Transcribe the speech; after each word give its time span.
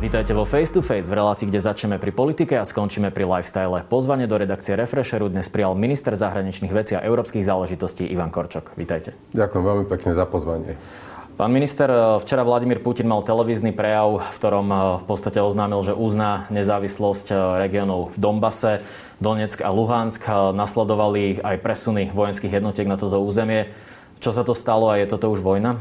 Vítajte 0.00 0.32
vo 0.32 0.48
Face 0.48 0.72
to 0.72 0.80
Face 0.80 1.12
v 1.12 1.20
relácii, 1.20 1.44
kde 1.44 1.60
začneme 1.60 2.00
pri 2.00 2.08
politike 2.08 2.56
a 2.56 2.64
skončíme 2.64 3.12
pri 3.12 3.28
lifestyle. 3.28 3.84
Pozvanie 3.84 4.24
do 4.24 4.40
redakcie 4.40 4.72
Refresheru 4.72 5.28
dnes 5.28 5.52
prijal 5.52 5.76
minister 5.76 6.16
zahraničných 6.16 6.72
vecí 6.72 6.96
a 6.96 7.04
európskych 7.04 7.44
záležitostí 7.44 8.08
Ivan 8.08 8.32
Korčok. 8.32 8.72
Vítajte. 8.80 9.12
Ďakujem 9.36 9.60
veľmi 9.60 9.84
pekne 9.92 10.16
za 10.16 10.24
pozvanie. 10.24 10.80
Pán 11.36 11.52
minister, 11.52 11.92
včera 12.16 12.40
Vladimír 12.48 12.80
Putin 12.80 13.12
mal 13.12 13.20
televízny 13.20 13.76
prejav, 13.76 14.24
v 14.24 14.36
ktorom 14.40 14.66
eh, 14.72 14.78
v 15.00 15.04
podstate 15.04 15.36
oznámil, 15.44 15.84
že 15.84 15.92
uzná 15.92 16.48
nezávislosť 16.48 17.26
eh, 17.28 17.36
regiónov 17.68 18.16
v 18.16 18.24
Dombase, 18.24 18.80
Donetsk 19.20 19.60
a 19.60 19.68
Luhansk. 19.68 20.24
Eh, 20.24 20.32
nasledovali 20.56 21.44
aj 21.44 21.60
presuny 21.60 22.08
vojenských 22.16 22.56
jednotiek 22.56 22.88
na 22.88 22.96
toto 22.96 23.20
územie. 23.20 23.68
Čo 24.16 24.32
sa 24.32 24.48
to 24.48 24.56
stalo 24.56 24.88
a 24.88 24.96
je 24.96 25.12
toto 25.12 25.28
už 25.28 25.44
vojna? 25.44 25.76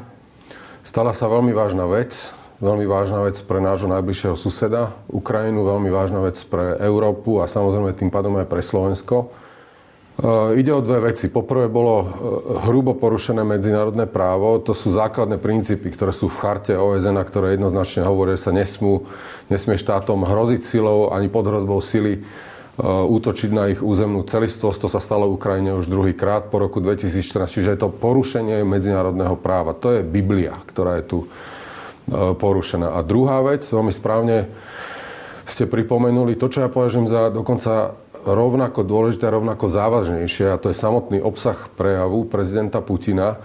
Stala 0.83 1.15
sa 1.15 1.31
veľmi 1.31 1.55
vážna 1.55 1.87
vec 1.87 2.35
veľmi 2.59 2.85
vážna 2.85 3.23
vec 3.23 3.39
pre 3.39 3.63
nášho 3.63 3.87
najbližšieho 3.87 4.35
suseda, 4.35 4.91
Ukrajinu, 5.07 5.63
veľmi 5.63 5.87
vážna 5.87 6.19
vec 6.19 6.35
pre 6.43 6.75
Európu 6.83 7.39
a 7.39 7.47
samozrejme 7.47 7.95
tým 7.95 8.11
pádom 8.11 8.35
aj 8.35 8.47
pre 8.51 8.59
Slovensko. 8.59 9.31
E, 10.19 10.59
ide 10.59 10.75
o 10.75 10.83
dve 10.83 11.11
veci. 11.11 11.31
Poprvé 11.31 11.71
bolo 11.71 11.95
e, 12.03 12.07
hrubo 12.67 12.99
porušené 12.99 13.47
medzinárodné 13.47 14.11
právo. 14.11 14.59
To 14.59 14.75
sú 14.75 14.91
základné 14.91 15.39
princípy, 15.39 15.87
ktoré 15.95 16.11
sú 16.11 16.27
v 16.27 16.35
charte 16.35 16.75
OSN 16.75 17.15
a 17.15 17.23
ktoré 17.23 17.55
jednoznačne 17.55 18.03
hovoria, 18.03 18.35
že 18.35 18.51
sa 18.51 18.53
nesmú, 18.53 19.07
nesmie 19.47 19.79
štátom 19.79 20.27
hroziť 20.27 20.59
silou 20.59 21.15
ani 21.15 21.31
pod 21.31 21.47
hrozbou 21.47 21.79
sily 21.79 22.19
e, 22.19 22.21
útočiť 22.83 23.49
na 23.55 23.71
ich 23.71 23.79
územnú 23.79 24.27
celistvosť. 24.27 24.83
To 24.83 24.89
sa 24.91 24.99
stalo 24.99 25.31
v 25.31 25.39
Ukrajine 25.39 25.79
už 25.79 25.87
druhýkrát 25.87 26.51
po 26.51 26.59
roku 26.59 26.83
2014. 26.83 27.23
Čiže 27.47 27.71
je 27.71 27.79
to 27.79 27.87
porušenie 27.87 28.67
medzinárodného 28.67 29.39
práva. 29.39 29.71
To 29.79 29.95
je 29.95 30.03
Biblia, 30.03 30.59
ktorá 30.67 30.99
je 30.99 31.07
tu 31.07 31.19
porušená. 32.11 32.97
A 32.97 33.05
druhá 33.05 33.41
vec, 33.45 33.63
veľmi 33.63 33.93
správne 33.93 34.49
ste 35.49 35.65
pripomenuli 35.65 36.37
to, 36.37 36.49
čo 36.49 36.65
ja 36.65 36.69
považujem 36.69 37.09
za 37.09 37.33
dokonca 37.33 37.97
rovnako 38.27 38.83
dôležité 38.83 39.31
a 39.31 39.35
rovnako 39.35 39.65
závažnejšie, 39.71 40.51
a 40.51 40.59
to 40.59 40.69
je 40.69 40.77
samotný 40.77 41.23
obsah 41.23 41.55
prejavu 41.73 42.27
prezidenta 42.27 42.83
Putina, 42.83 43.39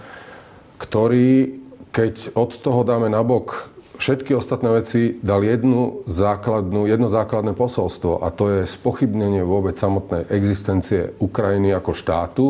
ktorý, 0.77 1.61
keď 1.95 2.35
od 2.35 2.51
toho 2.59 2.83
dáme 2.83 3.07
nabok 3.07 3.71
všetky 3.95 4.35
ostatné 4.35 4.83
veci, 4.83 5.15
dal 5.23 5.39
jednu 5.47 6.03
základnú, 6.03 6.83
jedno 6.85 7.07
základné 7.07 7.55
posolstvo 7.55 8.19
a 8.19 8.27
to 8.29 8.51
je 8.51 8.59
spochybnenie 8.67 9.41
vôbec 9.47 9.79
samotnej 9.79 10.27
existencie 10.27 11.15
Ukrajiny 11.23 11.71
ako 11.71 11.91
štátu 11.95 12.45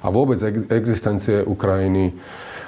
a 0.00 0.06
vôbec 0.14 0.38
existencie 0.70 1.42
Ukrajiny 1.42 2.14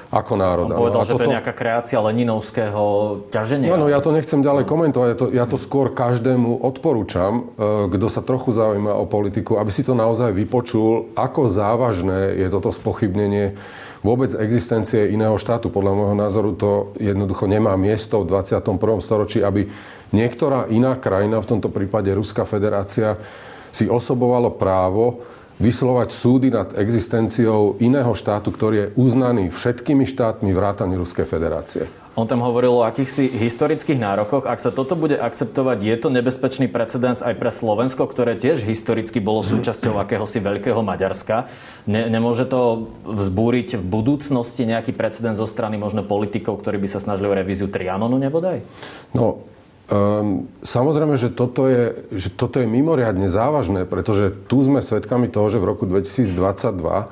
ako 0.09 0.33
národa. 0.41 0.73
On 0.73 0.89
povedal, 0.89 1.05
no, 1.05 1.09
že 1.09 1.15
to 1.21 1.25
je 1.29 1.35
nejaká 1.37 1.53
kreácia 1.53 2.01
Leninovského 2.01 2.85
ťaženia. 3.29 3.69
No, 3.69 3.85
no 3.85 3.87
ja 3.93 4.01
to 4.01 4.09
nechcem 4.09 4.41
ďalej 4.41 4.65
komentovať. 4.65 5.09
Ja 5.13 5.17
to, 5.17 5.27
ja 5.29 5.45
to 5.45 5.61
skôr 5.61 5.93
každému 5.93 6.65
odporúčam, 6.65 7.53
e, 7.57 7.93
kto 7.93 8.07
sa 8.09 8.25
trochu 8.25 8.57
zaujíma 8.57 8.97
o 8.97 9.05
politiku, 9.05 9.61
aby 9.61 9.69
si 9.69 9.85
to 9.85 9.93
naozaj 9.93 10.33
vypočul, 10.33 11.13
ako 11.13 11.53
závažné 11.53 12.41
je 12.41 12.49
toto 12.49 12.73
spochybnenie 12.73 13.53
vôbec 14.01 14.33
existencie 14.33 15.13
iného 15.13 15.37
štátu. 15.37 15.69
Podľa 15.69 15.93
môjho 15.93 16.17
názoru 16.17 16.51
to 16.57 16.71
jednoducho 16.97 17.45
nemá 17.45 17.77
miesto 17.77 18.25
v 18.25 18.33
21. 18.33 18.81
storočí, 19.05 19.45
aby 19.45 19.69
niektorá 20.17 20.73
iná 20.73 20.97
krajina, 20.97 21.43
v 21.43 21.51
tomto 21.53 21.69
prípade 21.69 22.09
Ruská 22.17 22.49
federácia, 22.49 23.21
si 23.69 23.85
osobovalo 23.85 24.57
právo 24.57 25.21
vyslovať 25.59 26.09
súdy 26.15 26.49
nad 26.55 26.71
existenciou 26.79 27.77
iného 27.83 28.15
štátu, 28.15 28.55
ktorý 28.55 28.77
je 28.79 28.89
uznaný 28.95 29.51
všetkými 29.51 30.07
štátmi 30.07 30.55
vrátane 30.55 30.95
Ruskej 30.95 31.27
federácie. 31.27 31.87
On 32.19 32.27
tam 32.27 32.43
hovoril 32.43 32.83
o 32.83 32.83
akýchsi 32.83 33.31
historických 33.31 34.03
nárokoch. 34.03 34.43
Ak 34.51 34.59
sa 34.59 34.75
toto 34.75 34.99
bude 34.99 35.15
akceptovať, 35.15 35.79
je 35.87 35.97
to 36.03 36.09
nebezpečný 36.11 36.67
precedens 36.67 37.23
aj 37.23 37.39
pre 37.39 37.47
Slovensko, 37.47 38.11
ktoré 38.11 38.35
tiež 38.35 38.67
historicky 38.67 39.23
bolo 39.23 39.47
súčasťou 39.47 40.03
akéhosi 40.03 40.43
veľkého 40.43 40.83
Maďarska. 40.83 41.47
Ne, 41.87 42.11
nemôže 42.11 42.43
to 42.51 42.91
vzbúriť 43.07 43.79
v 43.79 43.85
budúcnosti 43.87 44.67
nejaký 44.67 44.99
precedens 44.99 45.39
zo 45.39 45.47
strany 45.47 45.79
možno 45.79 46.03
politikov, 46.03 46.59
ktorí 46.59 46.83
by 46.83 46.89
sa 46.91 46.99
snažili 46.99 47.31
o 47.31 47.39
revíziu 47.39 47.71
Trianonu 47.71 48.19
nebodaj? 48.19 48.67
No, 49.15 49.47
Um, 49.89 50.45
samozrejme, 50.61 51.17
že 51.17 51.33
toto, 51.33 51.65
je, 51.65 52.13
že 52.13 52.29
toto 52.29 52.61
je 52.61 52.69
mimoriadne 52.69 53.25
závažné, 53.25 53.89
pretože 53.89 54.37
tu 54.45 54.61
sme 54.61 54.85
svedkami 54.85 55.33
toho, 55.33 55.49
že 55.49 55.57
v 55.57 55.65
roku 55.65 55.89
2022 55.89 56.29
uh, 56.37 57.09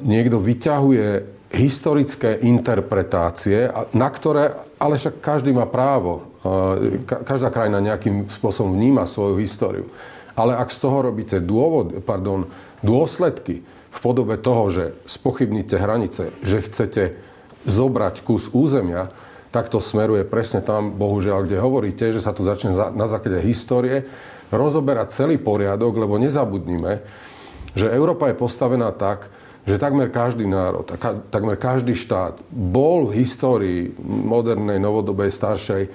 niekto 0.00 0.40
vyťahuje 0.40 1.08
historické 1.52 2.40
interpretácie, 2.40 3.68
na 3.92 4.08
ktoré, 4.08 4.56
ale 4.80 4.96
však 4.96 5.20
každý 5.20 5.52
má 5.52 5.68
právo. 5.68 6.24
Uh, 6.40 7.04
každá 7.04 7.52
krajina 7.52 7.84
nejakým 7.84 8.32
spôsobom 8.32 8.72
vníma 8.72 9.04
svoju 9.04 9.36
históriu. 9.36 9.92
Ale 10.40 10.56
ak 10.56 10.72
z 10.72 10.88
toho 10.88 11.04
robíte 11.04 11.36
dôvod, 11.36 12.00
pardon, 12.00 12.48
dôsledky 12.80 13.60
v 13.92 13.98
podobe 14.00 14.40
toho, 14.40 14.72
že 14.72 14.84
spochybníte 15.04 15.76
hranice, 15.76 16.32
že 16.40 16.64
chcete 16.64 17.02
zobrať 17.68 18.24
kus 18.24 18.48
územia, 18.56 19.12
tak 19.56 19.72
to 19.72 19.80
smeruje 19.80 20.28
presne 20.28 20.60
tam, 20.60 20.92
bohužiaľ, 20.92 21.48
kde 21.48 21.56
hovoríte, 21.56 22.12
že 22.12 22.20
sa 22.20 22.36
tu 22.36 22.44
začne 22.44 22.76
na 22.76 23.08
základe 23.08 23.40
histórie 23.40 24.04
rozoberať 24.52 25.16
celý 25.16 25.40
poriadok, 25.40 25.96
lebo 25.96 26.20
nezabudnime, 26.20 27.00
že 27.72 27.88
Európa 27.88 28.28
je 28.28 28.36
postavená 28.36 28.92
tak, 28.92 29.32
že 29.64 29.80
takmer 29.80 30.12
každý 30.12 30.44
národ, 30.44 30.84
takmer 31.32 31.56
každý 31.56 31.96
štát 31.96 32.44
bol 32.52 33.08
v 33.08 33.24
histórii 33.24 33.96
modernej, 34.04 34.76
novodobej, 34.76 35.32
staršej 35.32 35.88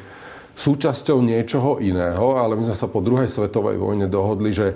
súčasťou 0.58 1.22
niečoho 1.22 1.78
iného, 1.86 2.42
ale 2.42 2.58
my 2.58 2.66
sme 2.66 2.76
sa 2.76 2.90
po 2.90 2.98
druhej 2.98 3.30
svetovej 3.30 3.78
vojne 3.78 4.10
dohodli, 4.10 4.58
že 4.58 4.74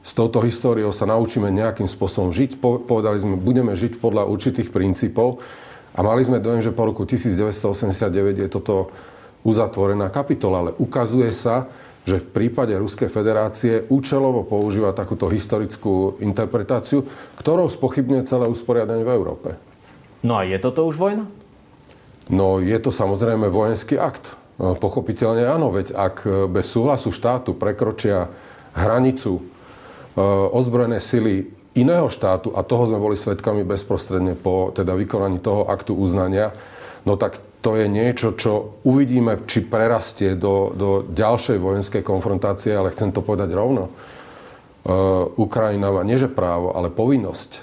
s 0.00 0.14
touto 0.14 0.38
históriou 0.40 0.94
sa 0.94 1.04
naučíme 1.04 1.50
nejakým 1.50 1.90
spôsobom 1.90 2.30
žiť. 2.30 2.62
Povedali 2.62 3.18
sme, 3.20 3.34
budeme 3.36 3.74
žiť 3.74 3.98
podľa 3.98 4.30
určitých 4.30 4.70
princípov 4.70 5.42
a 5.94 5.98
mali 6.06 6.22
sme 6.22 6.38
dojem, 6.38 6.62
že 6.62 6.74
po 6.74 6.86
roku 6.86 7.02
1989 7.02 8.46
je 8.46 8.48
toto 8.48 8.94
uzatvorená 9.42 10.12
kapitola, 10.12 10.68
ale 10.68 10.70
ukazuje 10.78 11.32
sa, 11.34 11.66
že 12.04 12.20
v 12.20 12.26
prípade 12.32 12.72
Ruskej 12.72 13.12
federácie 13.12 13.84
účelovo 13.92 14.44
používa 14.44 14.96
takúto 14.96 15.28
historickú 15.28 16.16
interpretáciu, 16.22 17.04
ktorou 17.36 17.68
spochybňuje 17.68 18.22
celé 18.24 18.46
usporiadanie 18.48 19.04
v 19.04 19.14
Európe. 19.14 19.48
No 20.24 20.40
a 20.40 20.44
je 20.44 20.56
toto 20.60 20.84
už 20.88 20.96
vojna? 20.96 21.24
No 22.30 22.62
je 22.62 22.78
to 22.78 22.94
samozrejme 22.94 23.50
vojenský 23.50 23.98
akt. 24.00 24.38
No, 24.60 24.76
pochopiteľne 24.76 25.48
áno, 25.48 25.72
veď 25.72 25.96
ak 25.96 26.16
bez 26.52 26.68
súhlasu 26.68 27.10
štátu 27.10 27.56
prekročia 27.56 28.28
hranicu 28.76 29.40
e, 29.40 29.42
ozbrojené 30.52 31.00
sily 31.00 31.48
iného 31.74 32.10
štátu, 32.10 32.50
a 32.54 32.66
toho 32.66 32.86
sme 32.88 32.98
boli 32.98 33.14
svetkami 33.14 33.62
bezprostredne 33.62 34.34
po 34.34 34.74
teda 34.74 34.96
vykonaní 34.98 35.38
toho 35.38 35.70
aktu 35.70 35.94
uznania, 35.94 36.50
no 37.06 37.14
tak 37.14 37.38
to 37.60 37.76
je 37.76 37.86
niečo, 37.86 38.32
čo 38.40 38.80
uvidíme, 38.88 39.44
či 39.44 39.60
prerastie 39.60 40.32
do, 40.32 40.72
do 40.72 41.04
ďalšej 41.12 41.60
vojenskej 41.60 42.02
konfrontácie, 42.02 42.72
ale 42.72 42.92
chcem 42.96 43.12
to 43.12 43.20
povedať 43.20 43.52
rovno. 43.52 43.92
Uh, 44.80 45.28
Ukrajina 45.36 45.92
má 45.92 46.00
nie 46.00 46.16
právo, 46.32 46.72
ale 46.72 46.88
povinnosť 46.88 47.50
uh, 47.52 47.60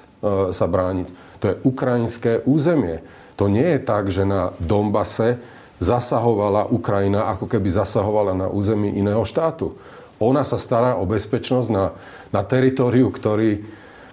sa 0.53 0.69
brániť. 0.69 1.07
To 1.41 1.45
je 1.49 1.59
ukrajinské 1.65 2.45
územie. 2.45 3.01
To 3.41 3.49
nie 3.49 3.65
je 3.65 3.79
tak, 3.81 4.13
že 4.13 4.21
na 4.21 4.53
Dombase 4.61 5.41
zasahovala 5.81 6.69
Ukrajina, 6.69 7.29
ako 7.33 7.49
keby 7.49 7.69
zasahovala 7.69 8.33
na 8.37 8.47
území 8.49 8.93
iného 8.93 9.25
štátu. 9.25 9.77
Ona 10.17 10.41
sa 10.41 10.57
stará 10.57 10.97
o 10.97 11.05
bezpečnosť 11.05 11.69
na, 11.69 11.93
na 12.33 12.41
teritoriu, 12.41 13.09
ktorý, 13.13 13.61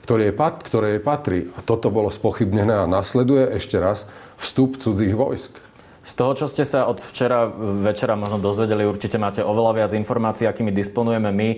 ktoré, 0.04 0.36
ktoré 0.36 1.00
patrí. 1.00 1.48
A 1.56 1.64
toto 1.64 1.88
bolo 1.88 2.12
spochybnené 2.12 2.84
a 2.84 2.84
nasleduje 2.84 3.56
ešte 3.56 3.80
raz 3.80 4.04
vstup 4.36 4.76
cudzích 4.76 5.16
vojsk. 5.16 5.56
Z 6.04 6.12
toho, 6.20 6.36
čo 6.36 6.46
ste 6.52 6.68
sa 6.68 6.84
od 6.84 7.00
včera 7.00 7.48
večera 7.80 8.12
možno 8.12 8.36
dozvedeli, 8.36 8.84
určite 8.84 9.16
máte 9.16 9.40
oveľa 9.40 9.72
viac 9.72 9.90
informácií, 9.96 10.44
akými 10.44 10.68
disponujeme 10.68 11.32
my. 11.32 11.48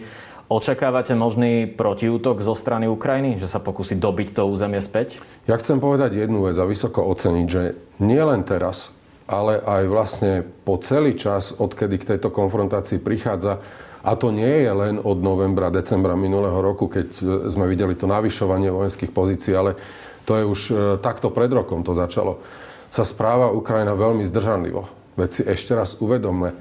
Očakávate 0.46 1.18
možný 1.18 1.66
protiútok 1.66 2.38
zo 2.38 2.54
strany 2.54 2.86
Ukrajiny, 2.86 3.42
že 3.42 3.50
sa 3.50 3.58
pokusí 3.58 3.98
dobiť 3.98 4.38
to 4.38 4.46
územie 4.46 4.78
späť? 4.78 5.18
Ja 5.50 5.58
chcem 5.58 5.82
povedať 5.82 6.14
jednu 6.14 6.46
vec 6.46 6.54
a 6.54 6.70
vysoko 6.70 7.02
oceniť, 7.02 7.46
že 7.50 7.74
nie 7.98 8.22
len 8.22 8.46
teraz, 8.46 8.94
ale 9.26 9.58
aj 9.58 9.82
vlastne 9.90 10.46
po 10.62 10.78
celý 10.78 11.18
čas, 11.18 11.50
odkedy 11.50 11.98
k 11.98 12.14
tejto 12.14 12.30
konfrontácii 12.30 13.02
prichádza, 13.02 13.58
a 14.06 14.14
to 14.14 14.30
nie 14.30 14.62
je 14.62 14.70
len 14.70 15.02
od 15.02 15.18
novembra, 15.18 15.74
decembra 15.74 16.14
minulého 16.14 16.54
roku, 16.62 16.86
keď 16.86 17.10
sme 17.50 17.66
videli 17.66 17.98
to 17.98 18.06
navyšovanie 18.06 18.70
vojenských 18.70 19.10
pozícií, 19.10 19.50
ale 19.50 19.74
to 20.22 20.38
je 20.38 20.44
už 20.46 20.60
e, 20.70 20.74
takto 21.02 21.34
pred 21.34 21.50
rokom 21.50 21.82
to 21.82 21.90
začalo, 21.90 22.38
sa 22.86 23.02
správa 23.02 23.50
Ukrajina 23.50 23.98
veľmi 23.98 24.22
zdržanlivo. 24.22 24.86
Veď 25.18 25.30
si 25.34 25.42
ešte 25.42 25.74
raz 25.74 25.98
uvedomme, 25.98 26.54
e, 26.54 26.56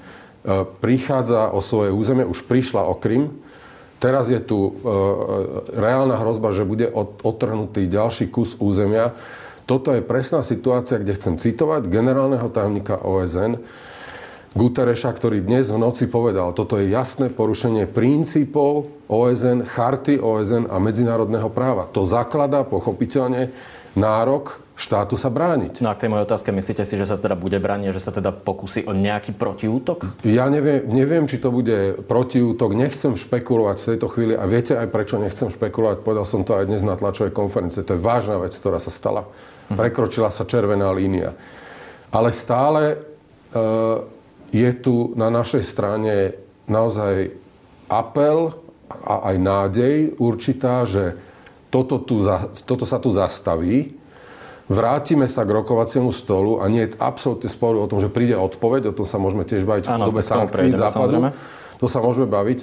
prichádza 0.81 1.53
o 1.53 1.61
svoje 1.61 1.93
územie, 1.93 2.25
už 2.25 2.49
prišla 2.49 2.81
o 2.89 2.97
Krym, 2.97 3.29
teraz 4.01 4.33
je 4.33 4.41
tu 4.41 4.57
e, 4.57 4.71
reálna 5.77 6.17
hrozba, 6.17 6.49
že 6.49 6.65
bude 6.65 6.89
odtrhnutý 7.21 7.85
ďalší 7.85 8.33
kus 8.33 8.57
územia. 8.57 9.13
Toto 9.69 9.93
je 9.93 10.01
presná 10.01 10.41
situácia, 10.41 10.97
kde 10.97 11.13
chcem 11.13 11.37
citovať 11.37 11.89
generálneho 11.89 12.49
tajomníka 12.49 13.01
OSN, 13.01 13.61
Gutereša, 14.55 15.11
ktorý 15.11 15.43
dnes 15.43 15.67
v 15.67 15.75
noci 15.75 16.07
povedal, 16.07 16.55
toto 16.55 16.79
je 16.79 16.87
jasné 16.87 17.27
porušenie 17.27 17.91
princípov 17.91 18.87
OSN, 19.11 19.67
charty 19.67 20.15
OSN 20.15 20.71
a 20.71 20.79
medzinárodného 20.79 21.51
práva. 21.51 21.91
To 21.91 22.07
zakladá 22.07 22.63
pochopiteľne 22.63 23.51
nárok 23.99 24.63
štátu 24.79 25.19
sa 25.19 25.27
brániť. 25.27 25.83
No 25.83 25.91
a 25.91 25.95
k 25.99 26.07
tej 26.07 26.09
mojej 26.15 26.23
otázke, 26.23 26.55
myslíte 26.55 26.87
si, 26.87 26.95
že 26.95 27.03
sa 27.03 27.19
teda 27.19 27.35
bude 27.35 27.59
brániť, 27.59 27.99
že 27.99 27.99
sa 27.99 28.15
teda 28.15 28.31
pokusí 28.31 28.87
o 28.87 28.95
nejaký 28.95 29.35
protiútok? 29.35 30.23
Ja 30.23 30.47
neviem, 30.47 30.87
neviem, 30.87 31.27
či 31.27 31.35
to 31.35 31.51
bude 31.51 32.07
protiútok. 32.07 32.79
Nechcem 32.79 33.19
špekulovať 33.19 33.75
v 33.75 33.87
tejto 33.91 34.07
chvíli 34.07 34.39
a 34.39 34.47
viete 34.47 34.79
aj 34.79 34.87
prečo 34.87 35.19
nechcem 35.19 35.51
špekulovať. 35.51 35.99
Povedal 35.99 36.23
som 36.23 36.47
to 36.47 36.55
aj 36.55 36.71
dnes 36.71 36.79
na 36.79 36.95
tlačovej 36.95 37.35
konferencii. 37.35 37.83
To 37.83 37.99
je 37.99 38.03
vážna 38.03 38.39
vec, 38.39 38.55
ktorá 38.55 38.79
sa 38.79 38.87
stala. 38.87 39.27
Mhm. 39.67 39.75
Prekročila 39.75 40.31
sa 40.31 40.47
červená 40.47 40.95
línia. 40.95 41.35
Ale 42.15 42.31
stále 42.31 42.95
e, 43.51 44.14
je 44.55 44.71
tu 44.79 45.11
na 45.19 45.27
našej 45.27 45.63
strane 45.67 46.39
naozaj 46.71 47.35
apel 47.91 48.55
a 48.87 49.33
aj 49.33 49.35
nádej 49.35 49.95
určitá, 50.15 50.87
že 50.87 51.19
toto, 51.67 51.99
tu, 51.99 52.23
toto 52.63 52.85
sa 52.87 52.97
tu 53.03 53.11
zastaví, 53.11 53.91
vrátime 54.71 55.27
sa 55.27 55.43
k 55.43 55.51
rokovaciemu 55.59 56.15
stolu 56.15 56.63
a 56.63 56.71
nie 56.71 56.87
je 56.87 56.95
absolútne 56.95 57.51
sporu 57.51 57.83
o 57.83 57.89
tom, 57.91 57.99
že 57.99 58.07
príde 58.07 58.39
odpoveď, 58.39 58.95
o 58.95 58.97
tom 58.97 59.03
sa 59.03 59.19
môžeme 59.19 59.43
tiež 59.43 59.67
baviť 59.67 59.83
v 59.83 59.91
podobe 59.99 60.23
sankcií 60.23 60.71
západu. 60.71 61.19
Samozrejme. 61.19 61.29
To 61.83 61.85
sa 61.91 61.99
môžeme 61.99 62.27
baviť. 62.31 62.59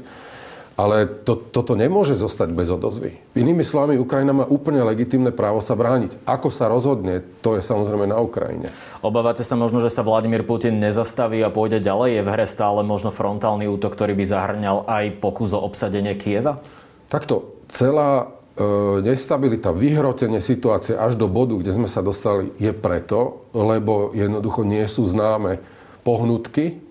Ale 0.83 1.07
to, 1.07 1.39
toto 1.39 1.79
nemôže 1.79 2.19
zostať 2.19 2.51
bez 2.51 2.67
odozvy. 2.75 3.15
Inými 3.39 3.63
slovami, 3.63 4.03
Ukrajina 4.03 4.35
má 4.35 4.43
úplne 4.51 4.83
legitimné 4.83 5.31
právo 5.31 5.63
sa 5.63 5.79
brániť. 5.79 6.19
Ako 6.27 6.51
sa 6.51 6.67
rozhodne, 6.67 7.23
to 7.39 7.55
je 7.55 7.63
samozrejme 7.63 8.11
na 8.11 8.19
Ukrajine. 8.19 8.67
Obávate 8.99 9.47
sa 9.47 9.55
možno, 9.55 9.79
že 9.79 9.95
sa 9.95 10.03
Vladimír 10.03 10.43
Putin 10.43 10.83
nezastaví 10.83 11.39
a 11.47 11.55
pôjde 11.55 11.79
ďalej? 11.79 12.19
Je 12.19 12.23
v 12.27 12.33
hre 12.35 12.47
stále 12.51 12.83
možno 12.83 13.15
frontálny 13.15 13.71
útok, 13.71 13.95
ktorý 13.95 14.19
by 14.19 14.25
zahrňal 14.27 14.79
aj 14.91 15.23
pokus 15.23 15.55
o 15.55 15.63
obsadenie 15.63 16.19
Kieva? 16.19 16.59
Takto, 17.07 17.63
celá 17.71 18.27
e, 18.59 19.07
nestabilita, 19.07 19.71
vyhrotenie 19.71 20.43
situácie 20.43 20.99
až 20.99 21.15
do 21.15 21.31
bodu, 21.31 21.55
kde 21.63 21.79
sme 21.79 21.87
sa 21.87 22.03
dostali, 22.03 22.51
je 22.59 22.75
preto, 22.75 23.47
lebo 23.55 24.11
jednoducho 24.19 24.67
nie 24.67 24.83
sú 24.91 25.07
známe 25.07 25.63
pohnutky 26.03 26.83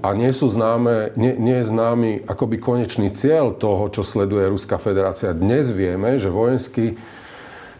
a 0.00 0.16
nie 0.16 0.32
sú 0.32 0.48
známe, 0.48 1.12
nie, 1.20 1.36
nie 1.36 1.60
je 1.60 1.68
známy 1.68 2.10
akoby 2.24 2.56
konečný 2.56 3.12
cieľ 3.12 3.52
toho, 3.52 3.92
čo 3.92 4.00
sleduje 4.00 4.48
Ruská 4.48 4.80
federácia. 4.80 5.36
Dnes 5.36 5.68
vieme, 5.68 6.16
že 6.16 6.32
vojensky 6.32 6.96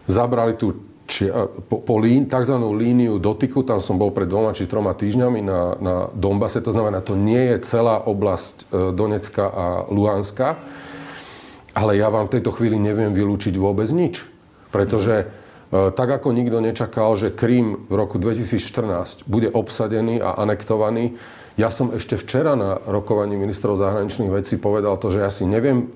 zabrali 0.05 0.53
tú 0.53 0.93
či, 1.03 1.27
po, 1.67 1.83
po 1.83 1.95
lín, 1.99 2.31
tzv. 2.31 2.55
líniu 2.55 3.19
dotyku, 3.19 3.67
tam 3.67 3.83
som 3.83 3.99
bol 3.99 4.15
pred 4.15 4.27
dvoma 4.27 4.55
či 4.55 4.71
troma 4.71 4.95
týždňami 4.95 5.39
na, 5.43 5.61
na 5.77 5.95
Donbase, 6.15 6.63
to 6.63 6.71
znamená, 6.71 7.03
to 7.03 7.19
nie 7.19 7.53
je 7.53 7.57
celá 7.67 7.99
oblasť 8.07 8.55
e, 8.55 8.95
Donecka 8.95 9.45
a 9.51 9.65
Luhanska, 9.91 10.63
ale 11.75 11.99
ja 11.99 12.07
vám 12.07 12.31
v 12.31 12.39
tejto 12.39 12.55
chvíli 12.55 12.79
neviem 12.79 13.11
vylúčiť 13.11 13.53
vôbec 13.59 13.89
nič. 13.91 14.23
Pretože 14.71 15.15
e, 15.21 15.25
tak 15.91 16.07
ako 16.07 16.31
nikto 16.31 16.63
nečakal, 16.63 17.19
že 17.19 17.35
Krím 17.35 17.83
v 17.91 17.93
roku 17.99 18.15
2014 18.15 19.27
bude 19.27 19.51
obsadený 19.51 20.23
a 20.23 20.39
anektovaný, 20.39 21.19
ja 21.53 21.69
som 21.69 21.93
ešte 21.93 22.17
včera 22.17 22.57
na 22.57 22.81
rokovaní 22.81 23.37
ministrov 23.37 23.77
zahraničných 23.77 24.31
vecí 24.33 24.57
povedal 24.57 24.97
to, 24.97 25.13
že 25.13 25.21
ja 25.21 25.29
si 25.29 25.45
neviem, 25.45 25.93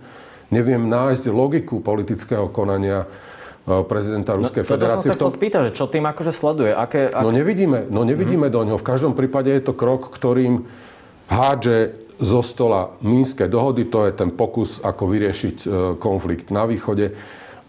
neviem 0.53 0.85
nájsť 0.85 1.33
logiku 1.33 1.81
politického 1.81 2.53
konania 2.53 3.09
e, 3.65 3.81
prezidenta 3.89 4.37
no, 4.37 4.45
Ruskej 4.45 4.61
no, 4.61 4.69
federácie. 4.69 5.09
Som 5.09 5.17
sa 5.17 5.17
chcel 5.17 5.33
spýtať, 5.33 5.61
že 5.69 5.73
čo 5.73 5.85
tým 5.89 6.05
akože 6.05 6.29
sleduje? 6.29 6.71
Aké, 6.77 7.09
ak... 7.09 7.25
No 7.25 7.33
nevidíme, 7.33 7.89
no 7.89 8.05
nevidíme 8.05 8.53
mm-hmm. 8.53 8.57
do 8.61 8.67
ňoho. 8.69 8.79
V 8.81 8.85
každom 8.85 9.13
prípade 9.17 9.49
je 9.49 9.65
to 9.65 9.73
krok, 9.73 10.13
ktorým 10.13 10.69
hádže 11.25 11.97
zo 12.17 12.41
stola 12.41 12.93
Mínske 13.01 13.45
dohody, 13.49 13.85
to 13.89 14.05
je 14.09 14.13
ten 14.13 14.29
pokus, 14.33 14.77
ako 14.81 15.09
vyriešiť 15.09 15.57
e, 15.65 15.67
konflikt 15.97 16.53
na 16.53 16.69
východe. 16.69 17.17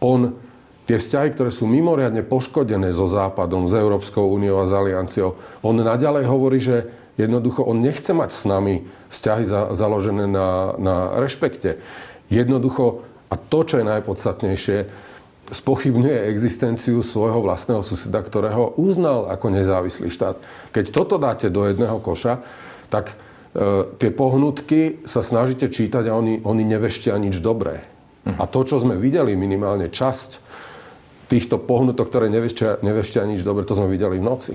On 0.05 0.37
tie 0.89 0.97
vzťahy, 0.97 1.37
ktoré 1.37 1.51
sú 1.53 1.69
mimoriadne 1.69 2.25
poškodené 2.25 2.97
so 2.97 3.05
Západom, 3.05 3.69
s 3.69 3.77
Európskou 3.77 4.25
úniou 4.25 4.61
a 4.61 4.65
s 4.65 4.73
Alianciou, 4.73 5.37
on 5.61 5.77
naďalej 5.77 6.25
hovorí, 6.25 6.57
že 6.61 6.98
Jednoducho 7.19 7.67
on 7.67 7.83
nechce 7.83 8.15
mať 8.15 8.31
s 8.31 8.47
nami 8.47 8.87
vzťahy 9.11 9.45
za, 9.45 9.75
založené 9.75 10.31
na, 10.31 10.79
na 10.79 10.97
rešpekte. 11.19 11.83
Jednoducho, 12.31 13.03
a 13.27 13.35
to, 13.35 13.67
čo 13.67 13.83
je 13.83 13.91
najpodstatnejšie, 13.91 14.79
spochybňuje 15.49 16.29
existenciu 16.31 17.01
svojho 17.01 17.43
vlastného 17.43 17.83
suseda, 17.83 18.21
ktorého 18.21 18.77
uznal 18.79 19.27
ako 19.33 19.51
nezávislý 19.51 20.13
štát. 20.13 20.39
Keď 20.71 20.85
toto 20.95 21.17
dáte 21.19 21.49
do 21.49 21.65
jedného 21.65 21.99
koša, 21.99 22.45
tak 22.93 23.13
e, 23.13 23.15
tie 23.97 24.11
pohnutky 24.13 25.03
sa 25.09 25.25
snažíte 25.25 25.73
čítať 25.73 26.07
a 26.07 26.17
oni, 26.17 26.45
oni 26.45 26.63
neveštia 26.69 27.17
nič 27.17 27.41
dobré. 27.41 27.83
A 28.37 28.45
to, 28.45 28.61
čo 28.61 28.77
sme 28.77 29.01
videli, 29.01 29.33
minimálne 29.33 29.89
časť 29.89 30.31
týchto 31.33 31.57
pohnutok, 31.57 32.13
ktoré 32.13 32.29
neveštia, 32.29 32.85
neveštia 32.85 33.25
nič 33.25 33.41
dobré, 33.41 33.65
to 33.65 33.73
sme 33.73 33.89
videli 33.89 34.21
v 34.21 34.27
noci. 34.29 34.53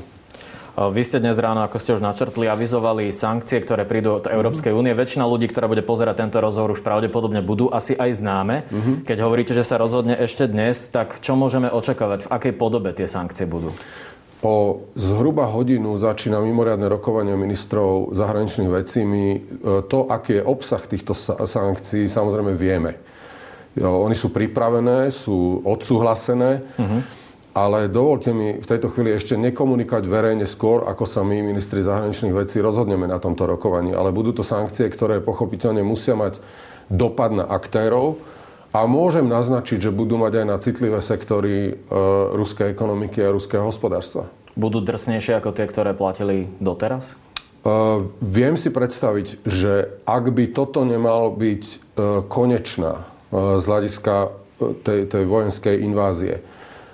Vy 0.74 1.06
ste 1.06 1.22
dnes 1.22 1.38
ráno, 1.38 1.62
ako 1.62 1.78
ste 1.78 1.94
už 1.94 2.02
načrtli, 2.02 2.50
avizovali 2.50 3.14
sankcie, 3.14 3.62
ktoré 3.62 3.86
prídu 3.86 4.18
od 4.18 4.26
Európskej 4.26 4.74
únie. 4.74 4.98
Väčšina 4.98 5.22
ľudí, 5.22 5.46
ktorá 5.46 5.70
bude 5.70 5.86
pozerať 5.86 6.26
tento 6.26 6.42
rozhovor, 6.42 6.74
už 6.74 6.82
pravdepodobne 6.82 7.46
budú 7.46 7.70
asi 7.70 7.94
aj 7.94 8.18
známe. 8.18 8.66
Uh-huh. 8.66 9.06
Keď 9.06 9.18
hovoríte, 9.22 9.54
že 9.54 9.62
sa 9.62 9.78
rozhodne 9.78 10.18
ešte 10.18 10.50
dnes, 10.50 10.90
tak 10.90 11.22
čo 11.22 11.38
môžeme 11.38 11.70
očakávať? 11.70 12.26
V 12.26 12.32
akej 12.34 12.54
podobe 12.58 12.90
tie 12.90 13.06
sankcie 13.06 13.46
budú? 13.46 13.70
O 14.42 14.90
zhruba 14.98 15.46
hodinu 15.46 15.94
začína 15.94 16.42
mimoriadne 16.42 16.90
rokovanie 16.90 17.38
ministrov 17.38 18.10
zahraničných 18.18 18.74
vecí. 18.74 19.06
My 19.06 19.24
e, 19.30 19.40
to, 19.86 20.10
aký 20.10 20.42
je 20.42 20.44
obsah 20.44 20.82
týchto 20.82 21.14
sankcií, 21.46 22.10
samozrejme 22.10 22.58
vieme. 22.58 22.98
Oni 23.78 24.18
sú 24.18 24.34
pripravené, 24.34 25.14
sú 25.14 25.62
odsúhlasené. 25.62 26.66
Uh-huh 26.82 27.22
ale 27.54 27.86
dovolte 27.86 28.34
mi 28.34 28.58
v 28.58 28.66
tejto 28.66 28.90
chvíli 28.90 29.14
ešte 29.14 29.38
nekomunikovať 29.38 30.10
verejne 30.10 30.50
skôr, 30.50 30.90
ako 30.90 31.06
sa 31.06 31.22
my, 31.22 31.46
ministri 31.46 31.86
zahraničných 31.86 32.34
vecí, 32.34 32.58
rozhodneme 32.58 33.06
na 33.06 33.22
tomto 33.22 33.46
rokovaní. 33.46 33.94
Ale 33.94 34.10
budú 34.10 34.34
to 34.34 34.42
sankcie, 34.42 34.90
ktoré 34.90 35.22
pochopiteľne 35.22 35.86
musia 35.86 36.18
mať 36.18 36.42
dopad 36.90 37.30
na 37.30 37.46
aktérov 37.46 38.18
a 38.74 38.90
môžem 38.90 39.30
naznačiť, 39.30 39.90
že 39.90 39.92
budú 39.94 40.18
mať 40.18 40.34
aj 40.42 40.46
na 40.50 40.58
citlivé 40.58 41.00
sektory 41.06 41.54
e, 41.70 41.72
ruskej 42.34 42.74
ekonomiky 42.74 43.22
a 43.22 43.30
ruského 43.30 43.62
hospodárstva. 43.62 44.26
Budú 44.58 44.82
drsnejšie 44.82 45.38
ako 45.38 45.54
tie, 45.54 45.70
ktoré 45.70 45.94
platili 45.94 46.50
doteraz? 46.58 47.18
Uh, 47.64 48.12
viem 48.20 48.60
si 48.60 48.68
predstaviť, 48.68 49.48
že 49.48 49.88
ak 50.04 50.36
by 50.36 50.52
toto 50.52 50.84
nemalo 50.84 51.32
byť 51.32 51.64
uh, 51.64 52.20
konečná 52.28 53.08
uh, 53.08 53.56
z 53.56 53.64
hľadiska 53.64 54.36
tej, 54.84 55.08
tej 55.08 55.24
vojenskej 55.24 55.80
invázie, 55.80 56.44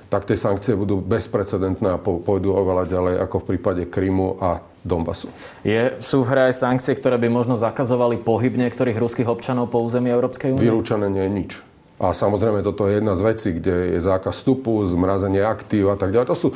tak 0.09 0.25
tie 0.25 0.33
sankcie 0.33 0.73
budú 0.73 0.97
bezprecedentné 0.97 1.95
a 1.95 2.01
pôjdu 2.01 2.49
oveľa 2.49 2.89
ďalej 2.89 3.15
ako 3.29 3.35
v 3.41 3.47
prípade 3.55 3.81
Krymu 3.85 4.41
a 4.41 4.65
Donbasu. 4.81 5.29
Je, 5.61 6.01
sú 6.01 6.25
v 6.25 6.33
hre 6.33 6.41
aj 6.49 6.65
sankcie, 6.65 6.97
ktoré 6.97 7.21
by 7.21 7.29
možno 7.29 7.53
zakazovali 7.53 8.17
pohyb 8.17 8.57
niektorých 8.57 8.97
ruských 8.97 9.29
občanov 9.29 9.69
po 9.69 9.85
území 9.85 10.09
Európskej 10.09 10.57
únie? 10.57 10.65
Vylúčené 10.65 11.07
nie 11.13 11.23
je 11.23 11.31
nič. 11.31 11.51
A 11.99 12.15
samozrejme, 12.15 12.63
toto 12.63 12.87
je 12.87 12.97
jedna 12.97 13.13
z 13.13 13.21
vecí, 13.27 13.49
kde 13.53 13.95
je 13.95 13.99
zákaz 13.99 14.31
vstupu, 14.39 14.81
zmrazenie 14.87 15.43
aktív 15.43 15.91
a 15.91 15.99
tak 15.99 16.15
ďalej. 16.15 16.27
To 16.31 16.37
sú 16.37 16.49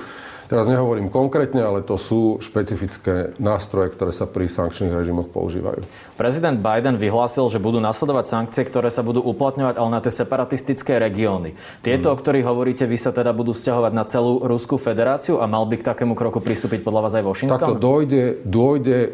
Teraz 0.51 0.67
nehovorím 0.67 1.07
konkrétne, 1.07 1.63
ale 1.63 1.79
to 1.81 1.95
sú 1.95 2.37
špecifické 2.43 3.35
nástroje, 3.39 3.95
ktoré 3.95 4.11
sa 4.11 4.27
pri 4.27 4.51
sankčných 4.51 4.91
režimoch 4.91 5.31
používajú. 5.31 5.83
Prezident 6.19 6.59
Biden 6.59 6.99
vyhlásil, 6.99 7.47
že 7.47 7.63
budú 7.63 7.79
nasledovať 7.79 8.25
sankcie, 8.27 8.63
ktoré 8.67 8.91
sa 8.91 9.01
budú 9.01 9.23
uplatňovať 9.23 9.75
ale 9.79 9.89
na 9.89 9.99
tie 10.03 10.11
separatistické 10.11 10.99
regióny. 10.99 11.55
Tieto, 11.79 12.11
hmm. 12.11 12.15
o 12.15 12.19
ktorých 12.19 12.45
hovoríte, 12.45 12.83
vy 12.83 12.97
sa 12.99 13.15
teda 13.15 13.31
budú 13.31 13.55
vzťahovať 13.55 13.91
na 13.95 14.03
celú 14.03 14.43
Ruskú 14.43 14.75
federáciu 14.75 15.39
a 15.39 15.47
mal 15.47 15.63
by 15.65 15.79
k 15.79 15.87
takému 15.87 16.13
kroku 16.13 16.43
pristúpiť 16.43 16.83
podľa 16.83 17.01
vás 17.07 17.13
aj 17.15 17.23
Washington? 17.23 17.55
Takto 17.55 17.79
dojde, 17.79 18.43
dojde 18.43 18.97
e, 19.03 19.09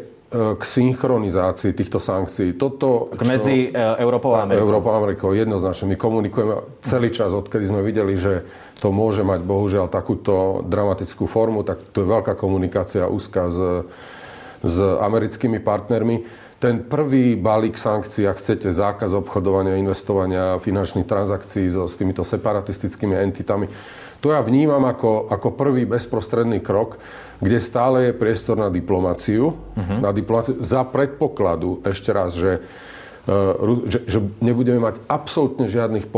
k 0.58 0.62
synchronizácii 0.62 1.72
týchto 1.72 2.02
sankcií. 2.02 2.58
Toto, 2.58 3.14
čo, 3.14 3.24
medzi 3.24 3.70
e, 3.70 4.02
Európou 4.02 4.34
a 4.34 4.44
Amerikou. 4.44 4.66
Európou 4.66 4.90
a 4.92 4.96
Amerikou 4.98 5.30
jednoznačne. 5.32 5.94
My 5.94 5.96
komunikujeme 5.96 6.82
celý 6.82 7.08
čas, 7.14 7.32
odkedy 7.32 7.64
sme 7.64 7.80
videli, 7.86 8.18
že 8.18 8.44
to 8.80 8.88
môže 8.88 9.20
mať 9.20 9.44
bohužiaľ 9.44 9.92
takúto 9.92 10.64
dramatickú 10.64 11.28
formu, 11.28 11.60
tak 11.62 11.84
to 11.92 12.02
je 12.02 12.08
veľká 12.08 12.32
komunikácia 12.34 13.04
úzka 13.04 13.52
s, 13.52 13.60
s 14.64 14.76
americkými 14.80 15.60
partnermi. 15.60 16.24
ten 16.60 16.84
prvý 16.84 17.40
balík 17.40 17.80
sankcií, 17.80 18.28
ak 18.28 18.40
chcete, 18.40 18.68
zákaz 18.72 19.16
obchodovania, 19.16 19.80
investovania, 19.80 20.60
finančných 20.60 21.08
transakcií 21.08 21.68
so, 21.72 21.88
s 21.88 21.96
týmito 21.96 22.20
separatistickými 22.20 23.16
entitami, 23.16 23.68
to 24.20 24.36
ja 24.36 24.44
vnímam 24.44 24.84
ako, 24.84 25.32
ako 25.32 25.56
prvý 25.56 25.88
bezprostredný 25.88 26.60
krok, 26.60 27.00
kde 27.40 27.56
stále 27.56 28.12
je 28.12 28.18
priestor 28.20 28.60
na 28.60 28.68
diplomáciu, 28.68 29.56
uh-huh. 29.56 29.98
na 30.04 30.12
diplomáciu 30.12 30.60
za 30.60 30.84
predpokladu, 30.84 31.80
ešte 31.88 32.12
raz, 32.12 32.36
že 32.36 32.60
že, 33.86 34.08
že 34.08 34.18
nebudeme 34.40 34.80
mať 34.80 35.04
absolútne 35.04 35.68
žiadnych 35.68 36.08
e, 36.08 36.12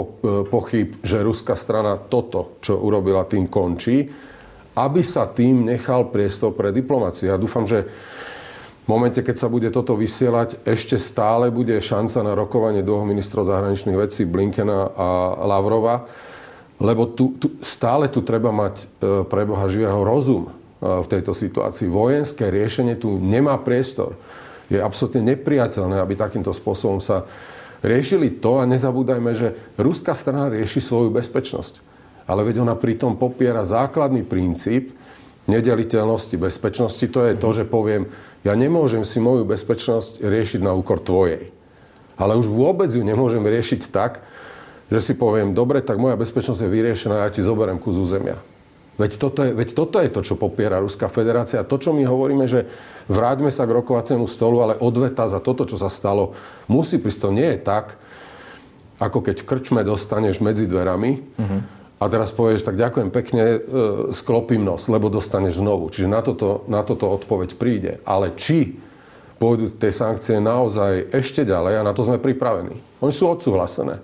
pochyb, 0.47 0.95
že 1.03 1.21
ruská 1.21 1.59
strana 1.59 1.99
toto, 1.99 2.57
čo 2.63 2.79
urobila, 2.79 3.27
tým 3.27 3.51
končí, 3.51 4.07
aby 4.79 5.03
sa 5.03 5.27
tým 5.27 5.67
nechal 5.67 6.09
priestor 6.09 6.55
pre 6.55 6.71
diplomáciu. 6.71 7.35
Ja 7.35 7.37
dúfam, 7.37 7.67
že 7.67 7.91
v 8.83 8.87
momente, 8.87 9.19
keď 9.19 9.37
sa 9.37 9.49
bude 9.51 9.69
toto 9.75 9.99
vysielať, 9.99 10.63
ešte 10.63 10.99
stále 10.99 11.51
bude 11.51 11.75
šanca 11.79 12.19
na 12.23 12.33
rokovanie 12.39 12.87
dvoch 12.87 13.07
ministrov 13.07 13.47
zahraničných 13.47 13.99
vecí 13.99 14.23
Blinkena 14.23 14.91
a 14.95 15.09
Lavrova, 15.43 16.07
lebo 16.83 17.07
tu, 17.15 17.39
tu, 17.39 17.59
stále 17.63 18.11
tu 18.11 18.23
treba 18.23 18.55
mať 18.55 18.75
e, 18.79 18.85
pre 19.27 19.43
Boha 19.43 19.67
živého 19.67 20.01
rozum 20.03 20.51
v 20.83 21.07
tejto 21.07 21.31
situácii. 21.31 21.87
Vojenské 21.87 22.51
riešenie 22.51 22.99
tu 22.99 23.15
nemá 23.15 23.55
priestor 23.55 24.19
je 24.73 24.81
absolútne 24.81 25.21
nepriateľné, 25.37 26.01
aby 26.01 26.17
takýmto 26.17 26.57
spôsobom 26.57 27.05
sa 27.05 27.29
riešili 27.85 28.41
to 28.41 28.65
a 28.65 28.65
nezabúdajme, 28.65 29.31
že 29.37 29.53
ruská 29.77 30.17
strana 30.17 30.49
rieši 30.49 30.81
svoju 30.81 31.13
bezpečnosť. 31.13 31.85
Ale 32.25 32.47
veď 32.49 32.65
ona 32.65 32.73
pritom 32.79 33.21
popiera 33.21 33.67
základný 33.67 34.25
princíp 34.25 34.97
nedeliteľnosti 35.51 36.39
bezpečnosti. 36.39 37.05
To 37.11 37.21
je 37.27 37.35
to, 37.35 37.49
že 37.53 37.65
poviem, 37.67 38.09
ja 38.47 38.55
nemôžem 38.55 39.03
si 39.03 39.19
moju 39.19 39.45
bezpečnosť 39.45 40.23
riešiť 40.23 40.61
na 40.63 40.73
úkor 40.73 41.03
tvojej. 41.03 41.51
Ale 42.15 42.39
už 42.39 42.47
vôbec 42.47 42.89
ju 42.95 43.03
nemôžem 43.03 43.43
riešiť 43.43 43.91
tak, 43.91 44.23
že 44.87 45.01
si 45.03 45.15
poviem, 45.19 45.57
dobre, 45.57 45.83
tak 45.83 45.99
moja 45.99 46.15
bezpečnosť 46.15 46.63
je 46.63 46.71
vyriešená, 46.71 47.27
ja 47.27 47.33
ti 47.33 47.43
zoberiem 47.43 47.83
kus 47.83 47.99
územia. 47.99 48.39
Veď 49.01 49.17
toto, 49.17 49.41
je, 49.41 49.57
veď 49.57 49.69
toto 49.73 49.97
je 50.05 50.13
to, 50.13 50.21
čo 50.21 50.35
popiera 50.37 50.77
Ruská 50.77 51.09
federácia. 51.09 51.65
To, 51.65 51.81
čo 51.81 51.97
my 51.97 52.05
hovoríme, 52.05 52.45
že 52.45 52.69
vráťme 53.09 53.49
sa 53.49 53.65
k 53.65 53.75
rokovaciemu 53.81 54.29
stolu, 54.29 54.61
ale 54.61 54.77
odveta 54.77 55.25
za 55.25 55.41
toto, 55.41 55.65
čo 55.65 55.81
sa 55.81 55.89
stalo, 55.89 56.37
musí 56.69 57.01
prísť. 57.01 57.21
To 57.25 57.31
nie 57.33 57.49
je 57.57 57.59
tak, 57.65 57.97
ako 59.01 59.19
keď 59.25 59.43
v 59.43 59.49
krčme 59.49 59.81
dostaneš 59.83 60.45
medzi 60.45 60.69
dverami 60.69 61.11
uh-huh. 61.19 61.61
a 61.99 62.05
teraz 62.07 62.31
povieš, 62.31 62.69
tak 62.69 62.79
ďakujem 62.79 63.09
pekne, 63.11 63.43
e, 63.43 63.59
sklopím 64.15 64.63
nos, 64.63 64.87
lebo 64.87 65.11
dostaneš 65.11 65.59
znovu. 65.59 65.91
Čiže 65.91 66.07
na 66.13 66.21
toto, 66.23 66.63
na 66.69 66.85
toto 66.87 67.11
odpoveď 67.11 67.57
príde. 67.57 67.99
Ale 68.05 68.37
či 68.37 68.77
pôjdu 69.43 69.75
tie 69.75 69.91
sankcie 69.91 70.39
naozaj 70.39 71.11
ešte 71.11 71.43
ďalej 71.43 71.83
a 71.83 71.87
na 71.87 71.91
to 71.91 72.07
sme 72.07 72.23
pripravení. 72.23 72.79
Oni 73.03 73.11
sú 73.11 73.27
odsúhlasené. 73.27 73.99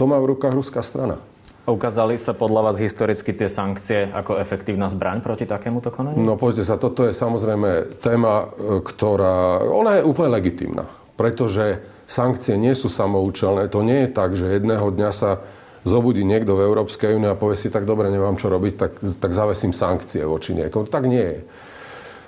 To 0.00 0.08
má 0.08 0.16
v 0.16 0.32
rukách 0.32 0.56
ruská 0.56 0.80
strana. 0.80 1.20
Ukázali 1.68 2.16
sa 2.16 2.32
podľa 2.32 2.72
vás 2.72 2.76
historicky 2.80 3.36
tie 3.36 3.44
sankcie 3.44 4.08
ako 4.08 4.40
efektívna 4.40 4.88
zbraň 4.88 5.20
proti 5.20 5.44
takémuto 5.44 5.92
konaniu? 5.92 6.16
No 6.16 6.40
pozrite 6.40 6.64
sa, 6.64 6.80
toto 6.80 7.04
je 7.04 7.12
samozrejme 7.12 8.00
téma, 8.00 8.48
e, 8.48 8.80
ktorá, 8.80 9.60
ona 9.68 10.00
je 10.00 10.08
úplne 10.08 10.32
legitimná. 10.32 10.88
Pretože 11.20 11.84
sankcie 12.08 12.56
nie 12.56 12.72
sú 12.72 12.88
samoučelné. 12.88 13.68
To 13.68 13.84
nie 13.84 14.08
je 14.08 14.14
tak, 14.16 14.32
že 14.32 14.48
jedného 14.48 14.88
dňa 14.88 15.10
sa 15.12 15.44
zobudí 15.84 16.24
niekto 16.24 16.56
v 16.56 16.64
Európskej 16.64 17.12
únii 17.20 17.30
a 17.30 17.36
povie 17.36 17.60
si, 17.60 17.68
tak 17.68 17.84
dobre, 17.84 18.08
nemám 18.08 18.40
čo 18.40 18.48
robiť, 18.48 18.74
tak, 18.80 18.92
tak 19.20 19.30
zavesím 19.36 19.76
sankcie 19.76 20.24
voči 20.24 20.56
niekomu. 20.56 20.88
Tak 20.88 21.04
nie 21.04 21.26
je. 21.36 21.40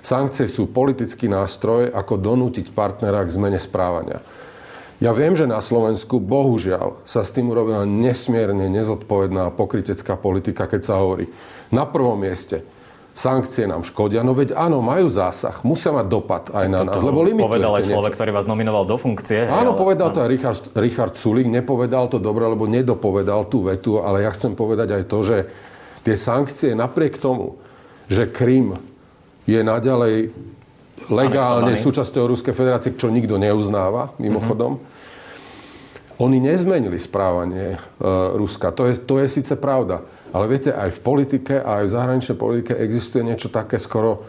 Sankcie 0.04 0.48
sú 0.48 0.68
politický 0.68 1.28
nástroj, 1.28 1.92
ako 1.92 2.20
donútiť 2.20 2.72
partnera 2.76 3.24
k 3.24 3.34
zmene 3.36 3.60
správania. 3.60 4.20
Ja 5.00 5.16
viem, 5.16 5.32
že 5.32 5.48
na 5.48 5.64
Slovensku, 5.64 6.20
bohužiaľ, 6.20 7.00
sa 7.08 7.24
s 7.24 7.32
tým 7.32 7.48
urobila 7.48 7.88
nesmierne 7.88 8.68
nezodpovedná 8.68 9.48
pokritecká 9.56 10.20
politika, 10.20 10.68
keď 10.68 10.80
sa 10.84 11.00
hovorí 11.00 11.32
na 11.72 11.88
prvom 11.88 12.20
mieste 12.20 12.60
sankcie 13.10 13.66
nám 13.66 13.82
škodia. 13.82 14.22
No 14.22 14.32
veď 14.32 14.54
áno, 14.54 14.80
majú 14.80 15.10
zásah, 15.10 15.60
musia 15.66 15.90
mať 15.90 16.06
dopad 16.06 16.42
aj 16.54 16.66
na 16.70 16.80
nás, 16.86 17.00
lebo 17.02 17.20
limitujete 17.26 17.50
Povedal 17.50 17.72
aj 17.76 17.84
človek, 17.90 18.12
niečo. 18.14 18.18
ktorý 18.22 18.30
vás 18.32 18.46
nominoval 18.46 18.84
do 18.86 18.96
funkcie. 18.96 19.44
Áno, 19.44 19.74
ale... 19.74 19.78
povedal 19.78 20.08
to 20.14 20.22
aj 20.22 20.28
Richard, 20.30 20.60
Richard 20.78 21.14
Sulik, 21.18 21.50
nepovedal 21.50 22.06
to 22.06 22.22
dobre, 22.22 22.46
lebo 22.46 22.70
nedopovedal 22.70 23.50
tú 23.50 23.66
vetu, 23.66 23.98
ale 24.00 24.24
ja 24.24 24.30
chcem 24.32 24.54
povedať 24.54 24.94
aj 24.94 25.02
to, 25.10 25.18
že 25.26 25.36
tie 26.06 26.16
sankcie 26.16 26.72
napriek 26.72 27.18
tomu, 27.18 27.58
že 28.06 28.30
Krym 28.30 28.78
je 29.44 29.60
naďalej 29.60 30.30
legálne 31.10 31.74
súčasťou 31.74 32.30
Ruskej 32.30 32.54
federácie, 32.54 32.94
čo 32.94 33.10
nikto 33.10 33.36
neuznáva, 33.36 34.14
mimochodom. 34.22 34.78
Mm-hmm. 34.78 34.89
Oni 36.20 36.36
nezmenili 36.36 37.00
správanie 37.00 37.74
e, 37.74 37.78
Ruska. 38.36 38.76
To 38.76 38.84
je, 38.92 39.00
to 39.00 39.24
je 39.24 39.26
síce 39.32 39.56
pravda. 39.56 40.04
Ale 40.30 40.46
viete, 40.46 40.70
aj 40.70 40.94
v 40.94 41.00
politike 41.00 41.58
aj 41.58 41.88
v 41.88 41.94
zahraničnej 41.96 42.36
politike 42.38 42.72
existuje 42.76 43.24
niečo 43.24 43.48
také 43.50 43.80
skoro, 43.80 44.22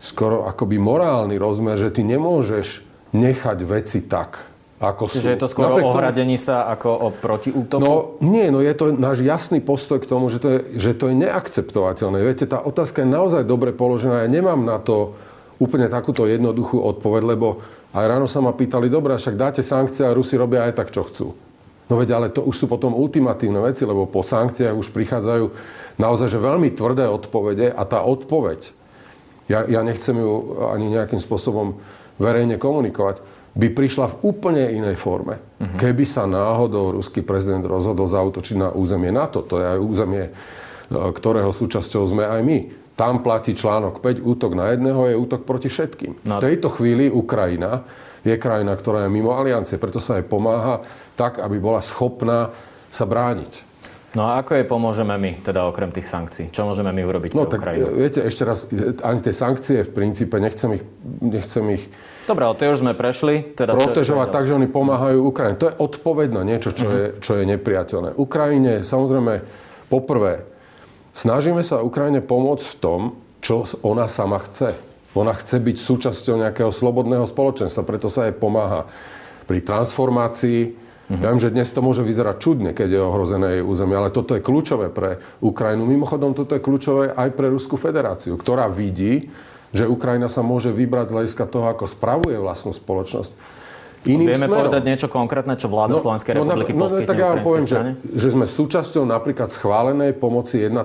skoro 0.00 0.46
akoby 0.48 0.78
morálny 0.78 1.36
rozmer, 1.36 1.76
že 1.76 1.92
ty 1.92 2.06
nemôžeš 2.06 2.86
nechať 3.12 3.58
veci 3.66 4.06
tak, 4.06 4.40
ako 4.78 5.10
Čiže 5.10 5.28
sú. 5.28 5.34
je 5.34 5.40
to 5.42 5.48
skôr 5.50 5.64
Napriek 5.68 5.84
o 5.84 5.90
ohradení 5.90 6.38
sa 6.38 6.70
ako 6.70 6.88
o 6.88 7.08
protiútoku? 7.10 7.82
No 7.82 8.14
nie, 8.22 8.46
no 8.48 8.62
je 8.62 8.72
to 8.78 8.94
náš 8.94 9.20
jasný 9.26 9.58
postoj 9.58 9.98
k 9.98 10.06
tomu, 10.06 10.30
že 10.30 10.38
to 10.38 10.48
je, 10.48 10.58
že 10.78 10.92
to 10.94 11.10
je 11.10 11.18
neakceptovateľné. 11.18 12.22
Viete, 12.22 12.46
tá 12.46 12.62
otázka 12.62 13.02
je 13.02 13.10
naozaj 13.10 13.42
dobre 13.42 13.74
položená. 13.74 14.22
Ja 14.24 14.30
nemám 14.30 14.62
na 14.62 14.78
to 14.78 15.18
úplne 15.58 15.90
takúto 15.90 16.24
jednoduchú 16.30 16.78
odpoveď, 16.78 17.34
lebo 17.34 17.58
aj 17.92 18.04
ráno 18.04 18.28
sa 18.28 18.44
ma 18.44 18.52
pýtali, 18.52 18.92
dobre, 18.92 19.16
však 19.16 19.36
dáte 19.36 19.62
sankcie 19.64 20.04
a 20.04 20.12
Rusi 20.12 20.36
robia 20.36 20.68
aj 20.68 20.76
tak, 20.76 20.88
čo 20.92 21.04
chcú. 21.08 21.26
No 21.88 21.96
veď, 21.96 22.20
ale 22.20 22.28
to 22.28 22.44
už 22.44 22.54
sú 22.54 22.66
potom 22.68 22.92
ultimatívne 22.92 23.64
veci, 23.64 23.88
lebo 23.88 24.04
po 24.04 24.20
sankciách 24.20 24.76
už 24.76 24.92
prichádzajú 24.92 25.44
naozaj 25.96 26.28
že 26.28 26.38
veľmi 26.38 26.76
tvrdé 26.76 27.08
odpovede 27.08 27.72
a 27.72 27.82
tá 27.88 28.04
odpoveď, 28.04 28.76
ja, 29.48 29.64
ja 29.64 29.80
nechcem 29.80 30.12
ju 30.20 30.60
ani 30.68 30.92
nejakým 30.92 31.16
spôsobom 31.16 31.80
verejne 32.20 32.60
komunikovať, 32.60 33.24
by 33.56 33.72
prišla 33.72 34.12
v 34.12 34.16
úplne 34.22 34.64
inej 34.70 35.00
forme. 35.00 35.40
Uh-huh. 35.40 35.78
Keby 35.80 36.04
sa 36.04 36.28
náhodou 36.28 36.94
ruský 36.94 37.24
prezident 37.24 37.64
rozhodol 37.64 38.06
zautočiť 38.06 38.56
na 38.60 38.68
územie 38.70 39.10
NATO, 39.10 39.40
to 39.40 39.58
je 39.58 39.66
aj 39.66 39.78
územie, 39.80 40.24
e, 40.28 40.32
ktorého 40.92 41.50
súčasťou 41.50 42.04
sme 42.04 42.28
aj 42.28 42.40
my. 42.44 42.58
Tam 42.98 43.22
platí 43.22 43.54
článok 43.54 44.02
5, 44.02 44.26
útok 44.26 44.58
na 44.58 44.74
jedného 44.74 45.06
je 45.06 45.14
útok 45.14 45.46
proti 45.46 45.70
všetkým. 45.70 46.26
No. 46.26 46.42
V 46.42 46.50
tejto 46.50 46.66
chvíli 46.74 47.06
Ukrajina 47.06 47.86
je 48.26 48.34
krajina, 48.34 48.74
ktorá 48.74 49.06
je 49.06 49.14
mimo 49.14 49.38
aliancie, 49.38 49.78
preto 49.78 50.02
sa 50.02 50.18
jej 50.18 50.26
pomáha 50.26 50.82
tak, 51.14 51.38
aby 51.38 51.62
bola 51.62 51.78
schopná 51.78 52.50
sa 52.90 53.06
brániť. 53.06 53.68
No 54.18 54.24
a 54.24 54.42
ako 54.42 54.56
je 54.56 54.64
pomôžeme 54.64 55.14
my, 55.14 55.46
teda 55.46 55.68
okrem 55.68 55.94
tých 55.94 56.10
sankcií? 56.10 56.50
Čo 56.50 56.66
môžeme 56.66 56.90
my 56.90 57.02
urobiť 57.06 57.38
no, 57.38 57.46
pre 57.46 57.54
tak, 57.54 57.60
Ukrajinu? 57.62 57.86
Viete, 57.94 58.20
ešte 58.26 58.42
raz, 58.42 58.66
ani 59.04 59.20
tie 59.22 59.34
sankcie 59.36 59.86
v 59.86 59.90
princípe, 59.94 60.34
nechcem 60.42 60.80
ich... 60.80 60.82
Nechcem 61.22 61.64
ich 61.70 61.86
Dobre, 62.26 62.44
o 62.50 62.52
tie 62.56 62.72
už 62.72 62.82
sme 62.82 62.98
prešli. 62.98 63.54
Teda 63.54 63.78
protežovať 63.78 64.26
čo, 64.26 64.32
čo 64.32 64.36
tak, 64.36 64.44
že 64.48 64.52
oni 64.58 64.68
pomáhajú 64.68 65.22
Ukrajine. 65.22 65.56
To 65.60 65.68
je 65.70 65.74
odpoveď 65.80 66.28
na 66.34 66.42
niečo, 66.44 66.74
čo, 66.74 66.84
uh-huh. 66.84 66.98
je, 66.98 67.04
čo 67.20 67.32
je 67.38 67.44
nepriateľné. 67.46 68.18
Ukrajine, 68.20 68.84
samozrejme, 68.84 69.44
poprvé, 69.92 70.44
Snažíme 71.12 71.64
sa 71.66 71.82
Ukrajine 71.82 72.22
pomôcť 72.22 72.66
v 72.66 72.78
tom, 72.78 73.00
čo 73.42 73.66
ona 73.82 74.06
sama 74.10 74.38
chce. 74.42 74.74
Ona 75.16 75.34
chce 75.34 75.58
byť 75.58 75.76
súčasťou 75.76 76.36
nejakého 76.38 76.70
slobodného 76.70 77.26
spoločenstva, 77.26 77.88
preto 77.88 78.06
sa 78.06 78.28
jej 78.28 78.34
pomáha 78.36 78.86
pri 79.48 79.64
transformácii. 79.64 80.60
Mm-hmm. 81.08 81.22
Ja 81.24 81.28
viem, 81.32 81.40
že 81.40 81.54
dnes 81.54 81.72
to 81.72 81.80
môže 81.80 82.04
vyzerať 82.04 82.36
čudne, 82.36 82.70
keď 82.76 82.88
je 82.92 83.00
ohrozené 83.00 83.48
jej 83.58 83.64
územie, 83.64 83.96
ale 83.96 84.12
toto 84.12 84.36
je 84.36 84.44
kľúčové 84.44 84.92
pre 84.92 85.18
Ukrajinu. 85.40 85.88
Mimochodom, 85.88 86.36
toto 86.36 86.52
je 86.52 86.60
kľúčové 86.60 87.16
aj 87.16 87.32
pre 87.32 87.48
Ruskú 87.48 87.80
federáciu, 87.80 88.36
ktorá 88.36 88.68
vidí, 88.68 89.32
že 89.72 89.88
Ukrajina 89.88 90.28
sa 90.28 90.44
môže 90.44 90.68
vybrať 90.68 91.08
z 91.08 91.14
hľadiska 91.16 91.44
toho, 91.48 91.72
ako 91.72 91.88
spravuje 91.88 92.36
vlastnú 92.36 92.76
spoločnosť. 92.76 93.57
Iným 94.06 94.30
Vieme 94.30 94.46
smerom. 94.46 94.58
povedať 94.62 94.82
niečo 94.86 95.08
konkrétne, 95.10 95.54
čo 95.58 95.66
vláda 95.66 95.98
no, 95.98 96.00
Slovenskej 96.00 96.32
no, 96.38 96.46
republiky 96.46 96.70
no, 96.70 96.78
no, 96.78 96.82
poskytne 96.86 97.10
tak 97.10 97.18
ja 97.18 97.26
vám 97.34 97.42
poviem, 97.42 97.66
že, 97.66 97.78
že 98.14 98.28
sme 98.30 98.46
súčasťou 98.46 99.02
napríklad 99.02 99.50
schválenej 99.50 100.14
pomoci 100.14 100.62
1,2 100.62 100.78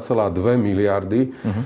miliardy. 0.57 1.29
Uh-huh. 1.29 1.63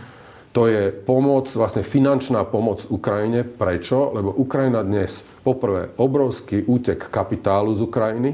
To 0.51 0.65
je 0.65 0.89
pomoc, 0.91 1.47
vlastne 1.53 1.85
finančná 1.85 2.43
pomoc 2.49 2.83
Ukrajine. 2.89 3.45
Prečo? 3.45 4.11
Lebo 4.11 4.33
Ukrajina 4.35 4.83
dnes, 4.83 5.23
poprvé, 5.45 5.93
obrovský 5.95 6.65
útek 6.67 7.07
kapitálu 7.07 7.71
z 7.77 7.85
Ukrajiny. 7.85 8.31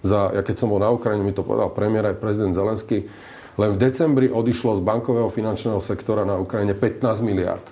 Za, 0.00 0.32
ja 0.32 0.40
keď 0.40 0.56
som 0.56 0.72
bol 0.72 0.80
na 0.80 0.88
Ukrajine, 0.88 1.20
mi 1.20 1.36
to 1.36 1.44
povedal 1.44 1.68
premiér 1.68 2.16
aj 2.16 2.16
prezident 2.16 2.56
Zelenský, 2.56 3.04
len 3.60 3.76
v 3.76 3.78
decembri 3.78 4.32
odišlo 4.32 4.72
z 4.72 4.80
bankového 4.80 5.28
finančného 5.28 5.76
sektora 5.84 6.24
na 6.24 6.40
Ukrajine 6.40 6.72
15 6.72 7.20
miliard. 7.20 7.64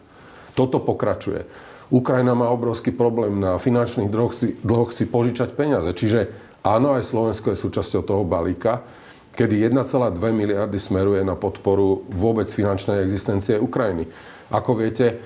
Toto 0.52 0.84
pokračuje. 0.84 1.67
Ukrajina 1.88 2.36
má 2.36 2.52
obrovský 2.52 2.92
problém 2.92 3.40
na 3.40 3.56
finančných 3.56 4.12
dlhoch 4.12 4.34
si, 4.36 4.52
dlhoch 4.60 4.92
si 4.92 5.08
požičať 5.08 5.56
peniaze. 5.56 5.88
Čiže 5.88 6.28
áno, 6.60 6.92
aj 6.96 7.08
Slovensko 7.08 7.52
je 7.52 7.62
súčasťou 7.64 8.04
toho 8.04 8.22
balíka, 8.28 8.84
kedy 9.32 9.72
1,2 9.72 10.20
miliardy 10.20 10.76
smeruje 10.76 11.24
na 11.24 11.32
podporu 11.32 12.04
vôbec 12.12 12.50
finančnej 12.50 13.00
existencie 13.00 13.56
Ukrajiny. 13.56 14.04
Ako 14.52 14.76
viete, 14.76 15.20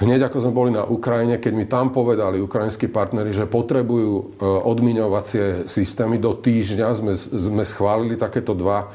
Hneď 0.00 0.32
ako 0.32 0.40
sme 0.40 0.56
boli 0.56 0.70
na 0.72 0.88
Ukrajine, 0.88 1.36
keď 1.36 1.52
mi 1.52 1.68
tam 1.68 1.92
povedali 1.92 2.40
ukrajinskí 2.40 2.88
partnery, 2.88 3.36
že 3.36 3.44
potrebujú 3.44 4.12
e, 4.16 4.24
odmiňovacie 4.40 5.68
systémy, 5.68 6.16
do 6.16 6.32
týždňa 6.32 6.88
sme, 6.96 7.12
sme 7.12 7.64
schválili 7.68 8.16
takéto 8.16 8.56
dva 8.56 8.88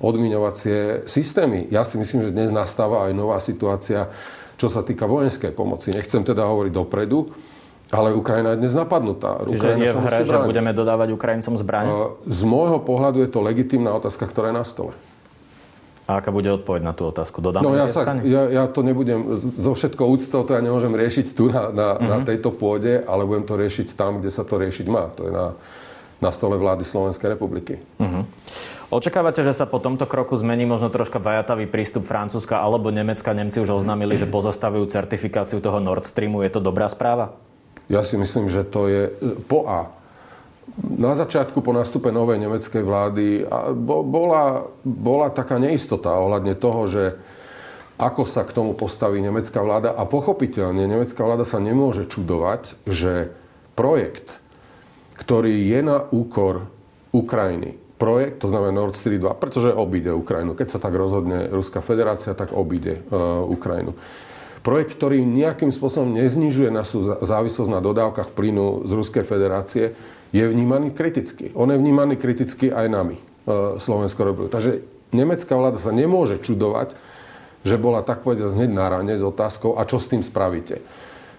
odmiňovacie 0.00 1.04
systémy. 1.04 1.68
Ja 1.68 1.84
si 1.84 2.00
myslím, 2.00 2.24
že 2.24 2.32
dnes 2.32 2.56
nastáva 2.56 3.04
aj 3.04 3.12
nová 3.12 3.36
situácia, 3.36 4.08
čo 4.56 4.72
sa 4.72 4.80
týka 4.80 5.04
vojenskej 5.04 5.52
pomoci. 5.52 5.92
Nechcem 5.92 6.24
teda 6.24 6.48
hovoriť 6.48 6.72
dopredu, 6.72 7.32
ale 7.92 8.16
Ukrajina 8.16 8.56
je 8.56 8.66
dnes 8.66 8.74
napadnutá. 8.74 9.46
Čiže 9.46 9.62
Ukrajina 9.62 9.84
je 9.84 9.94
v 9.94 10.02
hre, 10.02 10.18
že 10.26 10.36
budeme 10.42 10.70
dodávať 10.74 11.08
Ukrajincom 11.14 11.54
zbraň? 11.54 11.84
E, 11.86 11.94
z 12.26 12.40
môjho 12.42 12.82
pohľadu 12.82 13.22
je 13.22 13.30
to 13.30 13.44
legitímna 13.44 13.94
otázka, 13.94 14.26
ktorá 14.26 14.50
je 14.50 14.56
na 14.58 14.66
stole. 14.66 14.92
A 16.06 16.22
aká 16.22 16.30
bude 16.30 16.46
odpoveď 16.46 16.86
na 16.86 16.94
tú 16.94 17.10
otázku? 17.10 17.42
Dodáme 17.42 17.66
no 17.66 17.74
ja, 17.74 17.90
sa, 17.90 18.06
ja, 18.22 18.42
ja 18.46 18.64
to 18.70 18.86
nebudem, 18.86 19.34
zo 19.38 19.74
všetko 19.74 20.06
úctou 20.06 20.46
to 20.46 20.54
ja 20.54 20.62
nemôžem 20.62 20.94
riešiť 20.94 21.26
tu 21.34 21.50
na, 21.50 21.74
na, 21.74 21.88
mm-hmm. 21.98 22.10
na 22.10 22.18
tejto 22.22 22.54
pôde, 22.54 23.02
ale 23.02 23.26
budem 23.26 23.42
to 23.42 23.58
riešiť 23.58 23.98
tam, 23.98 24.22
kde 24.22 24.30
sa 24.30 24.46
to 24.46 24.54
riešiť 24.54 24.86
má. 24.86 25.10
To 25.18 25.26
je 25.26 25.32
na, 25.34 25.46
na 26.20 26.32
stole 26.32 26.56
vlády 26.56 26.84
Slovenskej 26.84 27.36
republiky. 27.36 27.76
Mm-hmm. 28.00 28.24
Očakávate, 28.86 29.42
že 29.42 29.50
sa 29.50 29.66
po 29.66 29.82
tomto 29.82 30.06
kroku 30.06 30.38
zmení 30.38 30.62
možno 30.62 30.94
troška 30.94 31.18
vajatavý 31.18 31.66
prístup 31.66 32.06
Francúzska 32.06 32.62
alebo 32.62 32.94
Nemecka? 32.94 33.34
Nemci 33.34 33.58
už 33.58 33.82
oznámili, 33.82 34.14
že 34.14 34.30
pozastavujú 34.30 34.86
certifikáciu 34.86 35.58
toho 35.58 35.82
Nord 35.82 36.06
Streamu. 36.06 36.46
Je 36.46 36.54
to 36.54 36.62
dobrá 36.62 36.86
správa? 36.86 37.34
Ja 37.90 38.06
si 38.06 38.14
myslím, 38.14 38.46
že 38.46 38.62
to 38.62 38.86
je 38.86 39.02
po 39.50 39.66
A 39.66 39.90
na 40.76 41.14
začiatku 41.14 41.62
po 41.62 41.74
nástupe 41.74 42.14
novej 42.14 42.42
nemeckej 42.42 42.82
vlády 42.82 43.26
bola, 43.86 44.66
bola 44.82 45.30
taká 45.34 45.58
neistota 45.58 46.14
ohľadne 46.14 46.54
toho, 46.58 46.86
že 46.86 47.04
ako 47.96 48.28
sa 48.28 48.44
k 48.44 48.52
tomu 48.52 48.76
postaví 48.76 49.18
nemecká 49.24 49.62
vláda. 49.64 49.94
A 49.96 50.04
pochopiteľne 50.04 50.84
nemecká 50.84 51.24
vláda 51.24 51.48
sa 51.48 51.58
nemôže 51.58 52.04
čudovať, 52.06 52.76
že 52.86 53.32
projekt, 53.72 54.36
ktorý 55.16 55.52
je 55.68 55.80
na 55.80 56.04
úkor 56.12 56.68
Ukrajiny, 57.12 57.76
projekt, 57.96 58.44
to 58.44 58.52
znamená 58.52 58.76
Nord 58.76 58.96
Stream 58.96 59.20
2, 59.20 59.40
pretože 59.40 59.72
obíde 59.72 60.12
Ukrajinu. 60.12 60.52
Keď 60.52 60.68
sa 60.68 60.78
tak 60.78 60.92
rozhodne 60.92 61.48
Ruská 61.48 61.80
federácia, 61.80 62.36
tak 62.36 62.52
obíde 62.52 63.00
uh, 63.08 63.40
Ukrajinu. 63.48 63.96
Projekt, 64.60 64.98
ktorý 64.98 65.22
nejakým 65.22 65.70
spôsobom 65.70 66.10
neznižuje 66.10 66.74
našu 66.74 67.06
závislosť 67.22 67.70
na 67.70 67.78
dodávkach 67.78 68.34
plynu 68.34 68.82
z 68.82 68.90
Ruskej 68.98 69.22
federácie, 69.22 69.94
je 70.34 70.42
vnímaný 70.42 70.90
kriticky. 70.90 71.54
On 71.54 71.70
je 71.70 71.78
vnímaný 71.78 72.18
kriticky 72.18 72.74
aj 72.74 72.90
nami, 72.90 73.14
e, 73.14 73.22
Slovensko 73.78 74.26
republiku. 74.26 74.50
Takže 74.50 74.82
nemecká 75.14 75.54
vláda 75.54 75.78
sa 75.78 75.94
nemôže 75.94 76.42
čudovať, 76.42 76.98
že 77.62 77.78
bola 77.78 78.02
tak 78.02 78.26
povedať 78.26 78.50
hneď 78.58 78.70
na 78.74 78.90
rane 78.90 79.14
s 79.14 79.22
otázkou, 79.22 79.78
a 79.78 79.86
čo 79.86 80.02
s 80.02 80.10
tým 80.10 80.26
spravíte. 80.26 80.82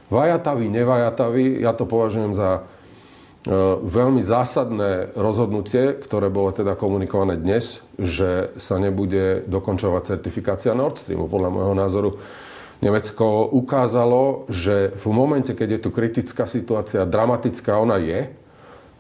Vajatavý, 0.08 0.72
nevajatavý, 0.72 1.60
ja 1.60 1.76
to 1.76 1.84
považujem 1.84 2.32
za 2.32 2.64
veľmi 3.84 4.20
zásadné 4.20 5.14
rozhodnutie, 5.16 5.96
ktoré 5.96 6.28
bolo 6.28 6.52
teda 6.52 6.74
komunikované 6.74 7.38
dnes, 7.38 7.86
že 7.96 8.52
sa 8.58 8.82
nebude 8.82 9.46
dokončovať 9.48 10.18
certifikácia 10.18 10.74
Nord 10.74 11.00
Streamu. 11.00 11.30
Podľa 11.32 11.50
môjho 11.54 11.76
názoru 11.78 12.10
Nemecko 12.78 13.50
ukázalo, 13.50 14.46
že 14.54 14.94
v 14.94 15.06
momente, 15.10 15.58
keď 15.58 15.78
je 15.78 15.84
tu 15.88 15.90
kritická 15.90 16.46
situácia, 16.46 17.10
dramatická 17.10 17.80
ona 17.82 17.98
je, 17.98 18.30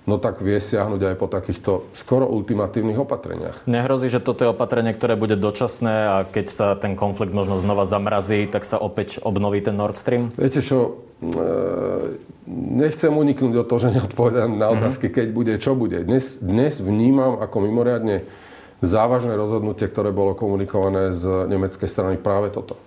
no 0.08 0.18
tak 0.18 0.40
vie 0.40 0.58
siahnuť 0.58 1.02
aj 1.14 1.16
po 1.20 1.28
takýchto 1.28 1.72
skoro 1.92 2.26
ultimatívnych 2.32 2.98
opatreniach. 2.98 3.68
Nehrozí, 3.68 4.08
že 4.08 4.24
toto 4.24 4.48
je 4.48 4.54
opatrenie, 4.56 4.96
ktoré 4.96 5.20
bude 5.20 5.36
dočasné 5.36 5.96
a 6.08 6.18
keď 6.24 6.46
sa 6.48 6.68
ten 6.80 6.96
konflikt 6.96 7.36
možno 7.36 7.60
znova 7.60 7.84
zamrazí, 7.84 8.48
tak 8.48 8.64
sa 8.64 8.80
opäť 8.80 9.20
obnoví 9.22 9.60
ten 9.60 9.76
Nord 9.76 10.00
Stream? 10.00 10.32
Viete 10.40 10.64
čo, 10.64 11.04
e, 11.22 12.18
nechcem 12.48 13.12
uniknúť 13.12 13.54
do 13.54 13.64
toho, 13.68 13.80
že 13.84 13.94
neodpovedám 14.00 14.56
na 14.56 14.72
mhm. 14.72 14.74
otázky, 14.80 15.12
keď 15.12 15.28
bude, 15.36 15.54
čo 15.60 15.76
bude. 15.76 16.02
Dnes, 16.08 16.40
dnes 16.40 16.80
vnímam 16.80 17.44
ako 17.44 17.68
mimoriadne 17.68 18.24
závažné 18.80 19.34
rozhodnutie, 19.36 19.90
ktoré 19.90 20.14
bolo 20.14 20.38
komunikované 20.38 21.12
z 21.12 21.50
nemeckej 21.50 21.90
strany 21.90 22.16
práve 22.16 22.54
toto. 22.54 22.78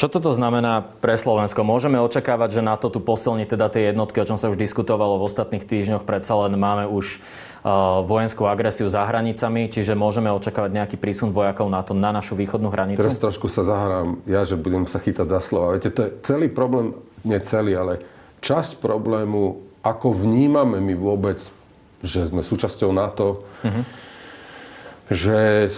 Čo 0.00 0.08
toto 0.08 0.32
znamená 0.32 0.80
pre 1.04 1.12
Slovensko? 1.12 1.60
Môžeme 1.60 2.00
očakávať, 2.00 2.56
že 2.56 2.64
NATO 2.64 2.88
tu 2.88 3.04
posilní 3.04 3.44
teda 3.44 3.68
tie 3.68 3.92
jednotky, 3.92 4.24
o 4.24 4.24
čom 4.24 4.40
sa 4.40 4.48
už 4.48 4.56
diskutovalo 4.56 5.20
v 5.20 5.28
ostatných 5.28 5.60
týždňoch. 5.60 6.08
Predsa 6.08 6.40
len 6.40 6.56
máme 6.56 6.88
už 6.88 7.20
uh, 7.20 8.00
vojenskú 8.08 8.48
agresiu 8.48 8.88
za 8.88 9.04
hranicami, 9.04 9.68
čiže 9.68 9.92
môžeme 9.92 10.32
očakávať 10.32 10.72
nejaký 10.72 10.96
prísun 10.96 11.36
vojakov 11.36 11.68
NATO 11.68 11.92
na 11.92 12.16
našu 12.16 12.32
východnú 12.32 12.72
hranicu? 12.72 12.96
Teraz 12.96 13.20
trošku 13.20 13.52
sa 13.52 13.60
zahrám, 13.60 14.24
ja, 14.24 14.40
že 14.48 14.56
budem 14.56 14.88
sa 14.88 15.04
chytať 15.04 15.36
za 15.36 15.40
slova. 15.44 15.76
Viete, 15.76 15.92
to 15.92 16.08
je 16.08 16.10
celý 16.24 16.48
problém, 16.48 16.96
nie 17.20 17.36
celý, 17.44 17.76
ale 17.76 18.00
časť 18.40 18.80
problému, 18.80 19.60
ako 19.80 20.12
vnímame 20.12 20.80
my 20.80 20.94
vôbec, 20.96 21.40
že 22.00 22.28
sme 22.28 22.40
súčasťou 22.40 22.90
NATO, 22.92 23.44
uh-huh. 23.64 23.84
že, 25.12 25.68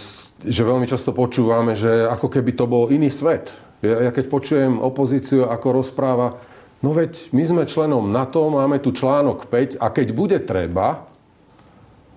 že 0.42 0.62
veľmi 0.62 0.87
často 0.87 1.14
počúvame, 1.14 1.75
že 1.75 2.07
ako 2.07 2.31
keby 2.31 2.51
to 2.55 2.64
bol 2.66 2.90
iný 2.90 3.11
svet 3.11 3.51
ja, 3.83 4.09
ja 4.09 4.11
keď 4.14 4.25
počujem 4.31 4.79
opozíciu, 4.79 5.51
ako 5.51 5.83
rozpráva, 5.83 6.38
no 6.87 6.94
veď 6.94 7.35
my 7.35 7.42
sme 7.42 7.62
členom 7.66 8.14
NATO, 8.14 8.46
máme 8.46 8.79
tu 8.79 8.94
článok 8.94 9.51
5 9.51 9.83
a 9.83 9.90
keď 9.90 10.07
bude 10.14 10.38
treba, 10.38 11.11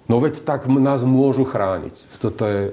no 0.06 0.22
veď 0.22 0.46
tak 0.46 0.70
nás 0.70 1.02
môžu 1.02 1.42
chrániť. 1.42 2.22
Toto 2.22 2.46
je, 2.46 2.62
e, 2.70 2.72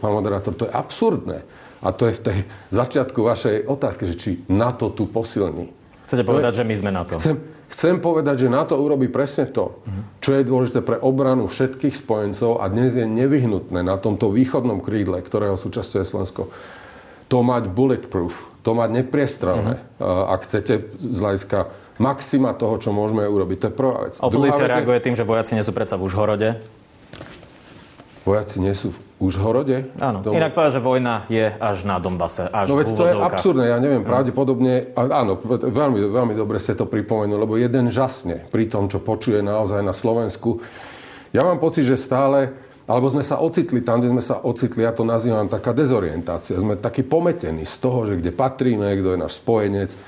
pán 0.00 0.16
moderátor, 0.16 0.56
to 0.56 0.64
je 0.64 0.72
absurdné. 0.72 1.44
A 1.84 1.92
to 1.92 2.08
je 2.08 2.16
v 2.16 2.24
tej 2.24 2.38
začiatku 2.72 3.20
vašej 3.20 3.68
otázky, 3.68 4.08
že 4.08 4.16
či 4.16 4.30
NATO 4.48 4.88
tu 4.88 5.04
posilní. 5.04 5.68
Chcete 6.02 6.22
povedať, 6.26 6.52
je, 6.54 6.58
že 6.60 6.64
my 6.66 6.74
sme 6.74 6.90
na 6.90 7.02
to? 7.06 7.16
Chcem, 7.18 7.38
chcem 7.70 7.96
povedať, 8.02 8.46
že 8.46 8.48
NATO 8.50 8.74
urobí 8.76 9.06
presne 9.06 9.46
to, 9.48 9.80
čo 10.18 10.34
je 10.34 10.42
dôležité 10.42 10.82
pre 10.82 10.98
obranu 10.98 11.46
všetkých 11.46 11.94
spojencov 11.94 12.58
a 12.60 12.68
dnes 12.68 12.98
je 12.98 13.06
nevyhnutné 13.06 13.80
na 13.86 13.96
tomto 13.96 14.28
východnom 14.34 14.82
krídle, 14.82 15.22
ktorého 15.22 15.54
súčasťou 15.54 15.98
je 16.02 16.06
Slovensko, 16.06 16.42
to 17.30 17.38
mať 17.40 17.70
bulletproof, 17.72 18.34
to 18.60 18.76
mať 18.76 19.02
nepriestrelné, 19.02 19.80
uh-huh. 19.80 20.34
ak 20.36 20.44
chcete 20.44 20.92
z 21.00 21.16
hľadiska 21.16 21.72
maxima 21.96 22.52
toho, 22.52 22.76
čo 22.76 22.90
môžeme 22.90 23.24
urobiť. 23.24 23.56
To 23.62 23.66
je 23.70 23.74
prvá 23.74 23.96
vec. 24.10 24.14
Opozícia 24.20 24.68
reaguje 24.68 24.98
tým, 25.00 25.14
že 25.16 25.24
vojaci 25.24 25.56
nie 25.56 25.64
sú 25.64 25.72
predsa 25.72 25.96
v 25.96 26.10
Užhorode. 26.10 26.60
Vojaci 28.22 28.62
nie 28.62 28.70
sú 28.74 28.94
v 28.94 28.98
Užhorode? 29.26 29.90
Áno. 29.98 30.22
Dobre. 30.22 30.38
Inak 30.38 30.54
povedať, 30.54 30.78
že 30.78 30.82
vojna 30.82 31.14
je 31.26 31.46
až 31.50 31.82
na 31.82 31.98
Dombase. 31.98 32.46
Až 32.46 32.70
no 32.70 32.78
veď 32.78 32.88
to 32.94 33.04
je 33.10 33.14
absurdné, 33.18 33.64
ja 33.70 33.78
neviem, 33.82 34.06
pravdepodobne, 34.06 34.94
áno, 34.94 35.38
veľmi, 35.42 35.98
veľmi 36.10 36.34
dobre 36.38 36.62
ste 36.62 36.78
to 36.78 36.86
pripomenuli, 36.86 37.38
lebo 37.38 37.58
jeden 37.58 37.90
žasne 37.90 38.46
pri 38.50 38.70
tom, 38.70 38.86
čo 38.86 39.02
počuje 39.02 39.42
naozaj 39.42 39.82
na 39.82 39.94
Slovensku. 39.94 40.62
Ja 41.34 41.42
mám 41.42 41.58
pocit, 41.58 41.86
že 41.86 41.98
stále 41.98 42.54
alebo 42.82 43.06
sme 43.06 43.22
sa 43.22 43.38
ocitli 43.38 43.78
tam, 43.80 44.02
kde 44.02 44.10
sme 44.10 44.22
sa 44.24 44.42
ocitli, 44.42 44.82
ja 44.82 44.90
to 44.90 45.06
nazývam 45.06 45.46
taká 45.46 45.70
dezorientácia. 45.70 46.58
Sme 46.58 46.74
takí 46.74 47.06
pometení 47.06 47.62
z 47.62 47.78
toho, 47.78 48.10
že 48.10 48.18
kde 48.18 48.34
patríme, 48.34 48.90
kto 48.98 49.14
je 49.14 49.18
náš 49.22 49.38
spojenec. 49.38 49.90
E, 49.94 49.98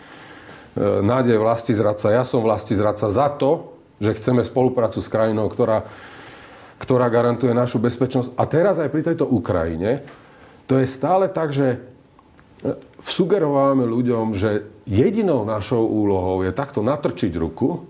nádej 1.01 1.39
vlasti 1.39 1.71
zradca, 1.71 2.11
ja 2.11 2.27
som 2.27 2.43
vlasti 2.43 2.75
zradca 2.75 3.07
za 3.07 3.31
to, 3.31 3.79
že 4.03 4.19
chceme 4.19 4.43
spoluprácu 4.43 4.99
s 4.99 5.07
krajinou, 5.07 5.47
ktorá, 5.47 5.87
ktorá 6.85 7.09
garantuje 7.09 7.57
našu 7.57 7.81
bezpečnosť. 7.81 8.37
A 8.37 8.45
teraz 8.45 8.77
aj 8.77 8.93
pri 8.93 9.03
tejto 9.09 9.25
Ukrajine, 9.25 10.05
to 10.69 10.77
je 10.77 10.85
stále 10.85 11.33
tak, 11.33 11.57
že 11.57 11.81
e, 12.61 12.77
sugerovávame 13.01 13.89
ľuďom, 13.89 14.37
že 14.37 14.69
jedinou 14.85 15.49
našou 15.49 15.89
úlohou 15.89 16.45
je 16.45 16.53
takto 16.53 16.85
natrčiť 16.85 17.33
ruku 17.41 17.89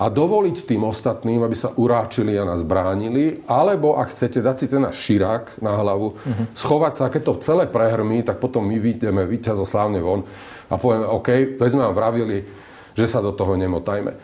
a 0.00 0.08
dovoliť 0.08 0.64
tým 0.64 0.82
ostatným, 0.88 1.44
aby 1.44 1.52
sa 1.52 1.76
uráčili 1.76 2.34
a 2.34 2.48
nás 2.48 2.64
bránili, 2.64 3.44
alebo 3.44 4.00
ak 4.00 4.10
chcete 4.16 4.40
dať 4.40 4.56
si 4.56 4.66
ten 4.66 4.80
náš 4.82 4.98
širák 5.04 5.60
na 5.60 5.76
hlavu, 5.76 6.16
uh-huh. 6.16 6.46
schovať 6.56 6.92
sa, 6.96 7.12
keď 7.12 7.22
to 7.22 7.42
celé 7.44 7.64
prehrmí, 7.68 8.24
tak 8.24 8.40
potom 8.40 8.64
my 8.66 8.80
vyjdeme 8.80 9.28
slávne 9.62 10.00
von 10.00 10.24
a 10.72 10.74
povieme, 10.80 11.06
OK, 11.06 11.60
veď 11.60 11.70
sme 11.70 11.86
vám 11.86 11.96
vravili, 11.96 12.42
že 12.96 13.06
sa 13.06 13.20
do 13.20 13.30
toho 13.30 13.54
nemotajme. 13.60 14.16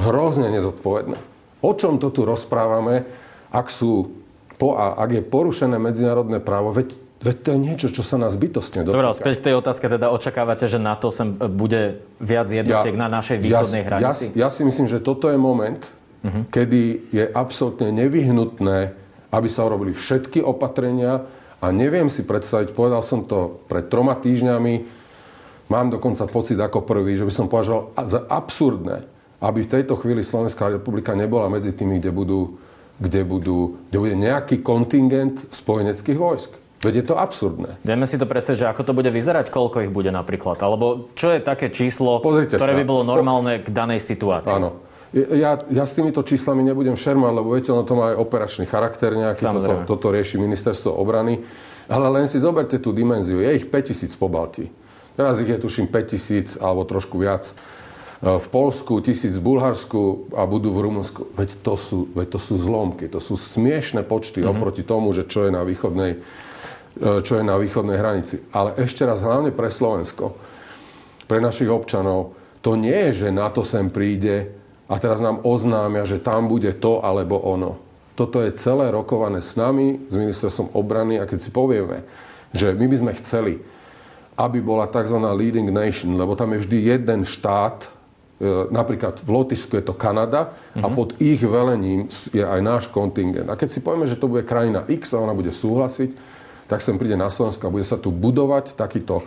Hrozne 0.00 0.48
nezodpovedné. 0.48 1.16
O 1.60 1.72
čom 1.76 2.00
to 2.00 2.08
tu 2.08 2.24
rozprávame, 2.24 3.04
ak 3.50 3.66
sú 3.68 4.14
po, 4.56 4.76
a 4.76 4.98
ak 4.98 5.10
je 5.18 5.22
porušené 5.24 5.76
medzinárodné 5.76 6.38
právo, 6.40 6.70
veď 6.72 7.10
Veď 7.20 7.36
to 7.44 7.48
je 7.52 7.58
niečo, 7.60 7.88
čo 7.92 8.00
sa 8.00 8.16
nás 8.16 8.32
bytostne 8.32 8.80
dotýka. 8.80 8.96
Dobre, 8.96 9.12
späť 9.12 9.34
k 9.44 9.52
tej 9.52 9.54
otázke, 9.60 9.92
teda 9.92 10.08
očakávate, 10.08 10.64
že 10.64 10.80
NATO 10.80 11.12
sem 11.12 11.36
bude 11.36 12.00
viac 12.16 12.48
jednotiek 12.48 12.96
ja, 12.96 13.02
na 13.04 13.12
našej 13.12 13.44
východnej 13.44 13.84
ja, 13.84 13.88
hranici? 13.92 14.24
Ja, 14.32 14.36
ja 14.40 14.48
si 14.48 14.64
myslím, 14.64 14.88
že 14.88 15.04
toto 15.04 15.28
je 15.28 15.36
moment, 15.36 15.84
uh-huh. 16.24 16.48
kedy 16.48 17.12
je 17.12 17.24
absolútne 17.28 17.92
nevyhnutné, 17.92 18.96
aby 19.36 19.48
sa 19.52 19.68
urobili 19.68 19.92
všetky 19.92 20.40
opatrenia 20.40 21.28
a 21.60 21.66
neviem 21.68 22.08
si 22.08 22.24
predstaviť, 22.24 22.72
povedal 22.72 23.04
som 23.04 23.28
to 23.28 23.60
pred 23.68 23.92
troma 23.92 24.16
týždňami, 24.16 24.88
mám 25.68 25.92
dokonca 25.92 26.24
pocit 26.24 26.56
ako 26.56 26.88
prvý, 26.88 27.20
že 27.20 27.28
by 27.28 27.32
som 27.36 27.52
považoval 27.52 28.00
za 28.00 28.24
absurdné, 28.32 29.04
aby 29.44 29.60
v 29.60 29.72
tejto 29.76 29.92
chvíli 30.00 30.24
Slovenská 30.24 30.72
republika 30.72 31.12
nebola 31.12 31.52
medzi 31.52 31.76
tými, 31.76 32.00
kde 32.00 32.16
budú 32.16 32.56
kde, 33.00 33.20
budú, 33.24 33.80
kde 33.88 33.96
bude 33.96 34.14
nejaký 34.14 34.60
kontingent 34.60 35.50
spojeneckých 35.50 36.18
vojsk. 36.20 36.50
Veď 36.80 37.04
je 37.04 37.04
to 37.12 37.14
absurdné. 37.20 37.76
Vieme 37.84 38.08
si 38.08 38.16
to 38.16 38.24
predstaviť, 38.24 38.58
že 38.64 38.70
ako 38.72 38.82
to 38.88 38.92
bude 38.96 39.08
vyzerať, 39.12 39.52
koľko 39.52 39.84
ich 39.84 39.92
bude 39.92 40.08
napríklad? 40.08 40.56
Alebo 40.64 41.12
čo 41.12 41.28
je 41.28 41.40
také 41.44 41.68
číslo, 41.68 42.24
Pozrite 42.24 42.56
ktoré 42.56 42.72
sa. 42.72 42.78
by 42.80 42.84
bolo 42.88 43.02
normálne 43.04 43.60
k 43.60 43.68
danej 43.68 44.00
situácii? 44.00 44.56
Áno. 44.56 44.80
Ja, 45.12 45.58
ja 45.68 45.84
s 45.84 45.92
týmito 45.92 46.22
číslami 46.22 46.62
nebudem 46.62 46.94
šermať, 46.94 47.32
lebo 47.34 47.52
viete, 47.52 47.74
ono 47.74 47.82
to 47.84 47.98
má 47.98 48.14
aj 48.14 48.16
operačný 48.16 48.64
charakter 48.64 49.12
nejaký. 49.12 49.42
Toto, 49.42 49.74
toto 49.84 50.06
rieši 50.14 50.38
ministerstvo 50.38 50.94
obrany. 50.94 51.42
Ale 51.90 52.06
len 52.08 52.30
si 52.30 52.38
zoberte 52.38 52.78
tú 52.78 52.94
dimenziu. 52.94 53.42
Je 53.42 53.60
ich 53.60 53.66
5000 53.66 54.14
po 54.14 54.30
Balti. 54.30 54.70
Teraz 55.18 55.42
ich 55.42 55.50
je 55.50 55.58
tuším 55.58 55.90
5000 55.90 56.62
alebo 56.62 56.86
trošku 56.86 57.18
viac 57.20 57.50
v 58.20 58.46
Polsku, 58.52 59.00
tisíc 59.00 59.40
v 59.40 59.44
Bulharsku 59.44 60.28
a 60.36 60.44
budú 60.44 60.76
v 60.76 60.84
Rumunsku. 60.84 61.32
Veď 61.32 61.56
to 61.64 61.74
sú, 61.80 61.98
veď 62.12 62.36
to 62.36 62.40
sú 62.40 62.54
zlomky, 62.60 63.08
to 63.08 63.16
sú 63.16 63.40
smiešne 63.40 64.04
počty 64.04 64.44
mm-hmm. 64.44 64.52
oproti 64.52 64.82
tomu, 64.84 65.16
že 65.16 65.24
čo 65.24 65.48
je 65.48 65.50
na 65.52 65.64
východnej 65.64 66.20
E, 66.98 67.22
čo 67.22 67.38
je 67.38 67.44
na 67.46 67.54
východnej 67.54 67.94
hranici. 67.94 68.42
Ale 68.50 68.74
ešte 68.74 69.06
raz, 69.06 69.22
hlavne 69.22 69.54
pre 69.54 69.70
Slovensko, 69.70 70.34
pre 71.30 71.38
našich 71.38 71.70
občanov, 71.70 72.34
to 72.60 72.74
nie 72.74 73.08
je, 73.10 73.26
že 73.26 73.28
na 73.30 73.46
to 73.48 73.62
sem 73.62 73.88
príde 73.88 74.50
a 74.90 74.98
teraz 74.98 75.22
nám 75.22 75.46
oznámia, 75.46 76.02
že 76.02 76.18
tam 76.18 76.50
bude 76.50 76.74
to 76.76 76.98
alebo 77.00 77.38
ono. 77.38 77.78
Toto 78.18 78.42
je 78.42 78.52
celé 78.58 78.90
rokované 78.90 79.38
s 79.38 79.54
nami, 79.54 80.02
s 80.10 80.14
ministerstvom 80.18 80.74
obrany 80.74 81.22
a 81.22 81.24
keď 81.30 81.38
si 81.40 81.50
povieme, 81.54 82.02
že 82.50 82.74
my 82.74 82.84
by 82.90 82.96
sme 82.98 83.12
chceli, 83.22 83.54
aby 84.34 84.58
bola 84.58 84.90
tzv. 84.90 85.16
leading 85.38 85.70
nation, 85.70 86.18
lebo 86.18 86.34
tam 86.34 86.52
je 86.52 86.66
vždy 86.66 86.78
jeden 86.98 87.22
štát, 87.22 87.86
napríklad 88.72 89.20
v 89.20 89.28
Lotyšsku 89.36 89.76
je 89.76 89.84
to 89.84 89.92
Kanada 89.92 90.48
mm-hmm. 90.48 90.80
a 90.80 90.86
mhm. 90.88 90.94
pod 90.96 91.08
ich 91.20 91.44
velením 91.44 92.08
je 92.32 92.40
aj 92.40 92.60
náš 92.64 92.84
kontingent. 92.88 93.52
A 93.52 93.54
keď 93.54 93.68
si 93.68 93.84
povieme, 93.84 94.08
že 94.08 94.16
to 94.16 94.32
bude 94.32 94.48
krajina 94.48 94.88
X 94.88 95.12
a 95.12 95.20
ona 95.20 95.36
bude 95.36 95.52
súhlasiť, 95.52 96.40
tak 96.70 96.80
sem 96.80 96.96
príde 96.96 97.18
na 97.18 97.28
Slovensko 97.28 97.68
a 97.68 97.74
bude 97.74 97.84
sa 97.84 97.98
tu 97.98 98.14
budovať 98.14 98.78
takýto 98.78 99.26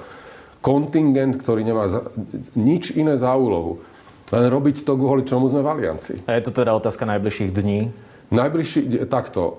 kontingent, 0.63 1.36
ktorý 1.43 1.67
nemá 1.67 1.91
za, 1.91 2.08
nič 2.56 2.95
iné 2.95 3.19
za 3.19 3.36
úlohu. 3.36 3.84
Len 4.32 4.47
robiť 4.47 4.88
to, 4.88 4.95
kvôli 4.95 5.28
čomu 5.28 5.52
sme 5.52 5.60
v 5.60 5.69
aliancii. 5.76 6.17
A 6.26 6.39
je 6.39 6.47
to 6.47 6.56
teda 6.56 6.71
otázka 6.73 7.04
najbližších 7.04 7.52
dní? 7.52 7.91
Najbližší, 8.34 9.06
takto, 9.12 9.41
e, 9.43 9.52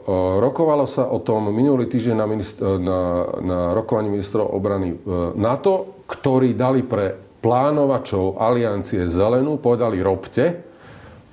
rokovalo 0.43 0.89
sa 0.89 1.07
o 1.07 1.23
tom 1.23 1.47
minulý 1.55 1.87
týždeň 1.87 2.17
na, 2.17 2.27
ministr, 2.27 2.59
e, 2.59 2.83
na, 2.83 3.01
na 3.39 3.59
rokovaní 3.71 4.11
ministrov 4.11 4.51
obrany 4.51 4.97
e, 4.97 4.99
NATO, 5.39 6.03
ktorí 6.11 6.59
dali 6.59 6.83
pre 6.83 7.24
plánovačov 7.45 8.41
aliancie 8.41 9.05
zelenú, 9.05 9.61
povedali 9.61 10.01
robte. 10.01 10.65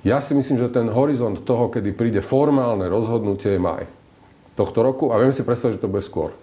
Ja 0.04 0.20
si 0.20 0.36
myslím, 0.36 0.60
že 0.60 0.68
ten 0.68 0.92
horizont 0.92 1.40
toho, 1.40 1.72
kedy 1.72 1.96
príde 1.96 2.20
formálne 2.20 2.84
rozhodnutie, 2.92 3.56
je 3.56 3.62
maj 3.62 3.88
tohto 4.52 4.84
roku 4.84 5.08
a 5.08 5.16
viem 5.16 5.32
si 5.32 5.40
predstaviť, 5.40 5.80
že 5.80 5.82
to 5.82 5.88
bude 5.88 6.04
skôr. 6.04 6.36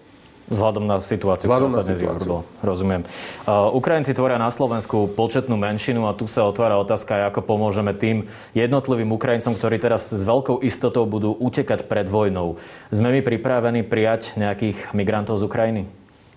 Vzhľadom 0.50 0.90
na 0.90 0.98
situáciu, 0.98 1.46
Vzhľadom 1.46 1.70
ktorá 1.70 1.78
sa 1.78 1.86
dnes 1.86 2.02
vyhrudla. 2.02 2.42
Rozumiem. 2.66 3.06
Uh, 3.46 3.70
Ukrajinci 3.78 4.18
tvoria 4.18 4.42
na 4.42 4.50
Slovensku 4.50 5.06
početnú 5.14 5.54
menšinu 5.54 6.10
a 6.10 6.18
tu 6.18 6.26
sa 6.26 6.50
otvára 6.50 6.82
otázka, 6.82 7.30
ako 7.30 7.46
pomôžeme 7.46 7.94
tým 7.94 8.26
jednotlivým 8.58 9.14
Ukrajincom, 9.14 9.54
ktorí 9.54 9.78
teraz 9.78 10.10
s 10.10 10.26
veľkou 10.26 10.66
istotou 10.66 11.06
budú 11.06 11.38
utekať 11.38 11.86
pred 11.86 12.10
vojnou. 12.10 12.58
Sme 12.90 13.14
my 13.14 13.22
pripravení 13.22 13.86
prijať 13.86 14.34
nejakých 14.42 14.90
migrantov 14.98 15.38
z 15.38 15.46
Ukrajiny? 15.46 15.82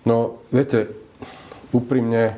No, 0.05 0.37
viete, 0.53 0.93
úprimne, 1.73 2.37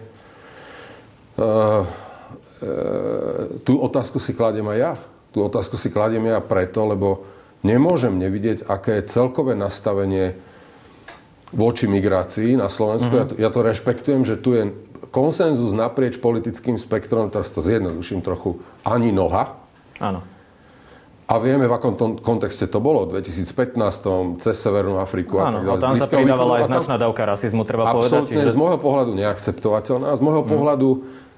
tú 3.64 3.74
otázku 3.80 4.18
si 4.18 4.32
kladiem 4.32 4.66
aj 4.72 4.78
ja. 4.80 4.94
Tú 5.36 5.44
otázku 5.44 5.76
si 5.76 5.92
kladiem 5.92 6.24
ja 6.32 6.40
preto, 6.40 6.88
lebo 6.88 7.28
nemôžem 7.66 8.16
nevidieť, 8.16 8.70
aké 8.72 9.04
je 9.04 9.12
celkové 9.12 9.58
nastavenie 9.58 10.40
voči 11.52 11.88
migrácii 11.92 12.56
na 12.56 12.72
Slovensku. 12.72 13.12
Mm-hmm. 13.12 13.28
Ja, 13.28 13.32
to, 13.32 13.34
ja 13.36 13.50
to 13.52 13.60
rešpektujem, 13.64 14.24
že 14.24 14.40
tu 14.40 14.56
je 14.56 14.72
konsenzus 15.12 15.72
naprieč 15.72 16.20
politickým 16.20 16.76
spektrom, 16.76 17.32
teraz 17.32 17.52
to 17.52 17.64
zjednoduším 17.64 18.20
trochu, 18.20 18.60
ani 18.84 19.16
noha. 19.16 19.56
Áno. 20.00 20.24
A 21.26 21.42
vieme, 21.42 21.66
v 21.66 21.74
akom 21.74 21.98
tom 21.98 22.22
kontexte 22.22 22.70
to 22.70 22.78
bolo. 22.78 23.10
V 23.10 23.18
2015 23.18 24.46
cez 24.46 24.56
Severnú 24.62 25.02
Afriku. 25.02 25.42
Áno, 25.42 25.66
a, 25.66 25.82
tam 25.82 25.98
sa 25.98 26.06
pridávala 26.06 26.62
aj 26.62 26.70
značná 26.70 27.02
dávka 27.02 27.26
rasizmu, 27.26 27.66
treba 27.66 27.90
povedať. 27.98 28.30
Čiže... 28.30 28.54
z 28.54 28.58
môjho 28.60 28.78
pohľadu 28.78 29.18
neakceptovateľná. 29.18 30.14
A 30.14 30.16
z 30.16 30.22
môjho 30.22 30.46
mm. 30.46 30.50
pohľadu 30.54 30.90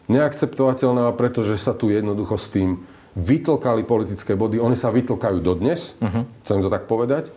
neakceptovateľná, 0.08 1.12
pretože 1.16 1.60
sa 1.60 1.76
tu 1.76 1.92
jednoducho 1.92 2.36
s 2.40 2.48
tým 2.52 2.84
vytlkali 3.18 3.84
politické 3.84 4.38
body. 4.38 4.62
Oni 4.62 4.78
sa 4.78 4.94
vytlkajú 4.94 5.42
dodnes, 5.42 5.98
uh-huh. 5.98 6.24
chcem 6.46 6.60
to 6.62 6.70
tak 6.70 6.86
povedať. 6.86 7.34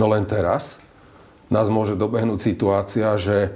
No 0.00 0.08
len 0.08 0.24
teraz 0.24 0.80
nás 1.52 1.68
môže 1.68 1.98
dobehnúť 1.98 2.40
situácia, 2.40 3.12
že 3.20 3.52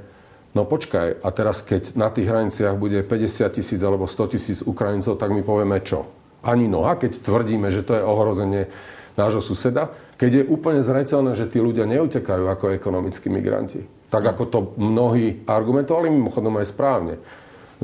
no 0.52 0.68
počkaj, 0.68 1.24
a 1.24 1.28
teraz 1.32 1.64
keď 1.64 1.96
na 1.96 2.12
tých 2.12 2.28
hraniciach 2.28 2.76
bude 2.76 3.00
50 3.00 3.48
tisíc 3.54 3.80
alebo 3.80 4.04
100 4.04 4.34
tisíc 4.36 4.58
Ukrajincov, 4.60 5.16
tak 5.16 5.32
my 5.32 5.40
povieme 5.40 5.80
čo? 5.80 6.04
Ani 6.44 6.68
noha, 6.68 7.00
keď 7.00 7.24
tvrdíme, 7.24 7.72
že 7.72 7.80
to 7.80 7.96
je 7.96 8.04
ohrozenie 8.04 8.68
nášho 9.16 9.40
suseda, 9.40 9.88
keď 10.20 10.42
je 10.42 10.48
úplne 10.50 10.84
zreteľné, 10.84 11.32
že 11.32 11.48
tí 11.48 11.58
ľudia 11.58 11.88
neutekajú 11.88 12.44
ako 12.50 12.76
ekonomickí 12.76 13.32
migranti. 13.32 13.82
Tak 14.12 14.36
ako 14.36 14.42
to 14.46 14.58
mnohí 14.78 15.42
argumentovali, 15.48 16.12
mimochodom 16.12 16.60
aj 16.60 16.70
správne. 16.70 17.14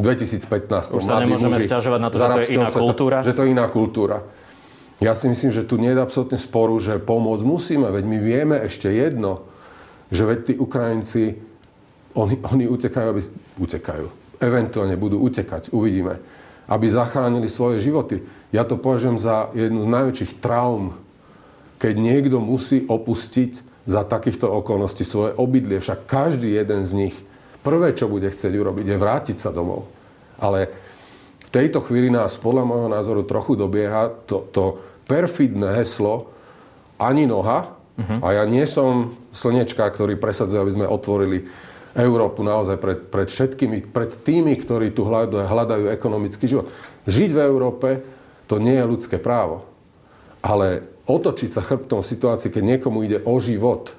V 0.00 0.08
2015. 0.08 0.96
Už 0.96 1.04
sa 1.04 1.20
nemôžeme 1.20 1.60
muži, 1.60 1.68
stiažovať 1.68 2.00
na 2.00 2.08
to, 2.08 2.16
že 2.16 2.24
to 2.24 2.40
je 2.40 2.48
iná 2.56 2.68
sveta, 2.72 2.80
kultúra? 2.80 3.16
Že 3.20 3.32
to 3.36 3.42
je 3.44 3.48
iná 3.52 3.66
kultúra. 3.68 4.18
Ja 5.00 5.12
si 5.12 5.28
myslím, 5.28 5.52
že 5.52 5.64
tu 5.68 5.76
nie 5.76 5.92
je 5.92 6.00
absolútne 6.00 6.40
sporu, 6.40 6.80
že 6.80 6.96
pomôcť 6.96 7.44
musíme, 7.44 7.88
veď 7.92 8.04
my 8.08 8.18
vieme 8.20 8.56
ešte 8.64 8.88
jedno, 8.88 9.44
že 10.08 10.24
veď 10.24 10.38
tí 10.44 10.54
Ukrajinci, 10.56 11.22
oni, 12.16 12.40
oni 12.40 12.64
utekajú, 12.64 13.06
aby 13.12 13.22
utekajú. 13.60 14.06
Eventuálne 14.40 14.96
budú 14.96 15.20
utekať, 15.20 15.72
uvidíme. 15.76 16.16
Aby 16.64 16.88
zachránili 16.88 17.48
svoje 17.52 17.84
životy. 17.84 18.24
Ja 18.56 18.64
to 18.64 18.80
považujem 18.80 19.20
za 19.20 19.52
jednu 19.52 19.84
z 19.84 19.88
najväčších 19.88 20.32
traum, 20.40 20.96
keď 21.76 21.94
niekto 21.96 22.40
musí 22.40 22.84
opustiť 22.88 23.84
za 23.88 24.04
takýchto 24.04 24.48
okolností 24.48 25.04
svoje 25.04 25.32
obydlie. 25.36 25.80
Však 25.80 26.04
každý 26.08 26.52
jeden 26.56 26.84
z 26.84 26.92
nich 26.92 27.16
prvé, 27.60 27.92
čo 27.92 28.10
bude 28.10 28.28
chcieť 28.28 28.52
urobiť, 28.52 28.86
je 28.90 28.96
vrátiť 28.96 29.36
sa 29.40 29.50
domov. 29.52 29.88
Ale 30.40 30.72
v 31.44 31.50
tejto 31.50 31.82
chvíli 31.84 32.08
nás 32.08 32.38
podľa 32.40 32.64
môjho 32.64 32.88
názoru 32.88 33.22
trochu 33.26 33.58
dobieha 33.58 34.12
to, 34.24 34.46
to 34.54 34.78
perfidné 35.10 35.74
heslo 35.82 36.30
ani 37.00 37.26
noha. 37.26 37.74
Uh-huh. 37.98 38.18
A 38.22 38.40
ja 38.40 38.44
nie 38.46 38.64
som 38.64 39.12
slnečka, 39.34 39.82
ktorý 39.82 40.16
presadzuje, 40.16 40.62
aby 40.62 40.72
sme 40.78 40.86
otvorili 40.86 41.44
Európu 41.90 42.46
naozaj 42.46 42.78
pred, 42.78 42.98
pred 43.10 43.26
všetkými, 43.26 43.90
pred 43.90 44.10
tými, 44.22 44.54
ktorí 44.54 44.94
tu 44.94 45.02
hľadajú, 45.02 45.42
hľadajú 45.42 45.84
ekonomický 45.90 46.46
život. 46.46 46.70
Žiť 47.10 47.30
v 47.34 47.42
Európe 47.42 47.88
to 48.46 48.62
nie 48.62 48.78
je 48.78 48.86
ľudské 48.86 49.18
právo. 49.18 49.66
Ale 50.40 50.86
otočiť 51.10 51.50
sa 51.50 51.66
chrbtom 51.66 52.06
v 52.06 52.10
situácii, 52.14 52.48
keď 52.54 52.78
niekomu 52.78 53.02
ide 53.04 53.18
o 53.26 53.36
život, 53.42 53.92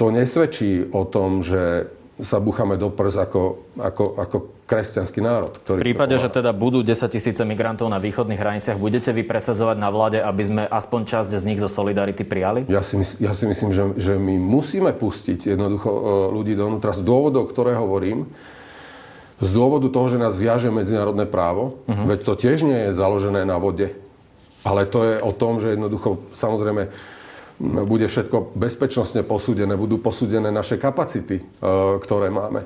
to 0.00 0.14
nesvedčí 0.14 0.88
o 0.94 1.04
tom, 1.04 1.44
že 1.44 1.90
sa 2.18 2.42
bucháme 2.42 2.74
do 2.74 2.90
prs 2.90 3.14
ako, 3.14 3.62
ako, 3.78 4.04
ako 4.18 4.36
kresťanský 4.66 5.22
národ. 5.22 5.54
Ktorý 5.62 5.78
v 5.80 5.94
prípade, 5.94 6.18
že 6.18 6.26
teda 6.26 6.50
budú 6.50 6.82
10 6.82 7.06
tisíce 7.06 7.42
migrantov 7.46 7.86
na 7.86 8.02
východných 8.02 8.38
hraniciach, 8.38 8.74
budete 8.74 9.14
vy 9.14 9.22
presadzovať 9.22 9.76
na 9.78 9.88
vláde, 9.88 10.18
aby 10.18 10.42
sme 10.42 10.62
aspoň 10.66 11.00
časť 11.06 11.30
z 11.38 11.44
nich 11.46 11.62
zo 11.62 11.70
Solidarity 11.70 12.26
prijali? 12.26 12.66
Ja 12.66 12.82
si, 12.82 12.98
mysl, 12.98 13.22
ja 13.22 13.30
si 13.38 13.46
myslím, 13.46 13.70
že, 13.70 13.82
že 13.96 14.14
my 14.18 14.34
musíme 14.34 14.90
pustiť 14.90 15.54
jednoducho 15.54 15.90
e, 15.90 16.00
ľudí 16.34 16.58
donútra 16.58 16.90
z 16.90 17.06
dôvodov, 17.06 17.46
ktoré 17.54 17.78
hovorím. 17.78 18.26
Z 19.38 19.54
dôvodu 19.54 19.86
toho, 19.86 20.10
že 20.10 20.18
nás 20.18 20.34
viaže 20.34 20.74
medzinárodné 20.74 21.22
právo, 21.22 21.78
uh-huh. 21.86 22.10
veď 22.10 22.26
to 22.26 22.34
tiež 22.34 22.66
nie 22.66 22.90
je 22.90 22.98
založené 22.98 23.46
na 23.46 23.54
vode. 23.62 23.94
Ale 24.66 24.82
to 24.90 25.06
je 25.06 25.14
o 25.22 25.30
tom, 25.30 25.62
že 25.62 25.78
jednoducho, 25.78 26.18
samozrejme, 26.34 26.90
bude 27.58 28.06
všetko 28.06 28.54
bezpečnostne 28.54 29.26
posúdené, 29.26 29.74
budú 29.74 29.98
posúdené 29.98 30.54
naše 30.54 30.78
kapacity, 30.78 31.42
e, 31.42 31.44
ktoré 31.98 32.30
máme. 32.30 32.62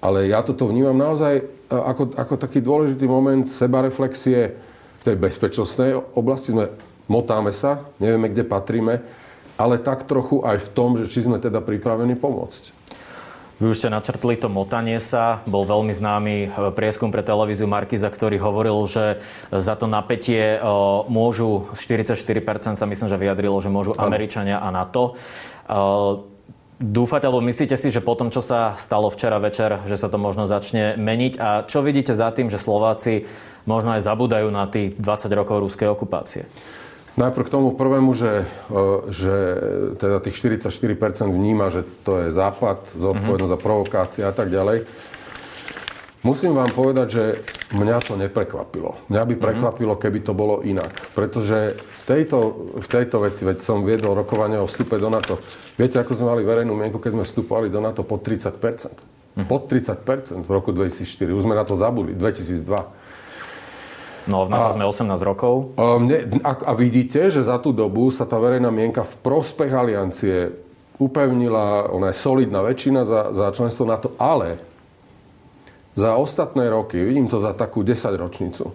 Ale 0.00 0.28
ja 0.28 0.40
toto 0.40 0.68
vnímam 0.68 0.96
naozaj 0.96 1.34
e, 1.40 1.42
ako, 1.68 2.16
ako 2.16 2.34
taký 2.40 2.64
dôležitý 2.64 3.04
moment 3.04 3.44
sebareflexie 3.52 4.56
v 5.00 5.02
tej 5.04 5.16
bezpečnostnej 5.20 5.92
oblasti. 6.16 6.56
Sme, 6.56 6.72
motáme 7.04 7.52
sa, 7.52 7.84
nevieme, 8.00 8.32
kde 8.32 8.48
patríme, 8.48 9.04
ale 9.60 9.76
tak 9.76 10.08
trochu 10.08 10.40
aj 10.40 10.56
v 10.56 10.68
tom, 10.72 10.96
že 10.96 11.06
či 11.12 11.28
sme 11.28 11.36
teda 11.36 11.60
pripravení 11.60 12.16
pomôcť. 12.16 12.72
Vy 13.62 13.70
už 13.70 13.78
ste 13.78 13.88
načrtli 13.92 14.34
to 14.34 14.50
motanie 14.50 14.98
sa. 14.98 15.38
Bol 15.46 15.62
veľmi 15.62 15.94
známy 15.94 16.34
e, 16.42 16.48
prieskum 16.74 17.14
pre 17.14 17.22
televíziu 17.22 17.70
Markiza, 17.70 18.10
ktorý 18.10 18.34
hovoril, 18.42 18.82
že 18.90 19.22
za 19.54 19.78
to 19.78 19.86
napätie 19.86 20.58
e, 20.58 20.68
môžu 21.06 21.70
44% 21.70 22.74
sa 22.74 22.86
myslím, 22.86 23.06
že 23.06 23.14
vyjadrilo, 23.14 23.54
že 23.62 23.70
môžu 23.70 23.94
Američania 23.94 24.58
a 24.58 24.74
NATO. 24.74 25.14
Dúfate, 26.74 27.30
alebo 27.30 27.38
myslíte 27.46 27.78
si, 27.78 27.94
že 27.94 28.02
po 28.02 28.18
tom, 28.18 28.34
čo 28.34 28.42
sa 28.42 28.74
stalo 28.74 29.06
včera 29.06 29.38
večer, 29.38 29.86
že 29.86 29.94
sa 29.94 30.10
to 30.10 30.18
možno 30.18 30.50
začne 30.50 30.98
meniť? 30.98 31.32
A 31.38 31.62
čo 31.62 31.86
vidíte 31.86 32.10
za 32.10 32.34
tým, 32.34 32.50
že 32.50 32.58
Slováci 32.58 33.30
možno 33.62 33.94
aj 33.94 34.02
zabudajú 34.02 34.50
na 34.50 34.66
tých 34.66 34.98
20 34.98 35.30
rokov 35.38 35.62
ruskej 35.62 35.86
okupácie? 35.94 36.50
Najprv 37.14 37.46
k 37.46 37.54
tomu 37.54 37.70
prvému, 37.78 38.10
že, 38.10 38.42
e, 38.42 38.84
že 39.14 39.34
teda 40.02 40.18
tých 40.18 40.34
44% 40.34 41.30
vníma, 41.30 41.70
že 41.70 41.86
to 42.02 42.26
je 42.26 42.34
západ, 42.34 42.98
zodpovednosť 42.98 43.52
za 43.54 43.58
provokácie 43.58 44.22
a 44.26 44.34
tak 44.34 44.50
ďalej. 44.50 44.82
Musím 46.24 46.56
vám 46.56 46.72
povedať, 46.72 47.06
že 47.12 47.24
mňa 47.76 47.96
to 48.00 48.16
neprekvapilo. 48.16 48.96
Mňa 49.12 49.22
by 49.28 49.34
prekvapilo, 49.36 49.94
keby 50.00 50.24
to 50.24 50.32
bolo 50.32 50.64
inak. 50.64 50.96
Pretože 51.12 51.76
v 51.76 52.02
tejto, 52.08 52.38
v 52.80 52.88
tejto 52.88 53.20
veci, 53.20 53.44
veď 53.44 53.60
som 53.60 53.84
viedol 53.84 54.16
rokovanie 54.16 54.56
o 54.56 54.64
vstupe 54.64 54.96
do 54.96 55.12
NATO. 55.12 55.36
Viete, 55.76 56.00
ako 56.00 56.16
sme 56.16 56.32
mali 56.32 56.42
verejnú 56.42 56.72
mienku, 56.72 56.96
keď 56.96 57.20
sme 57.20 57.24
vstupovali 57.28 57.68
do 57.68 57.76
NATO 57.84 58.08
pod 58.08 58.24
30%. 58.24 58.56
Pod 59.44 59.68
30% 59.68 60.48
v 60.48 60.50
roku 60.50 60.72
2004. 60.72 61.28
Už 61.28 61.44
sme 61.44 61.52
na 61.52 61.68
to 61.68 61.76
zabudli. 61.76 62.16
2002. 62.16 63.03
No, 64.24 64.48
v 64.48 64.56
NATO 64.56 64.72
sme 64.72 64.88
18 64.88 65.20
rokov. 65.20 65.76
A, 65.76 66.00
mne, 66.00 66.40
a, 66.40 66.52
a 66.56 66.72
vidíte, 66.72 67.28
že 67.28 67.44
za 67.44 67.60
tú 67.60 67.76
dobu 67.76 68.08
sa 68.08 68.24
tá 68.24 68.40
verejná 68.40 68.72
mienka 68.72 69.04
v 69.04 69.14
prospech 69.20 69.68
aliancie 69.68 70.48
upevnila, 70.96 71.92
ona 71.92 72.08
je 72.08 72.16
solidná 72.16 72.64
väčšina 72.64 73.04
za, 73.04 73.20
za 73.36 73.52
členstvo 73.52 73.84
NATO, 73.84 74.16
ale 74.16 74.62
za 75.92 76.16
ostatné 76.16 76.72
roky, 76.72 76.98
vidím 76.98 77.28
to 77.28 77.36
za 77.36 77.52
takú 77.52 77.84
10 77.84 78.16
ročnicu, 78.16 78.72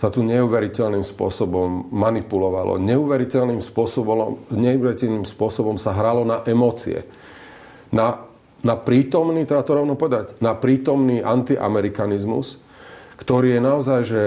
sa 0.00 0.08
tu 0.08 0.24
neuveriteľným 0.24 1.04
spôsobom 1.04 1.92
manipulovalo. 1.92 2.80
Neuveriteľným 2.80 3.60
spôsobom, 3.62 4.48
neuveriteľným 4.52 5.28
spôsobom 5.28 5.76
sa 5.76 5.92
hralo 5.92 6.24
na 6.24 6.40
emócie. 6.48 7.04
Na, 7.92 8.24
na 8.64 8.74
prítomný, 8.74 9.44
treba 9.44 9.62
to 9.62 9.76
rovno 9.76 9.94
povedať, 9.94 10.40
na 10.40 10.56
prítomný 10.56 11.20
antiamerikanizmus, 11.20 12.58
ktorý 13.20 13.56
je 13.56 13.60
naozaj, 13.60 14.00
že 14.02 14.22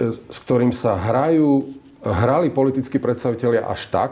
s 0.00 0.38
ktorým 0.44 0.72
sa 0.72 0.96
hrajú, 0.96 1.72
hrali 2.04 2.52
politickí 2.52 3.00
predstavitelia 3.00 3.66
až 3.66 3.88
tak, 3.88 4.10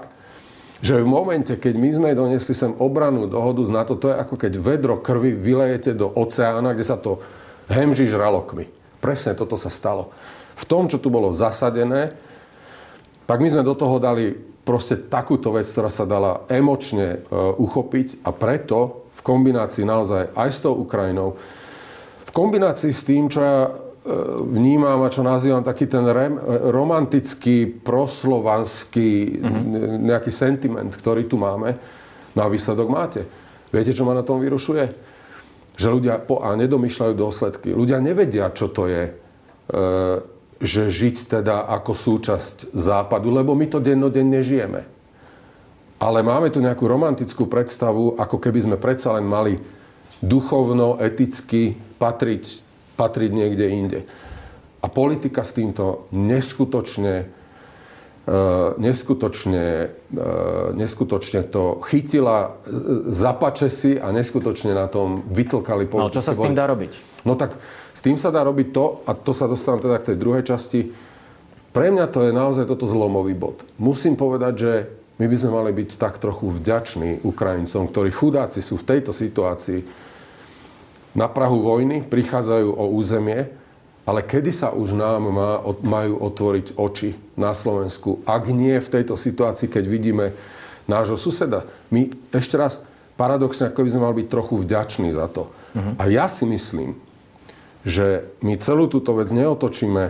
že 0.85 1.01
v 1.01 1.09
momente, 1.09 1.57
keď 1.57 1.75
my 1.81 1.91
sme 1.97 2.19
doniesli 2.19 2.53
sem 2.53 2.73
obranú 2.77 3.25
dohodu 3.25 3.65
z 3.65 3.73
NATO, 3.73 3.97
to 3.97 4.13
je 4.13 4.21
ako 4.21 4.35
keď 4.37 4.53
vedro 4.61 5.01
krvi 5.01 5.33
vylejete 5.33 5.97
do 5.97 6.13
oceána, 6.13 6.77
kde 6.77 6.85
sa 6.85 7.01
to 7.01 7.25
hemží 7.73 8.05
žralokmi. 8.09 8.69
Presne 9.01 9.33
toto 9.33 9.57
sa 9.57 9.73
stalo. 9.73 10.13
V 10.61 10.65
tom, 10.69 10.89
čo 10.93 11.01
tu 11.01 11.09
bolo 11.09 11.33
zasadené, 11.33 12.13
tak 13.25 13.41
my 13.41 13.49
sme 13.49 13.65
do 13.65 13.73
toho 13.73 13.97
dali 13.97 14.37
proste 14.65 14.97
takúto 14.97 15.53
vec, 15.53 15.69
ktorá 15.69 15.89
sa 15.89 16.05
dala 16.09 16.45
emočne 16.49 17.21
e, 17.21 17.33
uchopiť 17.37 18.25
a 18.25 18.33
preto 18.33 19.09
v 19.17 19.21
kombinácii 19.25 19.85
naozaj 19.85 20.37
aj 20.37 20.49
s 20.53 20.59
tou 20.65 20.77
Ukrajinou, 20.77 21.37
v 22.29 22.31
kombinácii 22.33 22.93
s 22.93 23.05
tým, 23.05 23.29
čo 23.29 23.41
ja 23.41 23.73
vnímam 24.53 25.01
a 25.01 25.09
čo 25.09 25.25
nazývam 25.25 25.65
taký 25.65 25.89
ten 25.89 26.05
rem, 26.05 26.37
romantický, 26.69 27.65
proslovanský 27.65 29.41
mm-hmm. 29.41 30.05
nejaký 30.05 30.29
sentiment, 30.29 30.93
ktorý 30.93 31.25
tu 31.25 31.41
máme, 31.41 31.73
na 32.37 32.45
výsledok 32.45 32.89
máte. 32.93 33.25
Viete, 33.73 33.97
čo 33.97 34.05
ma 34.05 34.13
na 34.13 34.27
tom 34.27 34.43
vyrušuje? 34.45 34.85
Že 35.75 35.89
ľudia 35.99 36.21
po 36.21 36.45
A 36.45 36.53
nedomýšľajú 36.55 37.15
dôsledky. 37.17 37.73
Ľudia 37.73 37.99
nevedia, 37.99 38.53
čo 38.53 38.71
to 38.71 38.87
je, 38.87 39.09
e, 39.09 39.13
že 40.61 40.83
žiť 40.93 41.41
teda 41.41 41.67
ako 41.67 41.93
súčasť 41.97 42.77
západu, 42.77 43.33
lebo 43.33 43.57
my 43.57 43.67
to 43.67 43.83
dennodenne 43.83 44.39
žijeme. 44.45 44.85
Ale 45.99 46.21
máme 46.21 46.53
tu 46.53 46.61
nejakú 46.61 46.85
romantickú 46.85 47.49
predstavu, 47.49 48.21
ako 48.21 48.37
keby 48.37 48.61
sme 48.69 48.77
predsa 48.77 49.17
len 49.17 49.25
mali 49.25 49.57
duchovno, 50.21 51.01
eticky 51.01 51.75
patriť 51.99 52.64
patriť 52.95 53.31
niekde 53.31 53.67
inde. 53.69 54.01
A 54.85 54.87
politika 54.93 55.41
s 55.41 55.57
týmto 55.57 56.07
neskutočne, 56.13 57.15
e, 57.25 58.35
neskutočne, 58.77 59.65
e, 60.13 60.29
neskutočne 60.77 61.41
to 61.49 61.81
chytila 61.89 62.39
e, 62.45 62.51
zapače 63.09 63.73
si 63.73 63.97
a 63.97 64.13
neskutočne 64.13 64.77
na 64.77 64.87
tom 64.93 65.25
vytlkali 65.25 65.89
politické 65.89 66.13
No 66.13 66.15
čo 66.15 66.21
sa 66.21 66.37
s 66.37 66.41
tým 66.41 66.53
dá 66.53 66.69
robiť? 66.69 67.25
No 67.25 67.33
tak 67.33 67.57
s 67.97 68.01
tým 68.05 68.21
sa 68.21 68.29
dá 68.29 68.45
robiť 68.45 68.69
to, 68.77 69.01
a 69.09 69.17
to 69.17 69.33
sa 69.33 69.49
dostávam 69.49 69.81
teda 69.81 69.97
k 70.05 70.13
tej 70.13 70.17
druhej 70.21 70.45
časti, 70.45 70.93
pre 71.75 71.91
mňa 71.91 72.07
to 72.13 72.23
je 72.29 72.31
naozaj 72.31 72.71
toto 72.71 72.87
zlomový 72.87 73.35
bod. 73.35 73.67
Musím 73.83 74.15
povedať, 74.15 74.55
že 74.55 74.73
my 75.19 75.27
by 75.31 75.37
sme 75.39 75.51
mali 75.55 75.71
byť 75.75 75.91
tak 75.99 76.19
trochu 76.19 76.51
vďační 76.51 77.23
Ukrajincom, 77.23 77.87
ktorí 77.91 78.11
chudáci 78.11 78.59
sú 78.63 78.79
v 78.79 78.87
tejto 78.95 79.15
situácii, 79.15 79.81
na 81.15 81.31
Prahu 81.31 81.63
vojny, 81.63 82.03
prichádzajú 82.03 82.69
o 82.75 82.91
územie, 82.91 83.49
ale 84.05 84.21
kedy 84.21 84.53
sa 84.53 84.75
už 84.75 84.93
nám 84.93 85.33
má, 85.33 85.63
majú 85.81 86.21
otvoriť 86.21 86.77
oči 86.77 87.17
na 87.39 87.57
Slovensku, 87.57 88.21
ak 88.29 88.53
nie 88.53 88.77
v 88.77 88.93
tejto 88.93 89.17
situácii, 89.17 89.71
keď 89.71 89.85
vidíme 89.89 90.27
nášho 90.85 91.17
suseda. 91.17 91.65
My 91.89 92.13
ešte 92.35 92.61
raz, 92.61 92.83
paradoxne, 93.17 93.73
ako 93.73 93.87
by 93.87 93.91
sme 93.91 94.05
mali 94.05 94.15
byť 94.21 94.29
trochu 94.29 94.55
vďační 94.61 95.09
za 95.15 95.31
to. 95.33 95.49
Uh-huh. 95.49 95.97
A 95.97 96.05
ja 96.13 96.29
si 96.29 96.45
myslím, 96.45 96.99
že 97.87 98.29
my 98.45 98.61
celú 98.61 98.91
túto 98.91 99.17
vec 99.17 99.33
neotočíme 99.33 100.05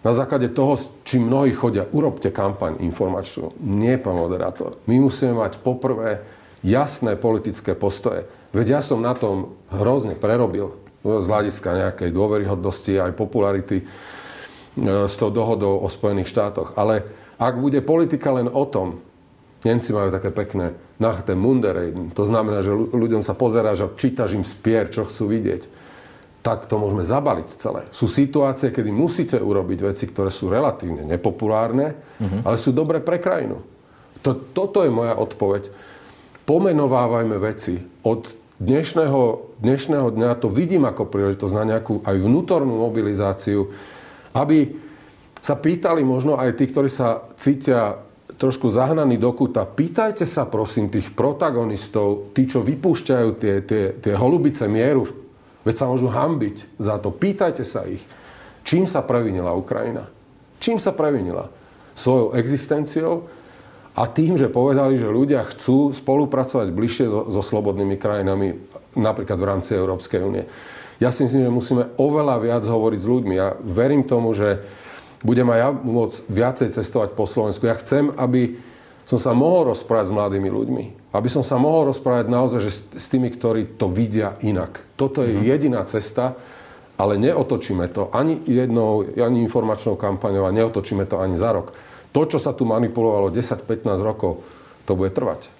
na 0.00 0.12
základe 0.16 0.48
toho, 0.54 0.80
či 1.04 1.20
mnohí 1.20 1.52
chodia, 1.52 1.84
urobte 1.92 2.32
kampaň 2.32 2.80
informačnú. 2.80 3.52
Nie, 3.60 4.00
pán 4.00 4.16
moderátor. 4.16 4.80
My 4.88 4.96
musíme 4.96 5.36
mať 5.36 5.60
poprvé 5.60 6.24
jasné 6.64 7.20
politické 7.20 7.76
postoje. 7.76 8.24
Veď 8.50 8.78
ja 8.78 8.80
som 8.82 8.98
na 8.98 9.14
tom 9.14 9.54
hrozne 9.70 10.18
prerobil 10.18 10.74
z 11.00 11.26
hľadiska 11.26 11.68
nejakej 11.70 12.10
dôveryhodnosti 12.12 12.92
aj 12.92 13.12
popularity 13.16 13.78
e, 13.80 13.84
s 15.08 15.14
tou 15.16 15.32
dohodou 15.32 15.80
o 15.80 15.88
Spojených 15.88 16.28
štátoch. 16.28 16.76
Ale 16.76 17.06
ak 17.40 17.56
bude 17.56 17.80
politika 17.80 18.34
len 18.36 18.50
o 18.50 18.64
tom, 18.68 19.00
Nemci 19.60 19.92
majú 19.92 20.08
také 20.08 20.32
pekné 20.32 20.72
nach 20.96 21.20
dem 21.24 21.36
Munderreden, 21.36 22.12
to 22.16 22.24
znamená, 22.24 22.64
že 22.64 22.72
ľuďom 22.72 23.20
sa 23.20 23.36
pozerá, 23.36 23.76
že 23.76 23.92
čítaš 23.96 24.36
im 24.36 24.44
spier, 24.44 24.88
čo 24.88 25.04
chcú 25.04 25.28
vidieť, 25.28 25.68
tak 26.40 26.64
to 26.68 26.80
môžeme 26.80 27.04
zabaliť 27.04 27.48
celé. 27.60 27.84
Sú 27.92 28.08
situácie, 28.08 28.72
kedy 28.72 28.88
musíte 28.88 29.36
urobiť 29.36 29.92
veci, 29.92 30.08
ktoré 30.08 30.32
sú 30.32 30.48
relatívne 30.48 31.04
nepopulárne, 31.04 31.92
mm-hmm. 32.16 32.40
ale 32.48 32.56
sú 32.56 32.72
dobré 32.72 33.04
pre 33.04 33.20
krajinu. 33.20 33.60
To, 34.24 34.32
toto 34.32 34.80
je 34.80 34.92
moja 34.92 35.16
odpoveď. 35.16 35.68
Pomenovávajme 36.50 37.38
veci 37.38 37.78
od 38.02 38.26
dnešného, 38.58 39.54
dnešného 39.62 40.10
dňa 40.10 40.34
to 40.42 40.50
vidím 40.50 40.82
ako 40.82 41.06
príležitosť 41.06 41.54
na 41.62 41.78
nejakú 41.78 42.02
aj 42.02 42.16
vnútornú 42.18 42.74
mobilizáciu, 42.74 43.70
aby 44.34 44.74
sa 45.38 45.54
pýtali 45.54 46.02
možno 46.02 46.34
aj 46.34 46.58
tí, 46.58 46.66
ktorí 46.66 46.90
sa 46.90 47.22
cítia 47.38 48.02
trošku 48.34 48.66
zahnaní 48.66 49.14
do 49.14 49.30
kuta. 49.30 49.62
Pýtajte 49.62 50.26
sa 50.26 50.42
prosím 50.42 50.90
tých 50.90 51.14
protagonistov, 51.14 52.34
tí, 52.34 52.50
čo 52.50 52.66
vypúšťajú 52.66 53.28
tie, 53.38 53.62
tie, 53.62 53.94
tie 54.02 54.14
holubice 54.18 54.66
mieru, 54.66 55.06
veď 55.62 55.74
sa 55.78 55.86
môžu 55.86 56.10
hambiť 56.10 56.82
za 56.82 56.98
to. 56.98 57.14
Pýtajte 57.14 57.62
sa 57.62 57.86
ich, 57.86 58.02
čím 58.66 58.90
sa 58.90 59.06
previnila 59.06 59.54
Ukrajina. 59.54 60.10
Čím 60.58 60.82
sa 60.82 60.90
previnila? 60.90 61.46
Svojou 61.94 62.34
existenciou, 62.34 63.30
a 64.00 64.08
tým, 64.08 64.40
že 64.40 64.48
povedali, 64.48 64.96
že 64.96 65.04
ľudia 65.04 65.44
chcú 65.44 65.92
spolupracovať 65.92 66.72
bližšie 66.72 67.06
so, 67.12 67.20
so 67.28 67.42
slobodnými 67.44 68.00
krajinami, 68.00 68.56
napríklad 68.96 69.36
v 69.36 69.48
rámci 69.48 69.76
Európskej 69.76 70.24
únie. 70.24 70.48
Ja 71.04 71.12
si 71.12 71.28
myslím, 71.28 71.44
že 71.44 71.52
musíme 71.52 71.84
oveľa 72.00 72.40
viac 72.40 72.64
hovoriť 72.64 73.00
s 73.00 73.08
ľuďmi. 73.08 73.34
Ja 73.36 73.52
verím 73.60 74.08
tomu, 74.08 74.32
že 74.32 74.64
budem 75.20 75.52
aj 75.52 75.60
ja 75.60 75.68
môcť 75.76 76.16
viacej 76.32 76.68
cestovať 76.80 77.12
po 77.12 77.28
Slovensku. 77.28 77.68
Ja 77.68 77.76
chcem, 77.76 78.08
aby 78.16 78.56
som 79.04 79.20
sa 79.20 79.36
mohol 79.36 79.76
rozprávať 79.76 80.08
s 80.08 80.16
mladými 80.16 80.48
ľuďmi. 80.48 80.84
Aby 81.12 81.28
som 81.28 81.44
sa 81.44 81.60
mohol 81.60 81.92
rozprávať 81.92 82.32
naozaj 82.32 82.60
že 82.64 82.72
s 82.96 83.06
tými, 83.12 83.28
ktorí 83.28 83.76
to 83.76 83.92
vidia 83.92 84.40
inak. 84.40 84.80
Toto 84.96 85.20
je 85.20 85.36
mm. 85.36 85.44
jediná 85.44 85.84
cesta, 85.84 86.40
ale 86.96 87.20
neotočíme 87.20 87.84
to 87.92 88.08
ani 88.16 88.40
jednou, 88.48 89.04
ani 89.12 89.44
informačnou 89.44 90.00
kampaňou 90.00 90.48
a 90.48 90.56
neotočíme 90.56 91.04
to 91.04 91.20
ani 91.20 91.36
za 91.36 91.52
rok 91.52 91.89
to, 92.10 92.20
čo 92.26 92.38
sa 92.42 92.50
tu 92.50 92.66
manipulovalo 92.66 93.30
10-15 93.30 93.86
rokov, 94.02 94.42
to 94.84 94.98
bude 94.98 95.14
trvať. 95.14 95.50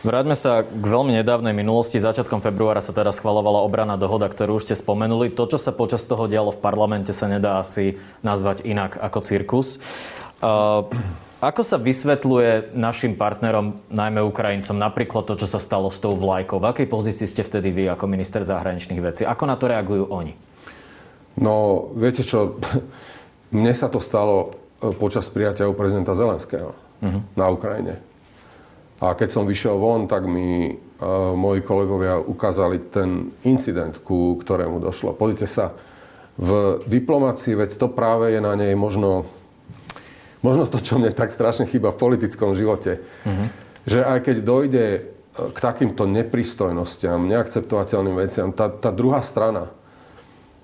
Vráťme 0.00 0.32
sa 0.32 0.64
k 0.64 0.80
veľmi 0.80 1.12
nedávnej 1.20 1.52
minulosti. 1.52 2.00
Začiatkom 2.00 2.40
februára 2.40 2.80
sa 2.80 2.96
teda 2.96 3.12
schvalovala 3.12 3.60
obrana 3.60 4.00
dohoda, 4.00 4.32
ktorú 4.32 4.56
už 4.56 4.64
ste 4.64 4.72
spomenuli. 4.72 5.28
To, 5.36 5.44
čo 5.44 5.60
sa 5.60 5.76
počas 5.76 6.08
toho 6.08 6.24
dialo 6.24 6.56
v 6.56 6.62
parlamente, 6.64 7.12
sa 7.12 7.28
nedá 7.28 7.60
asi 7.60 8.00
nazvať 8.24 8.64
inak 8.64 8.96
ako 8.96 9.20
cirkus. 9.20 9.76
Uh, 10.40 10.88
ako 11.44 11.60
sa 11.60 11.76
vysvetľuje 11.76 12.76
našim 12.76 13.12
partnerom, 13.12 13.76
najmä 13.92 14.24
Ukrajincom, 14.24 14.76
napríklad 14.76 15.28
to, 15.28 15.36
čo 15.36 15.48
sa 15.48 15.60
stalo 15.60 15.92
s 15.92 16.00
tou 16.00 16.16
vlajkou? 16.16 16.60
V 16.60 16.68
akej 16.72 16.88
pozícii 16.88 17.28
ste 17.28 17.44
vtedy 17.44 17.68
vy 17.68 17.92
ako 17.92 18.08
minister 18.08 18.40
zahraničných 18.40 19.04
vecí? 19.04 19.28
Ako 19.28 19.44
na 19.44 19.60
to 19.60 19.68
reagujú 19.68 20.08
oni? 20.08 20.32
No, 21.40 21.88
viete 21.92 22.24
čo, 22.24 22.56
mne 23.56 23.72
sa 23.76 23.92
to 23.92 24.00
stalo 24.00 24.59
počas 24.80 25.28
prijatia 25.28 25.68
u 25.68 25.76
prezidenta 25.76 26.16
Zelenského 26.16 26.72
uh-huh. 27.04 27.20
na 27.36 27.46
Ukrajine. 27.52 28.00
A 29.00 29.16
keď 29.16 29.28
som 29.32 29.48
vyšiel 29.48 29.80
von, 29.80 30.04
tak 30.04 30.28
mi 30.28 30.72
uh, 30.72 31.32
moji 31.32 31.64
kolegovia 31.64 32.20
ukázali 32.20 32.92
ten 32.92 33.32
incident, 33.48 34.00
ku 34.04 34.36
ktorému 34.36 34.76
došlo. 34.76 35.16
Pozrite 35.16 35.48
sa, 35.48 35.72
v 36.40 36.80
diplomácii, 36.88 37.52
veď 37.52 37.76
to 37.76 37.92
práve 37.92 38.32
je 38.32 38.40
na 38.40 38.56
nej 38.56 38.72
možno, 38.72 39.28
možno 40.40 40.64
to, 40.64 40.80
čo 40.80 40.96
mne 40.96 41.12
tak 41.12 41.28
strašne 41.28 41.68
chýba 41.68 41.92
v 41.92 42.00
politickom 42.00 42.56
živote, 42.56 42.96
uh-huh. 42.96 43.46
že 43.84 44.00
aj 44.00 44.18
keď 44.24 44.36
dojde 44.40 44.84
e, 44.88 45.00
k 45.52 45.58
takýmto 45.60 46.08
nepristojnostiam, 46.08 47.28
neakceptovateľným 47.28 48.16
veciam, 48.16 48.48
tá, 48.56 48.72
tá 48.72 48.88
druhá 48.88 49.20
strana 49.20 49.68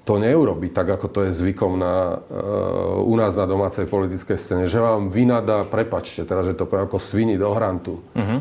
to 0.06 0.22
neurobi 0.22 0.70
tak, 0.70 0.86
ako 0.86 1.10
to 1.10 1.20
je 1.26 1.34
zvykom 1.34 1.82
na, 1.82 2.14
uh, 2.14 3.02
u 3.02 3.14
nás 3.18 3.34
na 3.34 3.42
domácej 3.42 3.90
politickej 3.90 4.38
scéne. 4.38 4.64
Že 4.70 4.78
vám 4.78 5.02
vynadá, 5.10 5.66
prepačte, 5.66 6.22
teraz, 6.22 6.46
že 6.46 6.54
to 6.54 6.70
poviem 6.70 6.86
ako 6.86 7.02
svini 7.02 7.34
do 7.34 7.50
hrantu. 7.50 7.98
Uh-huh. 8.14 8.38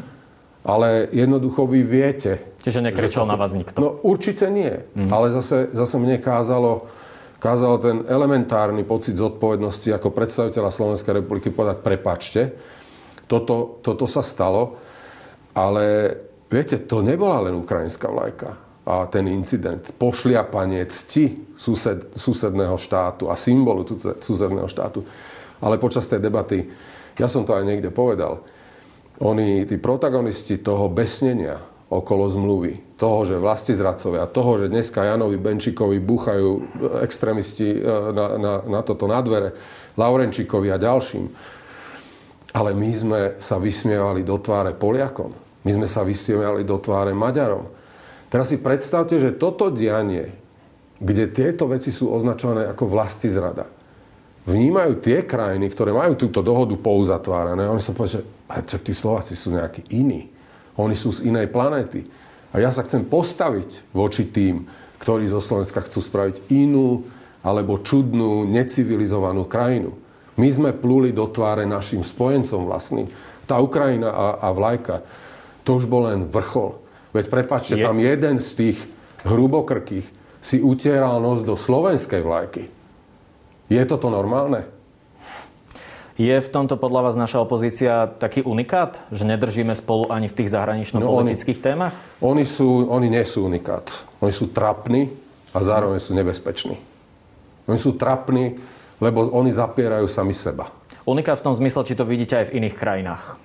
Ale 0.61 1.09
jednoducho 1.09 1.65
vy 1.65 1.81
viete. 1.81 2.53
Čiže 2.61 2.85
nekričal 2.85 3.25
na 3.25 3.33
vás 3.33 3.57
nikto? 3.57 3.81
No 3.81 3.97
určite 4.05 4.45
nie. 4.53 4.77
Uh-huh. 4.77 5.09
Ale 5.09 5.33
zase, 5.33 5.73
zase 5.73 5.97
mne 5.97 6.21
kázalo 6.21 6.85
kázal 7.35 7.77
ten 7.77 7.97
elementárny 8.09 8.81
pocit 8.81 9.21
zodpovednosti 9.21 9.93
ako 9.93 10.09
predstaviteľa 10.09 10.73
Slovenskej 10.73 11.21
republiky 11.21 11.53
povedať 11.53 11.77
prepačte, 11.85 12.41
toto, 13.29 13.81
toto 13.85 14.09
sa 14.09 14.25
stalo, 14.25 14.81
ale 15.53 16.17
viete, 16.49 16.81
to 16.89 17.05
nebola 17.05 17.45
len 17.45 17.61
ukrajinská 17.61 18.09
vlajka 18.09 18.64
a 18.85 19.09
ten 19.09 19.25
incident. 19.27 19.81
Pošliapanie 19.97 20.85
cti 20.85 21.57
sused, 21.57 22.13
susedného 22.13 22.77
štátu 22.77 23.33
a 23.33 23.35
symbolu 23.35 23.81
susedného 24.21 24.69
štátu. 24.69 25.01
Ale 25.59 25.81
počas 25.81 26.05
tej 26.05 26.21
debaty, 26.21 26.69
ja 27.17 27.25
som 27.25 27.41
to 27.41 27.57
aj 27.57 27.65
niekde 27.65 27.89
povedal, 27.89 28.45
oni, 29.17 29.65
tí 29.65 29.79
protagonisti 29.79 30.59
toho 30.61 30.91
besnenia, 30.91 31.57
okolo 31.89 32.25
zmluvy. 32.25 32.97
Toho, 32.97 33.27
že 33.27 33.35
vlasti 33.37 33.77
zradcovia, 33.77 34.25
toho, 34.25 34.57
že 34.59 34.71
dneska 34.71 35.05
Janovi 35.05 35.37
Benčíkovi 35.37 36.01
búchajú 36.01 36.65
extrémisti 37.03 37.77
e, 37.77 37.79
na, 38.11 38.25
na, 38.39 38.53
na 38.65 38.79
toto 38.81 39.05
na 39.05 39.21
dvere, 39.21 39.53
Laurenčíkovi 39.95 40.73
a 40.73 40.81
ďalším. 40.81 41.25
Ale 42.55 42.71
my 42.71 42.91
sme 42.95 43.21
sa 43.39 43.59
vysmievali 43.59 44.23
do 44.23 44.39
tváre 44.39 44.75
Poliakom. 44.75 45.31
My 45.63 45.71
sme 45.75 45.87
sa 45.87 46.03
vysmievali 46.07 46.63
do 46.63 46.79
tváre 46.79 47.11
Maďarom. 47.11 47.67
Teraz 48.35 48.51
si 48.51 48.59
predstavte, 48.59 49.15
že 49.15 49.39
toto 49.39 49.71
dianie, 49.71 50.27
kde 50.99 51.31
tieto 51.31 51.71
veci 51.71 51.87
sú 51.87 52.11
označované 52.11 52.67
ako 52.67 52.91
vlasti 52.91 53.31
zrada, 53.31 53.63
vnímajú 54.43 54.99
tie 54.99 55.23
krajiny, 55.23 55.71
ktoré 55.71 55.95
majú 55.95 56.19
túto 56.19 56.43
dohodu 56.43 56.75
pouzatvárané. 56.75 57.63
Oni 57.71 57.79
sa 57.79 57.95
povedia, 57.95 58.19
že 58.19 58.77
tí 58.83 58.91
Slováci 58.91 59.39
sú 59.39 59.55
nejakí 59.55 59.87
iní 59.95 60.35
oni 60.75 60.95
sú 60.95 61.15
z 61.15 61.27
inej 61.27 61.51
planéty. 61.51 62.03
A 62.51 62.59
ja 62.59 62.71
sa 62.71 62.83
chcem 62.83 63.03
postaviť 63.03 63.91
voči 63.91 64.27
tým, 64.27 64.67
ktorí 64.99 65.27
zo 65.27 65.43
Slovenska 65.43 65.83
chcú 65.83 65.99
spraviť 65.99 66.51
inú 66.51 67.03
alebo 67.43 67.79
čudnú, 67.83 68.47
necivilizovanú 68.47 69.45
krajinu. 69.47 69.95
My 70.35 70.51
sme 70.51 70.71
pluli 70.75 71.15
do 71.15 71.27
tváre 71.31 71.63
našim 71.63 72.03
spojencom 72.03 72.67
vlastným. 72.67 73.07
Tá 73.47 73.59
Ukrajina 73.59 74.11
a, 74.11 74.27
a 74.39 74.47
vlajka, 74.51 75.03
to 75.63 75.79
už 75.79 75.87
bol 75.87 76.11
len 76.11 76.27
vrchol. 76.27 76.79
Veď 77.15 77.31
prepačte, 77.31 77.79
Je... 77.79 77.85
tam 77.87 77.95
jeden 77.95 78.43
z 78.43 78.49
tých 78.59 78.79
hrubokrkých 79.23 80.03
si 80.43 80.59
utieral 80.59 81.23
nos 81.23 81.47
do 81.47 81.55
slovenskej 81.55 82.19
vlajky. 82.19 82.67
Je 83.71 83.81
toto 83.87 84.11
normálne? 84.11 84.67
Je 86.15 86.31
v 86.31 86.47
tomto 86.47 86.79
podľa 86.79 87.11
vás 87.11 87.15
naša 87.19 87.43
opozícia 87.43 88.07
taký 88.07 88.43
unikát, 88.43 89.03
že 89.11 89.27
nedržíme 89.27 89.75
spolu 89.75 90.07
ani 90.11 90.31
v 90.31 90.37
tých 90.43 90.51
zahranično-politických 90.51 91.59
no 91.59 91.63
oni, 91.63 91.67
témach? 91.67 91.95
Oni, 92.23 92.45
sú, 92.47 92.87
oni 92.87 93.07
nie 93.11 93.23
sú 93.27 93.47
unikát. 93.47 93.87
Oni 94.23 94.31
sú 94.31 94.47
trapní 94.51 95.11
a 95.51 95.59
zároveň 95.59 95.99
sú 95.99 96.15
nebezpeční. 96.15 96.79
Oni 97.67 97.79
sú 97.79 97.99
trapní, 97.99 98.59
lebo 99.03 99.27
oni 99.27 99.51
zapierajú 99.51 100.07
sami 100.07 100.31
seba. 100.31 100.71
Unikát 101.03 101.39
v 101.39 101.51
tom 101.51 101.55
zmysle, 101.55 101.83
či 101.83 101.99
to 101.99 102.07
vidíte 102.07 102.43
aj 102.43 102.45
v 102.51 102.63
iných 102.63 102.75
krajinách? 102.79 103.35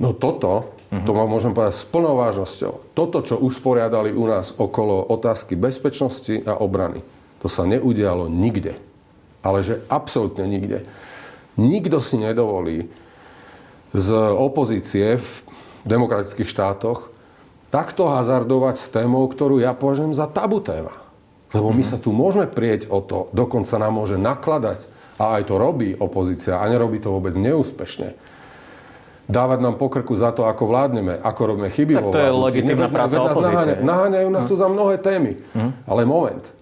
No 0.00 0.16
toto, 0.16 0.77
uh-huh. 0.88 1.04
to 1.04 1.12
môžem 1.12 1.52
povedať 1.52 1.74
s 1.76 1.88
plnou 1.88 2.16
vážnosťou. 2.16 2.96
Toto, 2.96 3.20
čo 3.24 3.40
usporiadali 3.40 4.12
u 4.12 4.24
nás 4.28 4.52
okolo 4.56 5.04
otázky 5.12 5.54
bezpečnosti 5.54 6.44
a 6.48 6.56
obrany, 6.58 7.04
to 7.40 7.46
sa 7.46 7.68
neudialo 7.68 8.26
nikde. 8.26 8.76
Ale 9.44 9.62
že 9.62 9.84
absolútne 9.86 10.48
nikde. 10.50 10.82
Nikto 11.54 12.02
si 12.02 12.18
nedovolí 12.18 12.90
z 13.94 14.08
opozície 14.34 15.16
v 15.16 15.28
demokratických 15.86 16.50
štátoch 16.50 17.10
takto 17.68 18.08
hazardovať 18.08 18.76
s 18.80 18.88
témou, 18.88 19.24
ktorú 19.28 19.60
ja 19.60 19.76
považujem 19.76 20.16
za 20.16 20.28
tabu 20.28 20.60
téma. 20.60 20.92
Lebo 21.52 21.72
my 21.72 21.84
mhm. 21.84 21.88
sa 21.88 21.96
tu 21.96 22.12
môžeme 22.12 22.48
prieť 22.48 22.88
o 22.92 23.00
to, 23.00 23.32
dokonca 23.32 23.80
nám 23.80 23.96
môže 23.96 24.20
nakladať, 24.20 24.98
a 25.18 25.42
aj 25.42 25.50
to 25.50 25.58
robí 25.58 25.98
opozícia, 25.98 26.62
a 26.62 26.70
nerobí 26.70 27.02
to 27.02 27.10
vôbec 27.10 27.34
neúspešne. 27.34 28.14
Dávať 29.28 29.60
nám 29.60 29.76
pokrku 29.76 30.16
za 30.16 30.32
to, 30.32 30.48
ako 30.48 30.72
vládneme, 30.72 31.20
ako 31.20 31.40
robíme 31.52 31.68
chyby 31.68 32.00
Tak 32.00 32.16
to 32.16 32.20
je 32.24 32.32
legitimná 32.32 32.88
práca 32.88 33.20
opozície. 33.20 33.76
Naháňajú 33.84 34.28
nás 34.32 34.48
tu 34.48 34.56
za 34.56 34.72
mnohé 34.72 34.96
témy. 34.96 35.36
Mm. 35.52 35.70
Ale 35.84 36.08
moment. 36.08 36.44
E, 36.48 36.52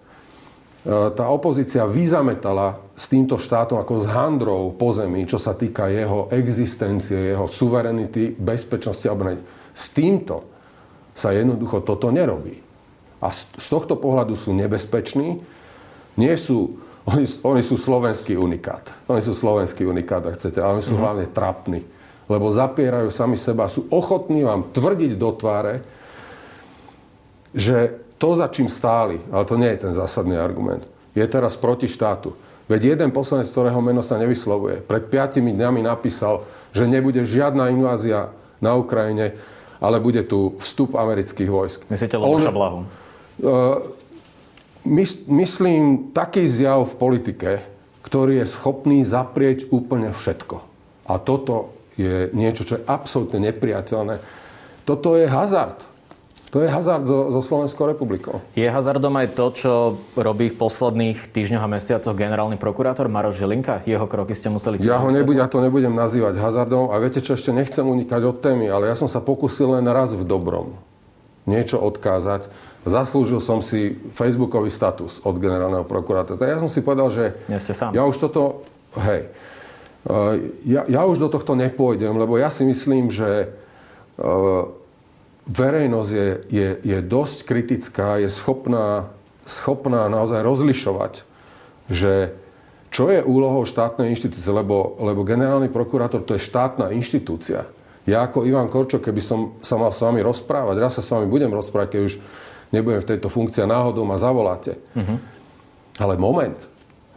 tá 1.14 1.30
opozícia 1.30 1.86
vyzametala 1.86 2.82
s 2.98 3.06
týmto 3.06 3.38
štátom 3.38 3.78
ako 3.78 4.02
s 4.02 4.06
handrou 4.10 4.74
po 4.74 4.90
zemi, 4.90 5.22
čo 5.30 5.38
sa 5.38 5.54
týka 5.54 5.86
jeho 5.86 6.26
existencie, 6.34 7.38
jeho 7.38 7.46
suverenity, 7.46 8.34
bezpečnosti 8.34 9.06
a 9.06 9.14
obrany. 9.14 9.38
S 9.70 9.94
týmto 9.94 10.42
sa 11.14 11.30
jednoducho 11.30 11.86
toto 11.86 12.10
nerobí. 12.10 12.58
A 13.22 13.30
z 13.32 13.66
tohto 13.70 13.94
pohľadu 13.94 14.34
sú 14.34 14.50
nebezpeční. 14.50 15.38
Nie 16.18 16.34
sú, 16.34 16.82
oni, 17.06 17.30
oni 17.46 17.62
sú 17.62 17.78
slovenský 17.78 18.34
unikát. 18.34 18.90
Oni 19.06 19.22
sú 19.22 19.38
slovenský 19.38 19.86
unikát, 19.86 20.26
ak 20.26 20.34
chcete, 20.34 20.58
ale 20.58 20.78
oni 20.78 20.84
sú 20.84 20.98
mm-hmm. 20.98 21.06
hlavne 21.06 21.26
trapní. 21.30 21.80
Lebo 22.26 22.50
zapierajú 22.50 23.06
sami 23.14 23.38
seba, 23.38 23.70
sú 23.70 23.86
ochotní 23.86 24.42
vám 24.42 24.66
tvrdiť 24.74 25.14
do 25.14 25.30
tváre, 25.30 25.86
že 27.54 28.02
to, 28.18 28.34
za 28.34 28.50
čím 28.50 28.66
stáli, 28.66 29.22
ale 29.30 29.44
to 29.46 29.54
nie 29.54 29.70
je 29.76 29.82
ten 29.86 29.92
zásadný 29.94 30.34
argument, 30.34 30.82
je 31.14 31.24
teraz 31.28 31.54
proti 31.54 31.86
štátu. 31.86 32.34
Veď 32.66 32.98
jeden 32.98 33.14
poslanec, 33.14 33.46
ktorého 33.46 33.78
meno 33.78 34.02
sa 34.02 34.18
nevyslovuje, 34.18 34.82
pred 34.82 35.06
piatimi 35.06 35.54
dňami 35.54 35.86
napísal, 35.86 36.42
že 36.74 36.90
nebude 36.90 37.22
žiadna 37.22 37.70
invázia 37.70 38.34
na 38.58 38.74
Ukrajine, 38.74 39.38
ale 39.78 40.02
bude 40.02 40.26
tu 40.26 40.58
vstup 40.58 40.98
amerických 40.98 41.46
vojsk. 41.46 41.78
Myslíte 41.86 42.18
Luboša 42.18 42.50
Blahu? 42.50 42.88
Mys- 44.82 45.22
myslím 45.30 46.10
taký 46.10 46.48
zjav 46.48 46.90
v 46.90 46.94
politike, 46.98 47.50
ktorý 48.02 48.42
je 48.42 48.46
schopný 48.50 49.06
zaprieť 49.06 49.70
úplne 49.70 50.10
všetko. 50.10 50.58
A 51.06 51.22
toto 51.22 51.75
je 51.96 52.30
niečo, 52.32 52.62
čo 52.64 52.78
je 52.78 52.82
absolútne 52.84 53.40
nepriateľné. 53.40 54.20
Toto 54.84 55.16
je 55.16 55.26
hazard. 55.26 55.82
To 56.54 56.62
je 56.62 56.70
hazard 56.70 57.04
so, 57.04 57.34
so 57.34 57.42
Slovenskou 57.42 57.90
republikou. 57.90 58.38
Je 58.54 58.64
hazardom 58.64 59.12
aj 59.18 59.34
to, 59.34 59.46
čo 59.52 59.72
robí 60.14 60.48
v 60.48 60.56
posledných 60.56 61.34
týždňoch 61.34 61.60
a 61.60 61.68
mesiacoch 61.68 62.14
generálny 62.14 62.54
prokurátor 62.56 63.10
Maroš 63.10 63.42
Žilinka? 63.42 63.82
Jeho 63.82 64.06
kroky 64.06 64.32
ste 64.32 64.48
museli... 64.48 64.78
Ja 64.80 65.02
ho 65.02 65.10
nebudem, 65.10 65.42
ja 65.42 65.50
to 65.50 65.58
nebudem 65.58 65.92
nazývať 65.92 66.38
hazardom 66.38 66.94
a 66.94 67.02
viete 67.02 67.18
čo, 67.18 67.34
ešte 67.34 67.50
nechcem 67.50 67.82
unikať 67.82 68.22
od 68.22 68.36
témy, 68.40 68.70
ale 68.70 68.88
ja 68.88 68.96
som 68.96 69.10
sa 69.10 69.18
pokusil 69.18 69.74
len 69.74 69.84
raz 69.90 70.14
v 70.14 70.22
dobrom 70.22 70.78
niečo 71.46 71.78
odkázať. 71.78 72.50
Zaslúžil 72.86 73.42
som 73.42 73.62
si 73.62 73.98
facebookový 74.14 74.70
status 74.70 75.22
od 75.22 75.38
generálneho 75.38 75.86
prokurátora. 75.86 76.38
Ja 76.46 76.62
som 76.62 76.70
si 76.70 76.82
povedal, 76.82 77.10
že... 77.10 77.24
Nie 77.50 77.62
ste 77.62 77.74
sám. 77.74 77.94
Ja 77.94 78.06
už 78.06 78.18
toto... 78.18 78.66
Hej. 78.98 79.30
Ja, 80.62 80.86
ja 80.86 81.02
už 81.02 81.18
do 81.18 81.26
tohto 81.26 81.58
nepôjdem, 81.58 82.14
lebo 82.14 82.38
ja 82.38 82.46
si 82.46 82.62
myslím, 82.62 83.10
že 83.10 83.50
verejnosť 85.50 86.10
je, 86.10 86.28
je, 86.50 86.68
je 86.82 86.98
dosť 87.02 87.38
kritická, 87.42 88.22
je 88.22 88.30
schopná, 88.30 89.10
schopná 89.46 90.06
naozaj 90.06 90.46
rozlišovať, 90.46 91.26
že 91.90 92.34
čo 92.94 93.10
je 93.10 93.18
úlohou 93.20 93.66
štátnej 93.66 94.14
inštitúcie, 94.14 94.48
lebo, 94.54 94.94
lebo 95.02 95.26
generálny 95.26 95.68
prokurátor 95.68 96.22
to 96.22 96.38
je 96.38 96.46
štátna 96.46 96.94
inštitúcia. 96.94 97.66
Ja 98.06 98.22
ako 98.22 98.46
Ivan 98.46 98.70
Korčok, 98.70 99.10
keby 99.10 99.18
som 99.18 99.58
sa 99.58 99.74
mal 99.74 99.90
s 99.90 99.98
vami 99.98 100.22
rozprávať, 100.22 100.76
raz 100.78 100.94
sa 100.94 101.02
s 101.02 101.10
vami 101.10 101.26
budem 101.26 101.50
rozprávať, 101.50 101.98
keď 101.98 102.00
už 102.06 102.14
nebudem 102.70 103.02
v 103.02 103.10
tejto 103.10 103.26
funkcii 103.26 103.66
a 103.66 103.72
náhodou 103.74 104.06
ma 104.06 104.14
zavoláte. 104.14 104.78
Uh-huh. 104.94 105.18
Ale 105.98 106.14
moment, 106.14 106.54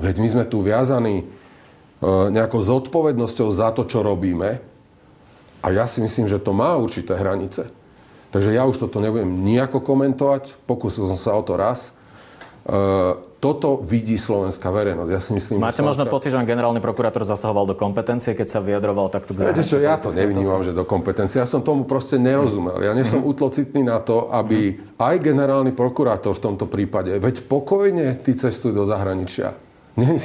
veď 0.01 0.15
my 0.17 0.27
sme 0.33 0.45
tu 0.49 0.65
viazaní 0.65 1.29
nejakou 2.07 2.63
zodpovednosťou 2.63 3.47
za 3.51 3.75
to, 3.75 3.83
čo 3.83 3.99
robíme 3.99 4.63
a 5.59 5.67
ja 5.75 5.85
si 5.87 5.99
myslím, 5.99 6.27
že 6.27 6.39
to 6.39 6.55
má 6.55 6.79
určité 6.79 7.19
hranice. 7.19 7.67
Takže 8.29 8.53
ja 8.53 8.63
už 8.63 8.77
toto 8.77 9.01
nebudem 9.01 9.27
nejako 9.27 9.81
komentovať, 9.81 10.55
pokúsil 10.69 11.09
som 11.09 11.19
sa 11.19 11.33
o 11.33 11.41
to 11.43 11.57
raz. 11.57 11.89
E, 11.89 12.77
toto 13.41 13.81
vidí 13.81 14.15
slovenská 14.15 14.69
verejnosť. 14.69 15.09
Ja 15.09 15.19
si 15.19 15.31
myslím, 15.33 15.57
Máte 15.59 15.81
možno 15.81 16.05
pocit, 16.05 16.29
že 16.29 16.37
generálny 16.37 16.77
prokurátor 16.77 17.25
zasahoval 17.25 17.73
do 17.73 17.75
kompetencie, 17.75 18.37
keď 18.37 18.47
sa 18.47 18.59
vyjadroval 18.61 19.09
takto 19.09 19.33
k 19.33 19.49
Viete 19.49 19.65
čo, 19.65 19.81
ja 19.81 19.97
to 19.97 20.13
nevnímam, 20.13 20.61
že 20.61 20.77
do 20.77 20.85
kompetencie. 20.85 21.41
Ja 21.41 21.49
som 21.49 21.65
tomu 21.65 21.89
proste 21.89 22.21
nerozumel. 22.21 22.79
Ja 22.85 22.93
nie 22.93 23.03
som 23.03 23.25
mm-hmm. 23.25 23.31
utlocitný 23.33 23.81
na 23.81 23.97
to, 23.99 24.29
aby 24.29 24.77
mm-hmm. 24.77 25.01
aj 25.01 25.15
generálny 25.25 25.71
prokurátor 25.73 26.37
v 26.37 26.41
tomto 26.53 26.69
prípade, 26.69 27.17
veď 27.17 27.49
pokojne 27.49 28.15
ty 28.21 28.37
cestuj 28.37 28.71
do 28.71 28.85
zahraničia. 28.85 29.57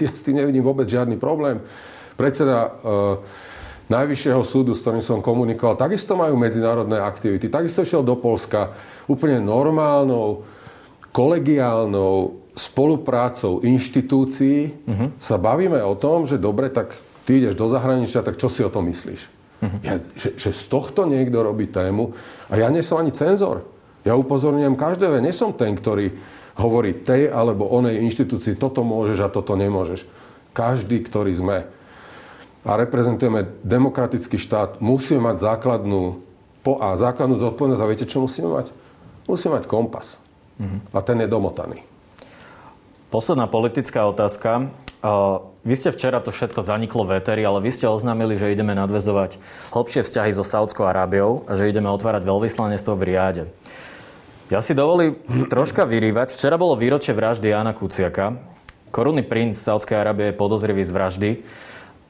Ja 0.04 0.12
s 0.14 0.22
tým 0.22 0.38
nevidím 0.38 0.64
vôbec 0.64 0.86
žiadny 0.86 1.18
problém. 1.18 1.60
predseda 2.14 2.70
e, 2.70 2.70
Najvyššieho 3.84 4.40
súdu, 4.40 4.72
s 4.72 4.80
ktorým 4.80 5.04
som 5.04 5.20
komunikoval, 5.20 5.76
takisto 5.76 6.16
majú 6.16 6.40
medzinárodné 6.40 6.96
aktivity. 7.04 7.52
Takisto 7.52 7.84
šiel 7.84 8.00
do 8.00 8.16
Polska 8.16 8.72
úplne 9.04 9.44
normálnou, 9.44 10.40
kolegiálnou 11.12 12.40
spoluprácou 12.56 13.60
inštitúcií. 13.60 14.72
Uh-huh. 14.88 15.12
Sa 15.20 15.36
bavíme 15.36 15.84
o 15.84 15.92
tom, 16.00 16.24
že 16.24 16.40
dobre, 16.40 16.72
tak 16.72 16.96
ty 17.28 17.44
ideš 17.44 17.60
do 17.60 17.68
zahraničia, 17.68 18.24
tak 18.24 18.40
čo 18.40 18.48
si 18.48 18.64
o 18.64 18.72
tom 18.72 18.88
myslíš? 18.88 19.20
Uh-huh. 19.60 19.80
Ja, 19.84 20.00
že, 20.16 20.32
že 20.32 20.48
z 20.56 20.64
tohto 20.72 21.04
niekto 21.04 21.44
robí 21.44 21.68
tému 21.68 22.16
a 22.48 22.56
ja 22.56 22.72
nie 22.72 22.80
som 22.80 23.04
ani 23.04 23.12
cenzor. 23.12 23.68
Ja 24.00 24.16
upozorňujem 24.16 24.80
každého, 24.80 25.20
nie 25.20 25.32
som 25.32 25.52
ten, 25.52 25.76
ktorý 25.76 26.16
hovorí 26.54 26.94
tej 26.94 27.30
alebo 27.30 27.66
onej 27.66 28.02
inštitúcii, 28.06 28.58
toto 28.58 28.86
môžeš 28.86 29.18
a 29.26 29.32
toto 29.32 29.58
nemôžeš. 29.58 30.06
Každý, 30.54 31.02
ktorý 31.02 31.34
sme 31.34 31.58
a 32.64 32.80
reprezentujeme 32.80 33.60
demokratický 33.60 34.40
štát, 34.40 34.80
musíme 34.80 35.20
mať 35.20 35.36
základnú 35.42 36.24
po 36.64 36.80
A, 36.80 36.96
základnú 36.96 37.36
zodpovednosť 37.36 37.82
a 37.84 37.90
viete, 37.92 38.08
čo 38.08 38.24
musíme 38.24 38.48
mať? 38.48 38.72
Musíme 39.28 39.60
mať 39.60 39.68
kompas. 39.68 40.16
Mm-hmm. 40.56 40.96
A 40.96 40.98
ten 41.04 41.20
je 41.20 41.28
domotaný. 41.28 41.84
Posledná 43.12 43.44
politická 43.44 44.08
otázka. 44.08 44.72
Vy 45.60 45.74
ste 45.76 45.92
včera 45.92 46.24
to 46.24 46.32
všetko 46.32 46.64
zaniklo 46.64 47.04
v 47.04 47.20
éteri, 47.20 47.44
ale 47.44 47.60
vy 47.60 47.68
ste 47.68 47.84
oznámili, 47.84 48.40
že 48.40 48.48
ideme 48.48 48.72
nadvezovať 48.72 49.36
hlbšie 49.76 50.00
vzťahy 50.00 50.32
so 50.32 50.40
Saudskou 50.40 50.88
Arábiou 50.88 51.44
a 51.44 51.60
že 51.60 51.68
ideme 51.68 51.92
otvárať 51.92 52.24
veľvyslanectvo 52.24 52.96
v 52.96 53.06
Riade. 53.12 53.44
Ja 54.54 54.62
si 54.62 54.70
dovolím 54.70 55.18
troška 55.50 55.82
vyrývať. 55.82 56.30
Včera 56.30 56.54
bolo 56.54 56.78
výročie 56.78 57.10
vraždy 57.10 57.50
Jana 57.50 57.74
Kuciaka. 57.74 58.38
Korunný 58.94 59.26
princ 59.26 59.58
Saudskej 59.58 59.98
Arábie 59.98 60.30
je 60.30 60.38
podozrivý 60.38 60.78
z 60.86 60.94
vraždy 60.94 61.30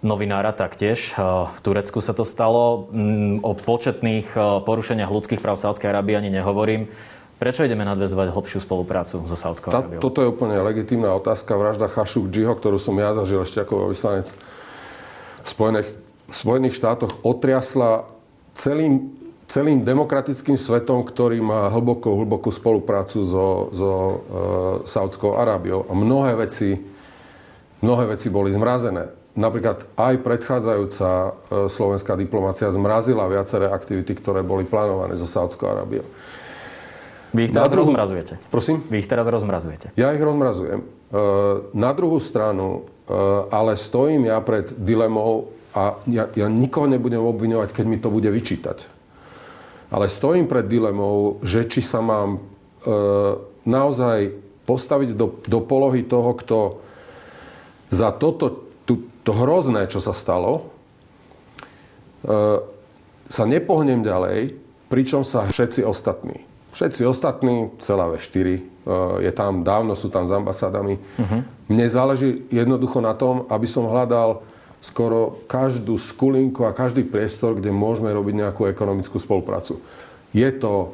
novinára 0.05 0.53
taktiež. 0.53 1.17
V 1.49 1.59
Turecku 1.65 2.05
sa 2.05 2.13
to 2.13 2.21
stalo. 2.21 2.93
Mm, 2.93 3.41
o 3.41 3.57
početných 3.57 4.37
porušeniach 4.61 5.09
ľudských 5.09 5.41
práv 5.41 5.57
Sádskej 5.57 5.89
Arábie 5.89 6.21
ani 6.21 6.29
nehovorím. 6.29 6.93
Prečo 7.41 7.65
ideme 7.65 7.89
nadvezovať 7.89 8.37
hlbšiu 8.37 8.61
spoluprácu 8.61 9.25
so 9.25 9.37
Sádskou 9.41 9.73
Arábiou? 9.73 10.05
Toto 10.05 10.21
je 10.21 10.29
úplne 10.29 10.61
legitímna 10.61 11.17
otázka. 11.17 11.57
Vražda 11.57 11.89
Khashoggiho, 11.89 12.53
ktorú 12.53 12.77
som 12.77 12.93
ja 13.01 13.17
zažil 13.17 13.41
ešte 13.41 13.65
ako 13.65 13.89
vyslanec 13.89 14.37
v 15.41 15.49
Spojených, 15.49 15.89
v 16.29 16.35
Spojených 16.37 16.77
štátoch, 16.77 17.25
otriasla 17.25 18.05
celým, 18.53 19.24
celým 19.55 19.87
demokratickým 19.87 20.59
svetom, 20.59 21.07
ktorý 21.07 21.39
má 21.39 21.71
hlbokú, 21.71 22.27
hlbokú 22.27 22.51
spoluprácu 22.51 23.23
so, 23.23 23.71
so 23.71 23.91
e, 23.95 24.17
Saudskou 24.83 25.39
Arábiou. 25.39 25.87
A 25.87 25.95
mnohé 25.95 26.35
veci, 26.35 26.75
mnohé 27.79 28.19
veci 28.19 28.27
boli 28.35 28.51
zmrazené 28.51 29.23
Napríklad 29.35 29.83
aj 29.99 30.15
predchádzajúca 30.23 31.09
e, 31.11 31.31
slovenská 31.67 32.15
diplomácia 32.15 32.71
zmrazila 32.71 33.27
viaceré 33.27 33.67
aktivity, 33.67 34.15
ktoré 34.15 34.47
boli 34.47 34.63
plánované 34.63 35.19
zo 35.19 35.27
Sáudskou 35.27 35.67
Arábiou. 35.75 36.07
Vy 37.35 37.51
ich 37.51 37.53
teraz 37.53 37.67
druhú... 37.75 37.91
rozmrazujete. 37.91 38.39
Prosím? 38.47 38.79
Vy 38.87 39.03
ich 39.03 39.11
teraz 39.11 39.27
rozmrazujete. 39.27 39.91
Ja 39.99 40.15
ich 40.15 40.23
rozmrazujem. 40.23 40.87
E, 40.87 41.19
na 41.75 41.91
druhú 41.91 42.23
stranu, 42.23 42.87
e, 43.11 43.19
ale 43.51 43.75
stojím 43.75 44.31
ja 44.31 44.39
pred 44.39 44.71
dilemou 44.71 45.51
a 45.75 45.99
ja, 46.07 46.31
ja 46.31 46.47
nikoho 46.47 46.87
nebudem 46.87 47.19
obviňovať, 47.19 47.75
keď 47.75 47.85
mi 47.91 47.99
to 47.99 48.15
bude 48.15 48.31
vyčítať. 48.31 48.94
Ale 49.95 50.11
stojím 50.11 50.51
pred 50.51 50.67
dilemou, 50.67 51.39
že 51.47 51.63
či 51.71 51.79
sa 51.79 52.03
mám 52.03 52.43
naozaj 53.63 54.35
postaviť 54.67 55.15
do, 55.15 55.39
do 55.47 55.59
polohy 55.63 56.03
toho, 56.03 56.35
kto 56.35 56.59
za 57.95 58.11
toto 58.11 58.65
to 59.25 59.33
hrozné, 59.33 59.89
čo 59.89 60.05
sa 60.05 60.13
stalo, 60.13 60.69
e, 62.23 62.61
sa 63.27 63.45
nepohnem 63.49 64.05
ďalej, 64.05 64.53
pričom 64.93 65.25
sa 65.25 65.49
všetci 65.49 65.81
ostatní. 65.81 66.45
Všetci 66.77 67.09
ostatní, 67.09 67.73
celá 67.81 68.13
V4, 68.13 68.37
e, 68.37 68.61
je 69.25 69.33
tam, 69.33 69.65
dávno 69.65 69.97
sú 69.97 70.13
tam 70.13 70.29
s 70.29 70.33
ambasádami. 70.37 71.01
Uh-huh. 71.01 71.41
Mne 71.73 71.87
záleží 71.89 72.45
jednoducho 72.53 73.01
na 73.01 73.17
tom, 73.17 73.49
aby 73.49 73.65
som 73.65 73.89
hľadal 73.89 74.45
skoro 74.85 75.41
každú 75.49 75.97
skulinku 75.97 76.69
a 76.69 76.77
každý 76.77 77.09
priestor, 77.09 77.57
kde 77.57 77.73
môžeme 77.73 78.13
robiť 78.13 78.45
nejakú 78.45 78.69
ekonomickú 78.69 79.17
spoluprácu. 79.17 79.81
Je 80.37 80.53
to 80.53 80.93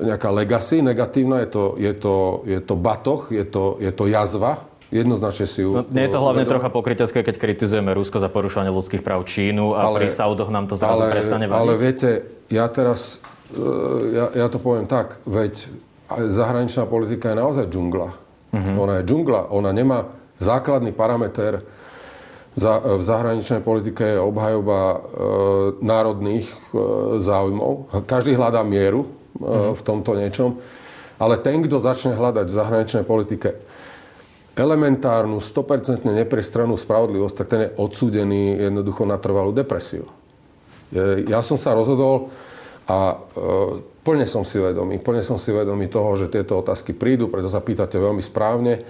nejaká 0.00 0.32
legacy 0.32 0.80
negatívna, 0.80 1.44
je 1.44 1.48
to, 1.52 1.64
je 1.76 1.92
to, 1.92 2.16
je 2.48 2.60
to 2.64 2.74
batoch, 2.76 3.28
je 3.28 3.44
to, 3.44 3.76
je 3.76 3.92
to 3.92 4.04
jazva, 4.08 4.64
Jednoznačne 4.86 5.50
si 5.50 5.66
ju... 5.66 5.74
No, 5.74 5.82
nie 5.82 6.06
je 6.06 6.14
to 6.14 6.22
hlavne 6.22 6.46
trocha 6.46 6.70
pokrytecké, 6.70 7.26
keď 7.26 7.42
kritizujeme 7.42 7.90
Rusko 7.90 8.22
za 8.22 8.30
porušovanie 8.30 8.70
ľudských 8.70 9.02
práv 9.02 9.26
Čínu 9.26 9.74
a 9.74 9.90
ale, 9.90 10.06
pri 10.06 10.14
Saudoch 10.14 10.46
nám 10.46 10.70
to 10.70 10.78
zrazu 10.78 11.02
ale, 11.02 11.10
prestane 11.10 11.50
vadiť? 11.50 11.58
Ale 11.58 11.74
viete, 11.74 12.10
ja 12.46 12.70
teraz, 12.70 13.18
e, 13.50 13.58
ja, 14.14 14.30
ja 14.30 14.46
to 14.46 14.62
poviem 14.62 14.86
tak, 14.86 15.18
veď 15.26 15.66
zahraničná 16.30 16.86
politika 16.86 17.34
je 17.34 17.36
naozaj 17.42 17.66
džungla. 17.66 18.14
Uh-huh. 18.54 18.74
Ona 18.78 19.02
je 19.02 19.10
džungla, 19.10 19.50
ona 19.50 19.74
nemá 19.74 20.06
základný 20.38 20.94
parameter 20.94 21.66
v 22.56 23.02
zahraničnej 23.04 23.60
politike 23.60 24.16
je 24.16 24.18
obhajoba 24.20 24.80
e, 24.80 24.98
národných 25.84 26.48
e, 26.48 26.56
záujmov. 27.20 27.92
Každý 28.08 28.32
hľadá 28.32 28.64
mieru 28.64 29.04
e, 29.04 29.08
uh-huh. 29.44 29.76
v 29.76 29.82
tomto 29.84 30.16
niečom. 30.16 30.56
Ale 31.20 31.36
ten, 31.40 31.60
kto 31.60 31.84
začne 31.84 32.16
hľadať 32.16 32.46
v 32.48 32.56
zahraničnej 32.56 33.04
politike 33.04 33.60
elementárnu, 34.56 35.36
100% 35.36 36.08
neprestrannú 36.08 36.80
spravodlivosť, 36.80 37.36
tak 37.36 37.46
ten 37.52 37.60
je 37.68 37.74
odsúdený 37.76 38.56
jednoducho 38.72 39.04
na 39.04 39.20
trvalú 39.20 39.52
depresiu. 39.52 40.08
Ja 41.28 41.44
som 41.44 41.60
sa 41.60 41.76
rozhodol 41.76 42.32
a 42.88 42.98
e, 43.12 43.44
plne 44.00 44.24
som 44.24 44.48
si 44.48 44.56
vedomý, 44.56 44.96
plne 45.02 45.20
som 45.20 45.36
si 45.36 45.52
vedomý 45.52 45.92
toho, 45.92 46.16
že 46.16 46.32
tieto 46.32 46.56
otázky 46.64 46.96
prídu, 46.96 47.28
preto 47.28 47.52
sa 47.52 47.60
pýtate 47.60 48.00
veľmi 48.00 48.24
správne, 48.24 48.80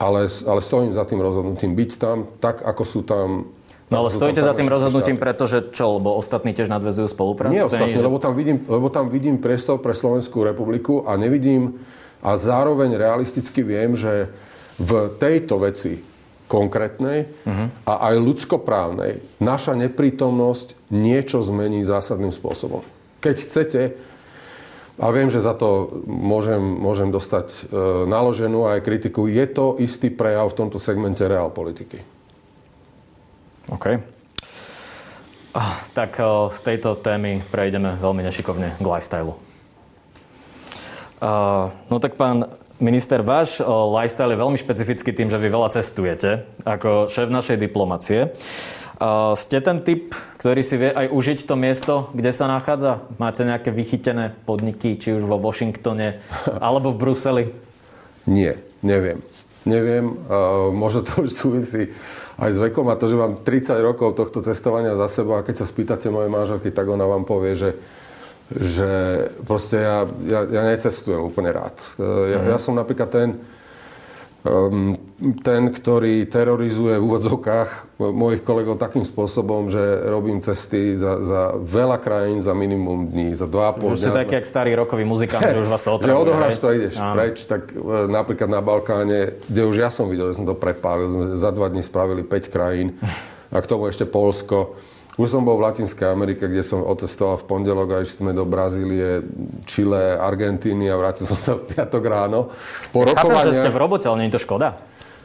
ale, 0.00 0.26
ale 0.26 0.60
stojím 0.64 0.96
za 0.96 1.04
tým 1.04 1.20
rozhodnutím 1.20 1.76
byť 1.76 1.90
tam, 2.00 2.24
tak 2.40 2.64
ako 2.64 2.82
sú 2.88 3.02
tam 3.04 3.52
No 3.90 4.06
ale 4.06 4.14
stojíte 4.14 4.38
za 4.38 4.54
tým 4.54 4.70
rozhodnutím, 4.70 5.18
štáty. 5.18 5.26
pretože 5.26 5.58
čo, 5.74 5.98
lebo 5.98 6.14
ostatní 6.14 6.54
tiež 6.54 6.70
nadvezujú 6.70 7.10
spoluprácu? 7.10 7.58
Nie 7.58 7.66
ostatní, 7.66 7.98
že... 7.98 8.06
lebo, 8.06 8.22
tam 8.22 8.38
vidím, 8.38 8.62
lebo 8.70 8.86
tam 8.86 9.10
vidím 9.10 9.42
priestor 9.42 9.82
pre 9.82 9.98
Slovenskú 9.98 10.46
republiku 10.46 11.02
a 11.10 11.18
nevidím 11.18 11.82
a 12.22 12.38
zároveň 12.38 12.94
realisticky 12.94 13.66
viem, 13.66 13.98
že 13.98 14.30
v 14.78 15.10
tejto 15.18 15.58
veci 15.58 16.06
konkrétnej 16.46 17.26
uh-huh. 17.42 17.66
a 17.82 17.92
aj 18.10 18.14
ľudskoprávnej 18.22 19.42
naša 19.42 19.74
neprítomnosť 19.74 20.94
niečo 20.94 21.42
zmení 21.42 21.82
zásadným 21.82 22.30
spôsobom. 22.30 22.86
Keď 23.18 23.36
chcete, 23.42 23.80
a 25.00 25.06
viem, 25.08 25.32
že 25.32 25.40
za 25.40 25.56
to 25.56 25.88
môžem, 26.04 26.60
môžem 26.60 27.08
dostať 27.08 27.48
e, 27.48 27.60
naloženú 28.04 28.68
aj 28.68 28.84
kritiku, 28.84 29.24
je 29.24 29.48
to 29.48 29.80
istý 29.80 30.12
prejav 30.12 30.52
v 30.52 30.58
tomto 30.60 30.76
segmente 30.76 31.24
reál 31.24 31.48
politiky. 31.48 32.04
OK. 33.72 33.96
Ah, 35.56 35.80
tak 35.96 36.20
o, 36.20 36.52
z 36.52 36.60
tejto 36.62 37.00
témy 37.00 37.40
prejdeme 37.48 37.96
veľmi 37.96 38.22
nešikovne 38.22 38.76
k 38.76 38.86
lifestyle. 38.86 39.34
Uh, 41.20 41.68
no 41.92 42.00
tak 42.00 42.16
pán 42.16 42.48
Minister, 42.80 43.20
váš 43.20 43.60
lifestyle 43.68 44.32
je 44.32 44.40
veľmi 44.40 44.56
špecifický 44.56 45.12
tým, 45.12 45.28
že 45.28 45.36
vy 45.36 45.52
veľa 45.52 45.68
cestujete 45.68 46.48
ako 46.64 47.12
šéf 47.12 47.28
našej 47.28 47.60
diplomacie. 47.60 48.32
Ste 49.34 49.64
ten 49.64 49.80
typ, 49.80 50.12
ktorý 50.36 50.60
si 50.60 50.76
vie 50.76 50.92
aj 50.92 51.08
užiť 51.08 51.48
to 51.48 51.56
miesto, 51.56 51.94
kde 52.12 52.36
sa 52.36 52.44
nachádza? 52.44 53.00
Máte 53.16 53.48
nejaké 53.48 53.72
vychytené 53.72 54.36
podniky, 54.44 55.00
či 55.00 55.16
už 55.16 55.24
vo 55.24 55.40
Washingtone 55.40 56.20
alebo 56.66 56.92
v 56.92 57.00
Bruseli? 57.00 57.44
Nie, 58.28 58.60
neviem. 58.84 59.24
Neviem, 59.64 60.16
možno 60.72 61.04
to 61.04 61.24
už 61.24 61.36
súvisí 61.36 61.92
aj 62.40 62.50
s 62.56 62.58
vekom 62.60 62.88
a 62.88 62.96
to, 62.96 63.12
že 63.12 63.20
mám 63.20 63.44
30 63.44 63.76
rokov 63.84 64.16
tohto 64.16 64.40
cestovania 64.40 64.96
za 64.96 65.04
sebou 65.08 65.36
a 65.36 65.44
keď 65.44 65.60
sa 65.60 65.68
spýtate 65.68 66.08
mojej 66.08 66.32
manželky, 66.32 66.72
tak 66.72 66.88
ona 66.88 67.04
vám 67.04 67.28
povie, 67.28 67.56
že 67.56 67.70
že 68.50 68.90
proste 69.46 69.78
ja, 69.78 70.02
ja, 70.26 70.40
ja 70.42 70.62
necestujem 70.66 71.22
úplne 71.22 71.54
rád. 71.54 71.78
E, 71.94 72.34
ja, 72.34 72.38
mm. 72.42 72.48
ja 72.50 72.58
som 72.58 72.74
napríklad 72.74 73.06
ten, 73.06 73.38
ten, 75.44 75.62
ktorý 75.68 76.24
terorizuje 76.24 76.96
v 76.96 77.04
úvodzovkách 77.04 78.00
mojich 78.00 78.40
kolegov 78.40 78.80
takým 78.80 79.04
spôsobom, 79.04 79.68
že 79.68 79.80
robím 80.08 80.40
cesty 80.40 80.96
za, 80.96 81.20
za 81.20 81.40
veľa 81.60 82.00
krajín 82.00 82.40
za 82.40 82.56
minimum 82.56 83.12
dní, 83.12 83.36
za 83.36 83.44
dva 83.44 83.76
pol. 83.76 83.92
Už 83.92 84.00
si 84.00 84.08
taký, 84.08 84.40
jak 84.40 84.48
starý 84.48 84.72
rokový 84.80 85.04
muzikant, 85.04 85.44
že 85.44 85.60
už 85.60 85.68
vás 85.68 85.84
to 85.84 85.92
otravuje. 85.92 86.16
Že 86.16 86.22
odohráš 86.24 86.56
to 86.56 86.66
a 86.66 86.72
ideš 86.72 86.96
Áno. 86.96 87.12
preč, 87.12 87.36
tak 87.44 87.68
e, 87.68 88.08
napríklad 88.08 88.48
na 88.48 88.64
Balkáne, 88.64 89.36
kde 89.44 89.62
už 89.68 89.76
ja 89.76 89.92
som 89.92 90.08
videl, 90.08 90.32
že 90.32 90.40
som 90.40 90.48
to 90.48 90.56
prepálil, 90.56 91.12
sme 91.12 91.24
za 91.36 91.52
dva 91.52 91.68
dní 91.68 91.84
spravili 91.84 92.24
5 92.24 92.48
krajín 92.48 92.96
a 93.52 93.60
k 93.60 93.68
tomu 93.68 93.92
ešte 93.92 94.08
Polsko 94.08 94.80
už 95.18 95.26
som 95.26 95.42
bol 95.42 95.58
v 95.58 95.66
Latinskej 95.66 96.06
Amerike, 96.06 96.46
kde 96.46 96.62
som 96.62 96.86
ocestoval 96.86 97.42
v 97.42 97.44
pondelok 97.50 97.88
a 97.98 98.02
išli 98.04 98.22
sme 98.22 98.32
do 98.36 98.46
Brazílie, 98.46 99.26
Chile, 99.66 100.14
Argentíny 100.14 100.86
a 100.86 100.94
vrátil 100.94 101.26
som 101.26 101.34
sa 101.34 101.58
v 101.58 101.66
piatok 101.74 102.02
ráno. 102.06 102.54
Po 102.94 103.02
Chápem, 103.02 103.50
že 103.50 103.58
ste 103.58 103.70
v 103.74 103.78
robote, 103.80 104.06
ale 104.06 104.22
nie 104.22 104.28
je 104.30 104.38
to 104.38 104.46
škoda? 104.46 104.78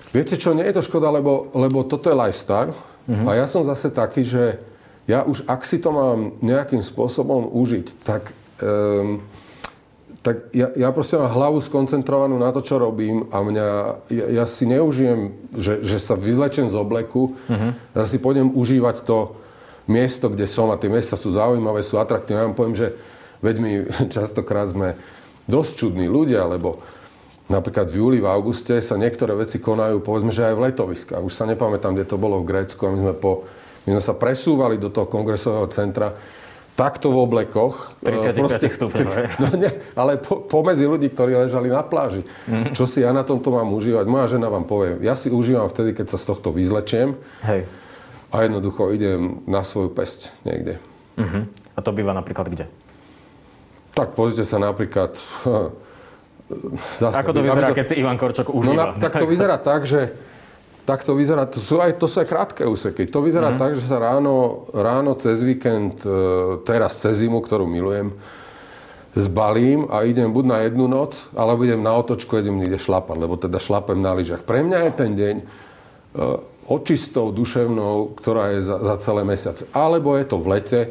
Viete 0.09 0.39
čo, 0.39 0.55
nie 0.55 0.65
je 0.65 0.79
to 0.79 0.87
škoda, 0.87 1.11
lebo, 1.11 1.53
lebo 1.53 1.85
toto 1.85 2.09
je 2.09 2.15
lifestyle. 2.15 2.71
Uh-huh. 2.71 3.27
A 3.29 3.37
ja 3.37 3.45
som 3.45 3.61
zase 3.61 3.93
taký, 3.93 4.25
že 4.25 4.57
ja 5.05 5.21
už 5.21 5.45
ak 5.45 5.61
si 5.67 5.77
to 5.77 5.93
mám 5.93 6.33
nejakým 6.41 6.81
spôsobom 6.81 7.45
užiť, 7.53 7.87
tak, 8.01 8.33
um, 8.65 9.21
tak 10.25 10.49
ja, 10.49 10.73
ja 10.73 10.89
proste 10.89 11.21
mám 11.21 11.29
hlavu 11.29 11.61
skoncentrovanú 11.61 12.41
na 12.41 12.49
to, 12.49 12.65
čo 12.65 12.81
robím 12.81 13.29
a 13.29 13.45
mňa, 13.45 13.67
ja, 14.09 14.25
ja 14.41 14.45
si 14.49 14.65
neužijem, 14.65 15.37
že, 15.53 15.85
že 15.85 16.01
sa 16.01 16.17
vyzlečem 16.17 16.65
z 16.65 16.73
obleku, 16.73 17.37
uh-huh. 17.45 17.77
ja 17.93 18.03
si 18.09 18.17
pôjdem 18.17 18.49
užívať 18.49 19.05
to 19.05 19.44
miesto, 19.85 20.29
kde 20.29 20.45
som 20.49 20.69
a 20.73 20.79
tie 20.79 20.89
miesta 20.89 21.17
sú 21.17 21.33
zaujímavé, 21.33 21.81
sú 21.85 22.01
atraktívne. 22.01 22.41
Ja 22.41 22.47
vám 22.49 22.57
poviem, 22.57 22.77
že 22.77 22.87
veď 23.41 23.55
my 23.61 23.71
častokrát 24.15 24.69
sme 24.73 24.97
dosť 25.45 25.71
čudní 25.77 26.05
ľudia, 26.09 26.45
lebo 26.49 26.81
napríklad 27.45 27.93
v 27.93 28.01
júli, 28.01 28.17
v 28.17 28.29
auguste 28.29 28.81
sa 28.81 28.97
niektoré 28.97 29.37
veci 29.37 29.61
konajú, 29.61 30.01
povedzme, 30.01 30.33
že 30.33 30.49
aj 30.49 30.55
v 30.57 30.63
letoviskách. 30.71 31.21
Už 31.21 31.33
sa 31.33 31.45
nepamätám, 31.45 31.93
kde 31.93 32.09
to 32.09 32.17
bolo 32.17 32.41
v 32.41 32.49
Grécku 32.49 32.81
a 32.89 32.93
my 32.93 32.99
sme, 32.99 33.13
po, 33.13 33.45
my 33.85 33.97
sme 33.97 34.03
sa 34.03 34.17
presúvali 34.17 34.81
do 34.81 34.89
toho 34.89 35.05
kongresového 35.05 35.69
centra 35.69 36.17
takto 36.75 37.07
v 37.13 37.17
oblekoch. 37.23 37.95
35 38.03 38.41
proste, 38.41 38.67
stupňov. 38.81 39.13
No 39.45 39.47
nie, 39.55 39.71
ale 39.93 40.17
po, 40.17 40.43
pomedzi 40.43 40.89
ľudí, 40.89 41.13
ktorí 41.13 41.37
ležali 41.47 41.69
na 41.69 41.85
pláži. 41.85 42.25
Mm-hmm. 42.25 42.73
Čo 42.73 42.83
si 42.89 43.05
ja 43.05 43.13
na 43.13 43.21
tomto 43.21 43.53
mám 43.53 43.69
užívať? 43.71 44.05
Moja 44.09 44.25
žena 44.25 44.49
vám 44.49 44.65
povie, 44.67 44.99
ja 45.05 45.13
si 45.13 45.31
užívam 45.31 45.69
vtedy, 45.69 45.93
keď 45.93 46.11
sa 46.11 46.17
z 46.17 46.25
tohto 46.33 46.49
vyzlečiem 46.51 47.15
Hej. 47.45 47.69
A 48.31 48.35
jednoducho 48.45 48.93
idem 48.93 49.45
na 49.45 49.61
svoju 49.61 49.93
pesť 49.93 50.33
niekde. 50.45 50.81
Mm-hmm. 51.19 51.43
A 51.75 51.79
to 51.83 51.91
býva 51.91 52.15
napríklad 52.15 52.47
kde? 52.49 52.65
Tak 53.95 54.15
pozrite 54.15 54.47
sa 54.47 54.59
napríklad... 54.59 55.15
Zase, 57.01 57.25
Ako 57.25 57.33
to 57.33 57.41
vyzerá, 57.41 57.73
to, 57.73 57.77
keď 57.81 57.85
si 57.89 57.95
Ivan 57.97 58.21
Korčok 58.21 58.53
užíva? 58.53 58.93
No, 58.93 59.01
tak 59.01 59.17
to 59.17 59.25
vyzerá 59.25 59.57
tak, 59.57 59.89
že 59.89 60.13
tak 60.85 61.01
to 61.01 61.17
vyzerá, 61.17 61.49
to 61.49 61.57
sú 61.57 61.81
aj, 61.81 61.97
to 61.97 62.05
sú 62.05 62.21
aj 62.21 62.29
krátke 62.29 62.61
úseky. 62.61 63.09
To 63.09 63.25
vyzerá 63.25 63.49
mm. 63.49 63.57
tak, 63.57 63.73
že 63.73 63.89
sa 63.89 63.97
ráno, 63.97 64.69
ráno 64.69 65.17
cez 65.17 65.41
víkend, 65.41 65.97
e, 66.05 66.61
teraz 66.61 67.01
cez 67.01 67.25
zimu, 67.25 67.41
ktorú 67.41 67.65
milujem, 67.65 68.13
zbalím 69.17 69.89
a 69.89 70.05
idem 70.05 70.29
buď 70.29 70.45
na 70.45 70.57
jednu 70.61 70.85
noc, 70.85 71.25
alebo 71.33 71.65
idem 71.65 71.81
na 71.81 71.97
otočku, 71.97 72.37
idem 72.37 72.61
niekde 72.61 72.77
šlapať, 72.77 73.17
lebo 73.17 73.33
teda 73.33 73.57
šlapem 73.57 73.97
na 73.97 74.13
lyžach. 74.13 74.45
Pre 74.45 74.61
mňa 74.61 74.79
je 74.85 74.91
ten 74.93 75.11
deň 75.17 75.35
e, 75.41 75.45
očistou, 76.65 77.29
duševnou, 77.29 78.17
ktorá 78.17 78.57
je 78.57 78.65
za, 78.65 78.81
za 78.81 78.95
celé 78.97 79.21
mesiac. 79.21 79.57
Alebo 79.69 80.17
je 80.17 80.25
to 80.25 80.37
v 80.41 80.47
lete, 80.49 80.81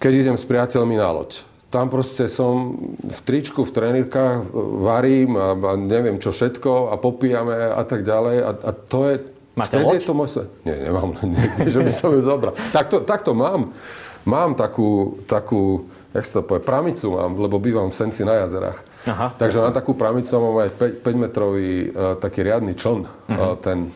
keď 0.00 0.12
idem 0.12 0.36
s 0.36 0.48
priateľmi 0.48 0.96
na 0.96 1.12
loď. 1.12 1.44
Tam 1.68 1.92
proste 1.92 2.30
som 2.30 2.78
v 3.02 3.20
tričku, 3.26 3.66
v 3.66 3.74
trenírkach, 3.74 4.48
varím 4.80 5.36
a, 5.36 5.52
a 5.52 5.72
neviem 5.76 6.16
čo 6.16 6.32
všetko 6.32 6.88
a 6.88 6.96
popíjame 6.96 7.52
a 7.52 7.82
tak 7.84 8.06
ďalej. 8.06 8.36
A, 8.40 8.50
a 8.56 8.70
to 8.72 8.98
je... 9.12 9.14
Máte 9.56 9.76
loď? 9.80 10.00
Je 10.00 10.08
to 10.08 10.16
môj 10.16 10.28
Nie, 10.64 10.76
nemám. 10.88 11.16
Nie, 11.32 11.68
že 11.68 11.80
by 11.84 11.92
som 11.92 12.12
ju 12.16 12.20
zobral. 12.24 12.56
Takto, 12.72 13.04
takto 13.04 13.36
mám. 13.36 13.76
Mám 14.24 14.56
takú, 14.56 15.20
takú, 15.28 15.86
jak 16.16 16.24
sa 16.24 16.40
to 16.40 16.42
povie, 16.48 16.64
pramicu 16.64 17.12
mám, 17.12 17.36
lebo 17.36 17.60
bývam 17.60 17.92
v 17.92 17.98
Senci 17.98 18.24
na 18.24 18.42
jazerách. 18.42 18.80
Aha, 19.06 19.38
Takže 19.38 19.62
jasne. 19.62 19.66
mám 19.70 19.76
takú 19.78 19.92
pramicu, 19.94 20.34
mám 20.34 20.66
aj 20.66 20.70
5-metrový 20.98 21.70
uh, 21.94 22.18
taký 22.18 22.42
riadny 22.42 22.74
čln. 22.74 23.06
Uh-huh. 23.06 23.38
Uh, 23.38 23.54
ten 23.62 23.94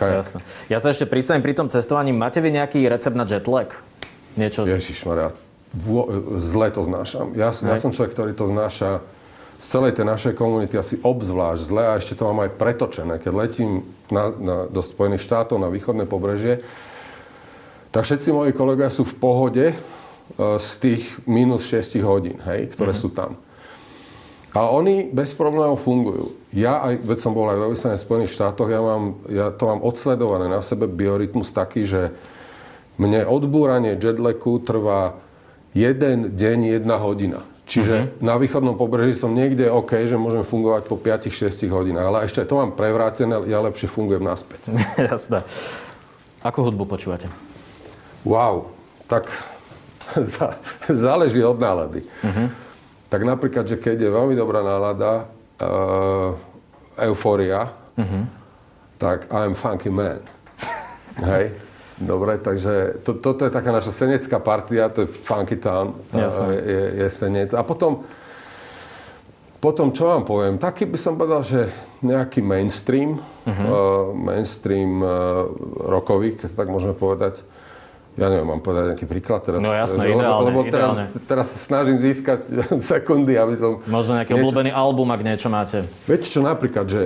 kajak. 0.00 0.16
Jasne. 0.24 0.40
Ja 0.72 0.78
sa 0.80 0.88
ešte 0.88 1.04
pristavím 1.04 1.44
pri 1.44 1.52
tom 1.52 1.68
cestovaní. 1.68 2.16
Máte 2.16 2.40
vy 2.40 2.56
nejaký 2.56 2.88
recept 2.88 3.16
na 3.16 3.28
jetlag? 3.28 3.76
Niečo... 4.40 4.64
Ježišmaria, 4.64 5.36
zle 6.40 6.68
to 6.72 6.80
znášam. 6.80 7.36
Ja, 7.36 7.52
ja 7.52 7.76
som 7.76 7.92
človek, 7.92 8.16
ktorý 8.16 8.32
to 8.32 8.48
znáša 8.48 9.04
z 9.60 9.66
celej 9.76 9.92
tej 10.00 10.08
našej 10.08 10.32
komunity 10.40 10.80
asi 10.80 10.96
obzvlášť 11.04 11.60
zle 11.68 11.84
a 11.84 12.00
ešte 12.00 12.16
to 12.16 12.24
mám 12.32 12.48
aj 12.48 12.56
pretočené. 12.56 13.20
Keď 13.20 13.32
letím 13.36 13.84
na, 14.08 14.32
na, 14.32 14.56
do 14.64 14.80
Spojených 14.80 15.20
štátov 15.20 15.60
na 15.60 15.68
východné 15.68 16.08
pobrežie, 16.08 16.64
tak 17.92 18.08
všetci 18.08 18.32
moji 18.32 18.56
kolegovia 18.56 18.88
sú 18.88 19.04
v 19.04 19.14
pohode 19.20 19.66
e, 19.68 19.74
z 20.56 20.70
tých 20.80 21.04
minus 21.28 21.68
6 21.68 22.00
hodín, 22.00 22.40
hej, 22.40 22.72
ktoré 22.72 22.96
mm-hmm. 22.96 23.04
sú 23.04 23.08
tam. 23.12 23.36
A 24.50 24.66
oni 24.66 25.06
bez 25.14 25.30
problémov 25.30 25.78
fungujú. 25.78 26.34
Ja, 26.50 26.82
aj, 26.82 27.06
veď 27.06 27.18
som 27.22 27.32
bol 27.38 27.46
aj 27.46 27.58
vo 27.62 27.70
v 27.70 27.78
Spojených 27.78 28.34
štátoch, 28.34 28.66
ja, 28.66 28.82
mám, 28.82 29.22
ja 29.30 29.46
to 29.54 29.70
mám 29.70 29.80
odsledované 29.86 30.50
na 30.50 30.58
sebe 30.58 30.90
biorytmus 30.90 31.54
taký, 31.54 31.86
že 31.86 32.10
mne 32.98 33.30
odbúranie 33.30 33.94
jetlagu 33.94 34.58
trvá 34.58 35.22
jeden 35.70 36.34
deň, 36.34 36.58
jedna 36.74 36.98
hodina. 36.98 37.46
Čiže 37.70 37.94
uh-huh. 37.94 38.18
na 38.18 38.34
východnom 38.34 38.74
pobreží 38.74 39.14
som 39.14 39.30
niekde 39.30 39.70
OK, 39.70 40.02
že 40.02 40.18
môžem 40.18 40.42
fungovať 40.42 40.90
po 40.90 40.98
5-6 40.98 41.70
hodinách, 41.70 42.06
ale 42.10 42.18
ešte 42.26 42.42
to 42.42 42.58
mám 42.58 42.74
prevrátené, 42.74 43.46
ja 43.46 43.62
lepšie 43.62 43.86
fungujem 43.86 44.26
naspäť. 44.26 44.66
Jasné. 45.14 45.46
Ako 46.42 46.66
hudbu 46.66 46.90
počúvate? 46.90 47.30
Wow, 48.26 48.74
tak 49.06 49.30
záleží 50.90 51.38
od 51.46 51.62
nálady. 51.62 52.02
Uh-huh. 52.26 52.50
Tak 53.10 53.20
napríklad, 53.26 53.66
že 53.66 53.76
keď 53.76 54.06
je 54.06 54.10
veľmi 54.14 54.38
dobrá 54.38 54.62
nálada, 54.62 55.26
uh, 55.58 56.38
euforia, 56.94 57.74
uh-huh. 57.98 58.22
tak 59.02 59.26
I'm 59.34 59.58
funky 59.58 59.90
man. 59.90 60.22
Hej? 61.30 61.58
Dobre, 62.00 62.40
takže 62.40 63.04
to, 63.04 63.20
toto 63.20 63.44
je 63.44 63.52
taká 63.52 63.76
naša 63.76 63.92
senecká 63.92 64.40
partia, 64.40 64.88
to 64.88 65.04
je 65.04 65.08
Funky 65.10 65.60
Town, 65.60 66.00
je, 66.16 66.82
je 67.04 67.08
senec. 67.12 67.52
A 67.52 67.60
potom, 67.60 68.08
potom, 69.60 69.92
čo 69.92 70.08
vám 70.08 70.24
poviem, 70.24 70.56
taký 70.56 70.88
by 70.88 70.96
som 70.96 71.20
povedal, 71.20 71.44
že 71.44 71.68
nejaký 72.00 72.40
mainstream, 72.40 73.20
uh-huh. 73.20 73.52
uh, 73.52 74.04
mainstream 74.16 75.04
uh, 75.04 75.44
rokový, 75.92 76.40
keď 76.40 76.56
tak 76.56 76.72
môžeme 76.72 76.96
povedať. 76.96 77.44
Ja 78.20 78.28
neviem, 78.28 78.44
mám 78.44 78.60
povedať 78.60 78.92
nejaký 78.92 79.06
príklad 79.08 79.40
teraz. 79.40 79.64
No 79.64 79.72
jasné, 79.72 80.12
že, 80.12 80.12
ideálne, 80.12 80.44
lebo 80.52 80.60
teraz, 80.68 80.92
ideálne. 80.92 81.04
teraz 81.24 81.46
snažím 81.64 81.96
získať 81.96 82.40
sekundy, 82.92 83.40
aby 83.40 83.56
som... 83.56 83.80
Možno 83.88 84.20
nejaký 84.20 84.36
niečo... 84.36 84.44
obľúbený 84.44 84.70
album, 84.76 85.08
ak 85.08 85.20
niečo 85.24 85.48
máte. 85.48 85.88
Viete 86.04 86.28
čo, 86.28 86.44
napríklad, 86.44 86.84
že 86.84 87.02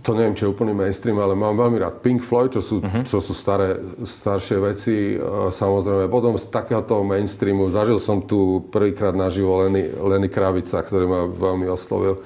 to 0.00 0.16
neviem, 0.16 0.32
či 0.32 0.48
je 0.48 0.50
úplný 0.50 0.72
mainstream, 0.72 1.20
ale 1.20 1.36
mám 1.36 1.52
veľmi 1.54 1.78
rád 1.78 2.00
Pink 2.00 2.24
Floyd, 2.24 2.50
čo 2.50 2.64
sú, 2.64 2.80
uh-huh. 2.80 3.04
čo 3.04 3.20
sú 3.20 3.36
staré, 3.36 3.76
staršie 4.02 4.56
veci. 4.58 5.20
Samozrejme, 5.52 6.08
potom 6.08 6.34
z 6.40 6.48
takéhoto 6.48 7.04
mainstreamu 7.04 7.68
zažil 7.68 8.00
som 8.00 8.24
tu 8.24 8.64
prvýkrát 8.72 9.12
naživo 9.12 9.62
Lenny, 9.62 9.92
Lenny 9.92 10.32
Kravica, 10.32 10.80
ktorý 10.80 11.04
ma 11.04 11.20
veľmi 11.28 11.68
oslovil. 11.68 12.24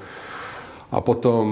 A 0.95 1.03
potom 1.03 1.45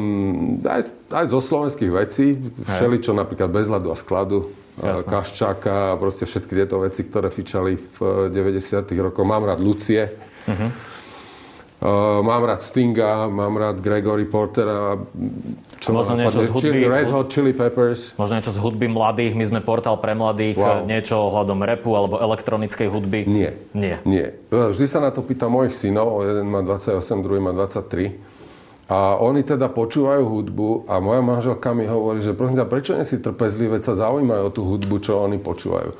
aj, 0.62 0.94
aj 1.10 1.26
zo 1.34 1.42
slovenských 1.42 1.90
vecí, 1.90 2.38
všeli, 2.62 3.02
čo 3.02 3.10
napríklad 3.10 3.50
Bez 3.50 3.66
ľadu 3.66 3.90
a 3.90 3.98
skladu, 3.98 4.54
Jasne. 4.74 5.06
Kaščáka 5.06 5.94
a 5.94 5.98
proste 6.00 6.26
všetky 6.26 6.52
tieto 6.58 6.82
veci, 6.82 7.06
ktoré 7.06 7.30
fičali 7.30 7.78
v 7.78 8.28
90. 8.34 8.90
rokoch. 8.98 9.22
Mám 9.22 9.46
rád 9.46 9.62
Lucie. 9.62 10.10
Uh-huh. 10.50 10.70
Uh, 11.84 12.24
mám 12.24 12.40
rád 12.48 12.64
Stinga, 12.64 13.28
mám 13.28 13.60
rád 13.60 13.84
Gregory 13.84 14.24
Portera. 14.24 14.96
Čo 15.84 15.92
možno 15.92 16.16
niečo 16.16 16.40
z 16.40 16.48
hudby... 16.48 16.80
Chili, 16.80 16.88
Red 16.88 17.12
Hot 17.12 17.28
Chili 17.28 17.52
Peppers. 17.52 18.16
Možno 18.16 18.40
niečo 18.40 18.56
z 18.56 18.58
hudby 18.58 18.88
mladých. 18.88 19.36
My 19.36 19.44
sme 19.44 19.60
portál 19.60 20.00
pre 20.00 20.16
mladých. 20.16 20.56
Wow. 20.56 20.88
Niečo 20.88 21.20
ohľadom 21.28 21.60
repu 21.60 21.92
alebo 21.92 22.16
elektronickej 22.24 22.88
hudby. 22.88 23.28
Nie. 23.28 23.52
Nie. 23.76 24.00
Nie. 24.08 24.32
Vždy 24.48 24.86
sa 24.88 25.04
na 25.04 25.12
to 25.12 25.20
pýta 25.20 25.44
mojich 25.52 25.76
synov. 25.76 26.24
Jeden 26.24 26.48
má 26.48 26.64
28, 26.64 27.04
druhý 27.20 27.44
má 27.44 27.52
23. 27.52 28.33
A 28.84 29.16
oni 29.16 29.40
teda 29.40 29.72
počúvajú 29.72 30.28
hudbu 30.28 30.84
a 30.92 31.00
moja 31.00 31.24
manželka 31.24 31.72
mi 31.72 31.88
hovorí, 31.88 32.20
že 32.20 32.36
prosím 32.36 32.60
ťa, 32.60 32.68
prečo 32.68 32.92
nie 32.92 33.08
si 33.08 33.16
trpezlivé, 33.16 33.80
sa 33.80 33.96
zaujímajú 33.96 34.42
o 34.44 34.52
tú 34.52 34.62
hudbu, 34.68 35.00
čo 35.00 35.24
oni 35.24 35.40
počúvajú. 35.40 35.96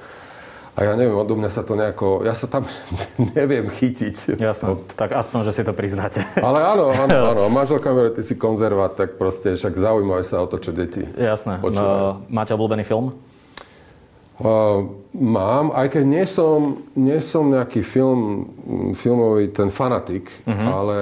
A 0.75 0.91
ja 0.91 0.93
neviem, 0.99 1.15
odo 1.15 1.39
mňa 1.39 1.51
sa 1.55 1.63
to 1.63 1.79
nejako... 1.79 2.27
Ja 2.27 2.35
sa 2.35 2.51
tam 2.51 2.67
neviem 3.39 3.71
chytiť. 3.71 4.37
Jasné, 4.37 4.75
tak 4.99 5.15
aspoň, 5.15 5.49
že 5.49 5.53
si 5.55 5.63
to 5.63 5.71
priznáte. 5.71 6.21
Ale 6.35 6.61
áno, 6.61 6.91
áno, 6.91 7.19
áno. 7.33 7.43
Manželka 7.47 7.95
mi 7.95 8.11
ty 8.11 8.27
si 8.27 8.35
konzervát, 8.35 8.99
tak 8.99 9.17
proste 9.17 9.55
však 9.55 9.81
zaujímavé 9.81 10.27
sa 10.27 10.43
o 10.43 10.51
to, 10.51 10.59
čo 10.59 10.75
deti 10.75 11.07
Jasné. 11.15 11.63
No, 11.63 12.27
máte 12.27 12.53
obľúbený 12.53 12.83
film? 12.83 13.15
Uh, 14.35 14.91
mám, 15.15 15.71
aj 15.79 15.95
keď 15.95 16.05
nie 16.11 16.27
som, 16.27 16.83
nie 16.99 17.23
som 17.23 17.55
nejaký 17.55 17.87
film, 17.87 18.51
filmový 18.99 19.55
ten 19.55 19.71
fanatik, 19.71 20.27
uh-huh. 20.43 20.69
ale 20.75 20.99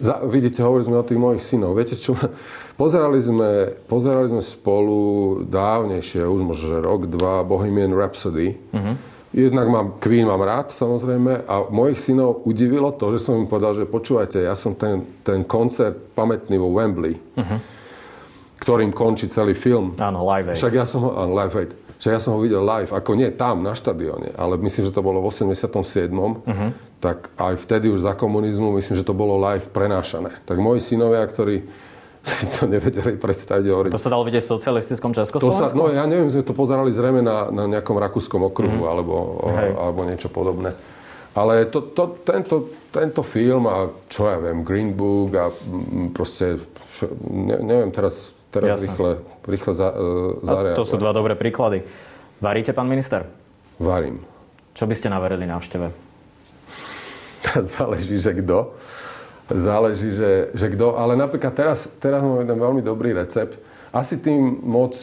za, 0.00 0.20
vidíte, 0.26 0.62
hovorili 0.62 0.86
sme 0.90 0.96
o 1.00 1.06
tých 1.06 1.20
mojich 1.20 1.42
synov. 1.42 1.76
Viete 1.78 1.94
čo? 1.98 2.14
Pozerali 2.80 3.22
sme, 3.22 3.70
pozerali 3.86 4.26
sme 4.34 4.42
spolu 4.42 4.98
dávnejšie, 5.46 6.26
už 6.26 6.42
možno 6.42 6.74
že 6.74 6.78
rok, 6.82 7.06
dva, 7.06 7.46
Bohemian 7.46 7.94
Rhapsody. 7.94 8.58
Uh-huh. 8.74 8.98
Jednak 9.30 9.70
mám, 9.70 9.86
Queen 10.02 10.26
mám 10.26 10.42
rád, 10.42 10.74
samozrejme, 10.74 11.46
a 11.46 11.70
mojich 11.70 12.02
synov 12.02 12.42
udivilo 12.42 12.90
to, 12.98 13.14
že 13.14 13.30
som 13.30 13.38
im 13.38 13.46
povedal, 13.46 13.78
že 13.78 13.86
počúvajte, 13.86 14.42
ja 14.42 14.58
som 14.58 14.74
ten, 14.74 15.06
ten 15.22 15.46
koncert 15.46 15.94
pamätný 16.18 16.58
vo 16.58 16.74
Wembley, 16.74 17.14
uh-huh. 17.14 17.58
ktorým 18.58 18.90
končí 18.90 19.30
celý 19.30 19.54
film. 19.54 19.94
Áno, 20.02 20.26
Live 20.26 20.50
Aid. 20.50 20.58
Však 20.58 20.74
ja 20.74 20.82
som 20.82 21.06
ho, 21.06 21.10
áno, 21.14 21.30
Live 21.30 21.54
Aid. 21.54 21.70
Však 21.94 22.10
ja 22.10 22.18
som 22.18 22.34
ho 22.34 22.42
videl 22.42 22.58
live, 22.58 22.90
ako 22.90 23.14
nie 23.14 23.30
tam, 23.38 23.62
na 23.62 23.70
štadióne, 23.70 24.34
ale 24.34 24.58
myslím, 24.58 24.82
že 24.82 24.90
to 24.90 24.98
bolo 24.98 25.22
v 25.22 25.30
87. 25.30 26.10
Uh-huh 26.10 26.74
tak 27.04 27.28
aj 27.36 27.60
vtedy 27.60 27.92
už 27.92 28.00
za 28.00 28.16
komunizmu, 28.16 28.72
myslím, 28.80 28.96
že 28.96 29.04
to 29.04 29.12
bolo 29.12 29.36
live 29.36 29.68
prenášané. 29.68 30.40
Tak 30.48 30.56
moji 30.56 30.80
synovia, 30.80 31.20
ktorí 31.28 31.68
si 32.24 32.46
to 32.56 32.64
nevedeli 32.64 33.20
predstaviť. 33.20 33.64
Hovoriť. 33.68 33.90
To 33.92 34.00
sa 34.00 34.08
dalo 34.08 34.24
vidieť 34.24 34.40
v 34.40 34.50
socialistickom 34.56 35.12
Československu? 35.12 35.60
To 35.60 35.68
sa, 35.68 35.76
no 35.76 35.92
ja 35.92 36.08
neviem, 36.08 36.32
sme 36.32 36.40
to 36.40 36.56
pozerali 36.56 36.88
zrejme 36.88 37.20
na, 37.20 37.52
na 37.52 37.68
nejakom 37.68 38.00
rakúskom 38.00 38.40
okruhu 38.48 38.88
mm. 38.88 38.88
alebo, 38.88 39.44
alebo 39.76 40.00
niečo 40.08 40.32
podobné. 40.32 40.72
Ale 41.36 41.68
to, 41.68 41.92
to, 41.92 42.16
tento, 42.24 42.72
tento 42.88 43.20
film 43.20 43.68
a 43.68 43.92
čo 44.08 44.24
ja 44.24 44.40
viem, 44.40 44.64
Green 44.64 44.96
Book 44.96 45.36
a 45.36 45.52
proste, 46.16 46.62
ne, 47.28 47.60
neviem 47.60 47.92
teraz, 47.92 48.32
teraz 48.48 48.80
rýchle, 48.80 49.20
rýchle 49.44 49.72
za, 49.76 49.92
uh, 49.92 50.40
zareagovať. 50.40 50.80
To 50.80 50.88
sú 50.88 50.96
dva 50.96 51.12
dobré 51.12 51.36
príklady. 51.36 51.84
Varíte, 52.40 52.72
pán 52.72 52.88
minister? 52.88 53.28
Varím. 53.76 54.22
Čo 54.72 54.88
by 54.88 54.94
ste 54.96 55.12
naverili 55.12 55.44
návšteve? 55.44 56.13
Záleží, 57.76 58.16
že 58.18 58.32
kto. 58.32 58.74
Záleží, 59.52 60.16
že, 60.16 60.54
že 60.56 60.66
kto. 60.72 60.96
Ale 60.96 61.20
napríklad 61.20 61.52
teraz, 61.52 61.86
teraz 62.00 62.24
mám 62.24 62.40
jeden 62.40 62.56
veľmi 62.56 62.80
dobrý 62.80 63.12
recept. 63.12 63.60
Asi 63.92 64.16
tým 64.16 64.64
moc 64.64 64.96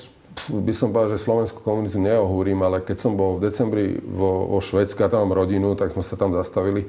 by 0.49 0.73
som 0.73 0.89
povedal, 0.89 1.13
že 1.15 1.23
slovenskú 1.27 1.59
komunitu 1.61 1.99
neohúrim, 1.99 2.57
ale 2.63 2.81
keď 2.81 2.97
som 3.03 3.13
bol 3.19 3.37
v 3.37 3.51
decembri 3.51 3.99
vo, 3.99 4.47
vo 4.47 4.59
Švedsku, 4.63 4.97
a 5.03 5.11
tam 5.11 5.27
mám 5.27 5.37
rodinu, 5.37 5.75
tak 5.75 5.91
sme 5.93 6.01
sa 6.01 6.15
tam 6.15 6.31
zastavili. 6.31 6.87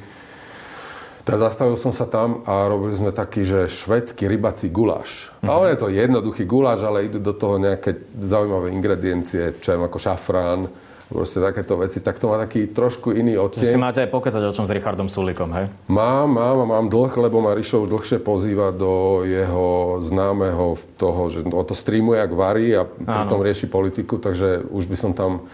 Tak 1.23 1.39
zastavil 1.39 1.79
som 1.79 1.95
sa 1.95 2.07
tam 2.11 2.43
a 2.51 2.67
robili 2.67 2.99
sme 2.99 3.15
taký, 3.15 3.47
že 3.47 3.71
švedský 3.71 4.27
rybací 4.27 4.67
guláš. 4.75 5.31
Mm-hmm. 5.31 5.49
A 5.51 5.51
on 5.55 5.71
je 5.71 5.79
to 5.79 5.89
jednoduchý 5.93 6.43
guláš, 6.47 6.83
ale 6.83 7.07
idú 7.07 7.23
do 7.23 7.31
toho 7.31 7.63
nejaké 7.63 7.95
zaujímavé 8.19 8.75
ingrediencie, 8.75 9.55
čo 9.63 9.75
je 9.75 9.79
ako 9.79 9.99
šafrán, 10.03 10.67
proste 11.13 11.39
takéto 11.39 11.77
veci, 11.77 12.01
tak 12.01 12.17
to 12.17 12.33
má 12.33 12.41
taký 12.41 12.73
trošku 12.73 13.13
iný 13.13 13.37
odtieň. 13.37 13.69
Si 13.69 13.77
máte 13.77 14.01
aj 14.01 14.11
pokazať 14.11 14.43
o 14.49 14.53
čom 14.57 14.65
s 14.65 14.73
Richardom 14.73 15.13
Sulikom, 15.13 15.53
hej? 15.53 15.69
Mám, 15.93 16.41
mám 16.41 16.65
a 16.65 16.67
mám 16.67 16.87
dlh, 16.89 17.13
lebo 17.29 17.45
ma 17.45 17.53
Rišo 17.53 17.85
už 17.85 17.93
dlhšie 17.93 18.19
pozýva 18.25 18.73
do 18.73 19.23
jeho 19.29 20.01
známeho 20.01 20.81
toho, 20.97 21.29
že 21.29 21.45
o 21.45 21.63
to 21.63 21.77
streamuje, 21.77 22.19
ak 22.19 22.33
varí 22.33 22.73
a 22.73 22.89
pritom 22.89 23.45
rieši 23.45 23.69
politiku, 23.69 24.17
takže 24.17 24.65
už 24.73 24.89
by 24.89 24.97
som 24.97 25.13
tam 25.13 25.45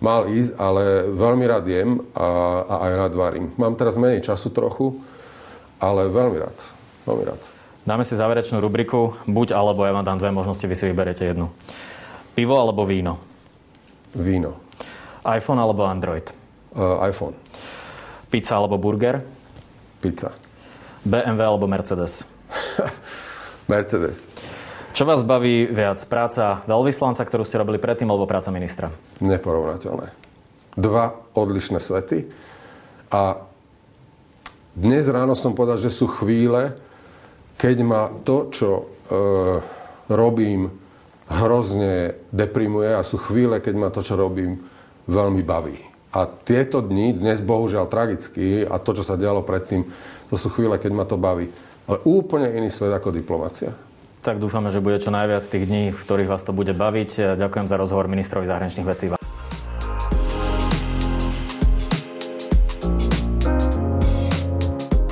mal 0.00 0.26
ísť, 0.26 0.56
ale 0.56 1.06
veľmi 1.12 1.44
rád 1.44 1.64
jem 1.68 2.00
a, 2.16 2.28
a 2.64 2.74
aj 2.88 2.92
rád 3.04 3.12
varím. 3.14 3.46
Mám 3.60 3.76
teraz 3.76 4.00
menej 4.00 4.24
času 4.24 4.50
trochu, 4.50 4.96
ale 5.78 6.08
veľmi 6.08 6.40
rád. 6.40 6.56
Veľmi 7.04 7.24
rád. 7.28 7.40
Dáme 7.84 8.00
si 8.00 8.16
záverečnú 8.16 8.64
rubriku. 8.64 9.12
Buď 9.28 9.52
alebo, 9.52 9.84
ja 9.84 9.92
vám 9.92 10.08
dám 10.08 10.16
dve 10.16 10.32
možnosti, 10.32 10.64
vy 10.64 10.72
si 10.72 10.88
vyberete 10.88 11.28
jednu. 11.28 11.52
Pivo 12.32 12.56
alebo 12.56 12.82
víno? 12.88 13.20
Víno 14.16 14.63
iPhone 15.24 15.58
alebo 15.60 15.88
Android? 15.88 16.28
Uh, 16.76 17.00
iPhone. 17.08 17.34
Pizza 18.28 18.60
alebo 18.60 18.76
burger? 18.76 19.24
Pizza. 20.04 20.32
BMW 21.04 21.40
alebo 21.40 21.64
Mercedes? 21.64 22.28
Mercedes. 23.72 24.28
Čo 24.94 25.10
vás 25.10 25.26
baví 25.26 25.66
viac? 25.66 25.98
Práca 26.06 26.62
veľvyslanca, 26.70 27.26
ktorú 27.26 27.42
ste 27.42 27.58
robili 27.58 27.82
predtým, 27.82 28.06
alebo 28.06 28.30
práca 28.30 28.54
ministra? 28.54 28.94
Neporovnateľné. 29.18 30.14
Dva 30.78 31.18
odlišné 31.34 31.82
svety. 31.82 32.30
A 33.10 33.42
dnes 34.74 35.10
ráno 35.10 35.34
som 35.34 35.54
povedal, 35.54 35.82
že 35.82 35.90
sú 35.90 36.06
chvíle, 36.06 36.78
keď 37.58 37.76
ma 37.82 38.02
to, 38.22 38.50
čo 38.54 38.70
e, 38.70 38.84
robím, 40.10 40.70
hrozne 41.30 42.18
deprimuje 42.30 42.94
a 42.94 43.06
sú 43.06 43.18
chvíle, 43.18 43.58
keď 43.58 43.74
ma 43.74 43.88
to, 43.90 44.02
čo 44.02 44.18
robím, 44.18 44.62
veľmi 45.08 45.42
baví. 45.44 45.76
A 46.14 46.30
tieto 46.30 46.78
dni, 46.78 47.10
dnes 47.10 47.42
bohužiaľ 47.42 47.90
tragicky, 47.90 48.62
a 48.62 48.78
to, 48.78 48.94
čo 48.94 49.02
sa 49.02 49.18
dialo 49.18 49.42
predtým, 49.42 49.82
to 50.30 50.36
sú 50.38 50.50
chvíle, 50.54 50.78
keď 50.78 50.92
ma 50.94 51.04
to 51.04 51.18
baví. 51.18 51.50
Ale 51.90 51.98
úplne 52.06 52.48
iný 52.54 52.70
svet 52.70 52.94
ako 52.94 53.10
diplomácia. 53.10 53.74
Tak 54.24 54.40
dúfame, 54.40 54.72
že 54.72 54.80
bude 54.80 54.96
čo 55.02 55.12
najviac 55.12 55.44
tých 55.44 55.68
dní, 55.68 55.92
v 55.92 56.00
ktorých 56.00 56.30
vás 56.32 56.40
to 56.40 56.56
bude 56.56 56.72
baviť. 56.72 57.36
Ďakujem 57.36 57.66
za 57.68 57.76
rozhovor 57.76 58.08
ministrovi 58.08 58.48
zahraničných 58.48 58.88
vecí. 58.88 59.23